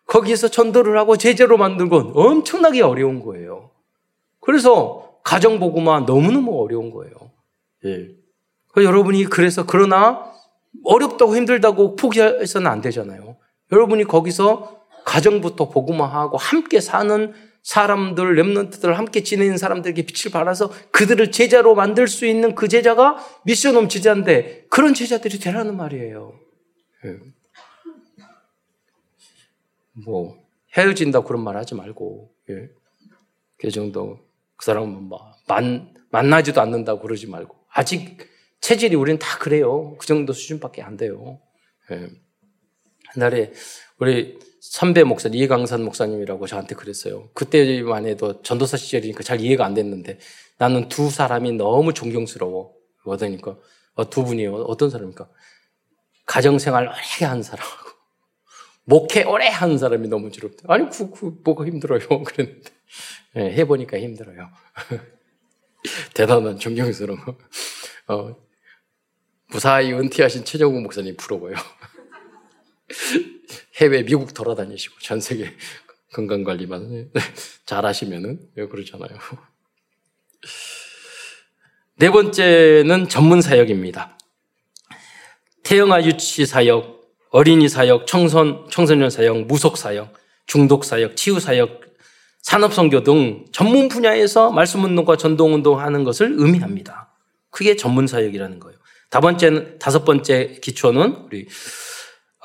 거기에서 0.05 0.47
전도를 0.47 0.97
하고 0.97 1.17
제재로 1.17 1.57
만든 1.57 1.89
건 1.89 2.11
엄청나게 2.13 2.81
어려운 2.81 3.23
거예요. 3.23 3.71
그래서 4.41 5.08
가정복음화 5.29 6.01
너무너무 6.07 6.59
어려운 6.59 6.89
거예요. 6.89 7.13
예. 7.85 8.09
여러분이 8.75 9.25
그래서 9.25 9.63
그러나 9.63 10.33
어렵다고 10.83 11.35
힘들다고 11.35 11.95
포기해서는 11.95 12.65
안 12.65 12.81
되잖아요. 12.81 13.37
여러분이 13.71 14.05
거기서 14.05 14.87
가정부터 15.05 15.69
복음화하고 15.69 16.37
함께 16.37 16.79
사는 16.81 17.33
사람들, 17.61 18.37
랩런트들 18.37 18.93
함께 18.93 19.21
지내는 19.21 19.57
사람들에게 19.57 20.03
빛을 20.07 20.31
발아서 20.31 20.71
그들을 20.91 21.31
제자로 21.31 21.75
만들 21.75 22.07
수 22.07 22.25
있는 22.25 22.55
그 22.55 22.67
제자가 22.67 23.17
미션홈 23.45 23.87
제자인데 23.87 24.65
그런 24.71 24.95
제자들이 24.95 25.37
되라는 25.37 25.77
말이에요. 25.77 26.39
예. 27.05 27.19
뭐 30.05 30.43
헤어진다 30.75 31.21
그런 31.21 31.43
말 31.43 31.55
하지 31.55 31.75
말고 31.75 32.31
예. 32.49 32.69
그 33.59 33.69
정도 33.69 34.28
그 34.59 34.65
사람은 34.65 35.03
뭐 35.03 35.33
만, 35.47 35.93
만나지도 36.11 36.59
않는다고 36.59 37.01
그러지 37.01 37.27
말고 37.27 37.55
아직 37.69 38.17
체질이 38.59 38.95
우리는 38.95 39.17
다 39.17 39.37
그래요. 39.39 39.95
그 39.97 40.05
정도 40.05 40.33
수준밖에 40.33 40.81
안 40.81 40.97
돼요. 40.97 41.39
예. 41.91 42.09
옛날에 43.15 43.53
우리 43.99 44.37
선배 44.59 45.03
목사, 45.03 45.29
이강산 45.31 45.83
목사님이라고 45.83 46.45
저한테 46.45 46.75
그랬어요. 46.75 47.29
그때만 47.33 48.05
해도 48.05 48.41
전도사 48.41 48.75
시절이니까 48.75 49.23
잘 49.23 49.39
이해가 49.39 49.65
안 49.65 49.73
됐는데 49.73 50.19
나는 50.57 50.89
두 50.89 51.09
사람이 51.09 51.53
너무 51.53 51.93
존경스러워. 51.93 52.73
그러니까 53.01 53.57
어, 53.93 54.09
두 54.09 54.25
분이요. 54.25 54.55
어떤 54.63 54.89
사람입니까? 54.89 55.29
가정생활 56.25 56.89
오래 56.89 57.25
한 57.25 57.41
사람하고 57.41 57.89
목회 58.83 59.23
오래 59.23 59.47
한 59.47 59.77
사람이 59.77 60.09
너무 60.09 60.31
즐겁다. 60.31 60.63
아니, 60.67 60.89
그, 60.89 61.09
그, 61.11 61.39
뭐가 61.45 61.65
힘들어요. 61.65 62.01
그랬는데. 62.25 62.78
네, 63.33 63.51
해보니까 63.53 63.99
힘들어요. 63.99 64.49
대단한 66.13 66.59
존경스러워. 66.59 67.19
어, 68.07 68.35
무사히 69.47 69.93
은퇴하신 69.93 70.45
최정국 70.45 70.81
목사님 70.81 71.15
부러워요. 71.17 71.55
해외 73.77 74.03
미국 74.03 74.33
돌아다니시고 74.33 74.99
전 74.99 75.21
세계 75.21 75.55
건강 76.13 76.43
관리만 76.43 77.11
잘 77.65 77.85
하시면은 77.85 78.39
왜 78.55 78.67
그러잖아요. 78.67 79.17
네 81.95 82.09
번째는 82.09 83.09
전문 83.09 83.41
사역입니다. 83.41 84.17
태영아 85.63 86.03
유치 86.03 86.45
사역, 86.45 86.99
어린이 87.29 87.69
사역, 87.69 88.07
청선, 88.07 88.67
청소년 88.71 89.09
사역, 89.09 89.45
무속 89.45 89.77
사역, 89.77 90.13
중독 90.45 90.83
사역, 90.83 91.15
치유 91.15 91.39
사역, 91.39 91.88
산업 92.41 92.73
선교 92.73 93.03
등 93.03 93.45
전문 93.51 93.89
분야에서 93.89 94.51
말씀 94.51 94.83
운동과 94.83 95.17
전동 95.17 95.53
운동 95.53 95.79
하는 95.79 96.03
것을 96.03 96.33
의미합니다. 96.37 97.13
그게 97.49 97.75
전문 97.75 98.07
사역이라는 98.07 98.59
거예요. 98.59 98.77
다 99.09 99.19
번째는 99.19 99.79
다섯 99.79 100.05
번째 100.05 100.59
기초는 100.61 101.25
우리 101.27 101.47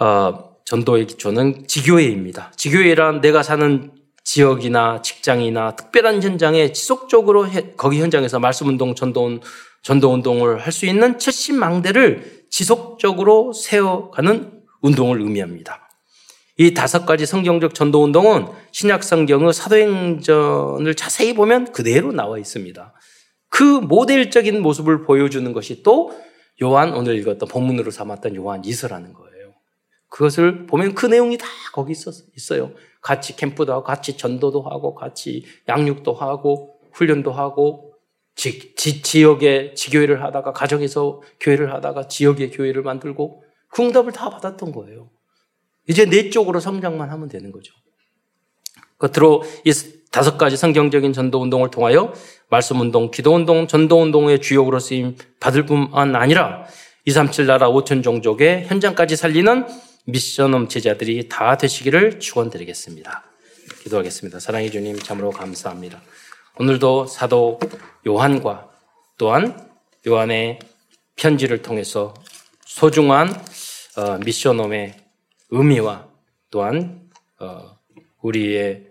어, 0.00 0.54
전도의 0.64 1.06
기초는 1.06 1.66
지교회입니다. 1.68 2.52
지교회란 2.56 3.20
내가 3.20 3.42
사는 3.42 3.92
지역이나 4.24 5.02
직장이나 5.02 5.76
특별한 5.76 6.22
현장에 6.22 6.72
지속적으로 6.72 7.46
해, 7.46 7.72
거기 7.76 8.00
현장에서 8.00 8.38
말씀 8.38 8.66
운동, 8.68 8.94
전도 8.94 9.40
전도 9.82 10.12
운동을 10.14 10.60
할 10.60 10.72
수 10.72 10.86
있는 10.86 11.18
70망대를 11.18 12.48
지속적으로 12.50 13.52
세워가는 13.52 14.62
운동을 14.80 15.20
의미합니다. 15.20 15.83
이 16.56 16.72
다섯 16.72 17.04
가지 17.04 17.26
성경적 17.26 17.74
전도 17.74 18.02
운동은 18.02 18.46
신약 18.70 19.02
성경의 19.02 19.52
사도행전을 19.52 20.94
자세히 20.94 21.34
보면 21.34 21.72
그대로 21.72 22.12
나와 22.12 22.38
있습니다. 22.38 22.94
그 23.48 23.62
모델적인 23.62 24.62
모습을 24.62 25.02
보여주는 25.02 25.52
것이 25.52 25.82
또 25.82 26.12
요한 26.62 26.94
오늘 26.94 27.16
읽었던 27.16 27.48
본문으로 27.48 27.90
삼았던 27.90 28.36
요한 28.36 28.64
이서라는 28.64 29.12
거예요. 29.12 29.54
그것을 30.08 30.66
보면 30.66 30.94
그 30.94 31.06
내용이 31.06 31.38
다 31.38 31.46
거기 31.72 31.92
있어요. 32.36 32.70
같이 33.00 33.36
캠프도 33.36 33.72
하고, 33.72 33.82
같이 33.82 34.16
전도도 34.16 34.62
하고, 34.62 34.94
같이 34.94 35.44
양육도 35.68 36.14
하고, 36.14 36.78
훈련도 36.92 37.32
하고, 37.32 37.94
지, 38.36 38.74
지, 38.76 39.02
지역에 39.02 39.74
지교회를 39.74 40.22
하다가, 40.22 40.52
가정에서 40.52 41.20
교회를 41.40 41.74
하다가, 41.74 42.06
지역에 42.06 42.50
교회를 42.50 42.82
만들고, 42.82 43.42
그 43.68 43.82
응답을 43.82 44.12
다 44.12 44.30
받았던 44.30 44.70
거예요. 44.70 45.10
이제 45.88 46.04
내 46.06 46.30
쪽으로 46.30 46.60
성장만 46.60 47.10
하면 47.10 47.28
되는 47.28 47.52
거죠. 47.52 47.74
끝으로 48.98 49.42
이 49.64 49.72
다섯 50.10 50.38
가지 50.38 50.56
성경적인 50.56 51.12
전도 51.12 51.42
운동을 51.42 51.70
통하여 51.70 52.12
말씀 52.48 52.80
운동, 52.80 53.10
기도 53.10 53.34
운동, 53.34 53.66
전도 53.66 54.00
운동의 54.00 54.40
주역으로 54.40 54.78
쓰임 54.78 55.16
받을 55.40 55.66
뿐만 55.66 56.14
아니라 56.14 56.66
237 57.04 57.46
나라 57.46 57.68
5천 57.68 58.02
종족의 58.02 58.66
현장까지 58.66 59.16
살리는 59.16 59.66
미션홈 60.06 60.68
제자들이 60.68 61.28
다 61.28 61.56
되시기를 61.56 62.20
축원드리겠습니다. 62.20 63.24
기도하겠습니다. 63.82 64.38
사랑해 64.38 64.70
주님 64.70 64.98
참으로 64.98 65.30
감사합니다. 65.30 66.00
오늘도 66.58 67.06
사도 67.06 67.58
요한과 68.06 68.70
또한 69.18 69.68
요한의 70.06 70.60
편지를 71.16 71.62
통해서 71.62 72.14
소중한 72.64 73.34
어, 73.96 74.18
미션홈의 74.24 75.03
의미와 75.54 76.08
또한 76.50 77.08
어, 77.38 77.78
우리의 78.22 78.90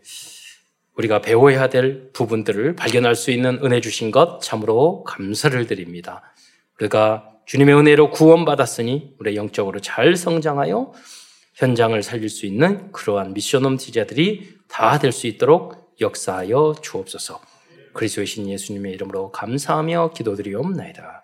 우리가 0.96 1.22
배워야 1.22 1.70
될 1.70 2.12
부분들을 2.14 2.76
발견할 2.76 3.16
수 3.16 3.32
있는 3.32 3.60
은혜 3.64 3.82
주신 3.82 4.12
것 4.12 4.40
참으로 4.42 5.04
감사를 5.04 5.66
드립니다. 5.68 6.22
우리가 6.80 7.30
주님의 7.46 7.76
은혜로 7.76 8.12
구원받았으니 8.12 9.16
우리 9.20 9.36
영적으로 9.36 9.80
잘 9.82 10.16
성장하여 10.16 10.94
현장을 11.56 12.02
살릴 12.02 12.30
수 12.30 12.46
있는 12.46 12.92
그러한 12.92 13.34
미션홈 13.34 13.78
지자들이 13.78 14.56
다 14.68 14.98
될 15.00 15.12
수 15.12 15.28
있도록 15.28 15.96
역사하여 16.00 16.76
주옵소서. 16.82 17.42
그리스도의 17.94 18.26
신 18.26 18.50
예수님의 18.50 18.94
이름으로 18.94 19.32
감사하며 19.32 20.12
기도드리옵나이다. 20.16 21.23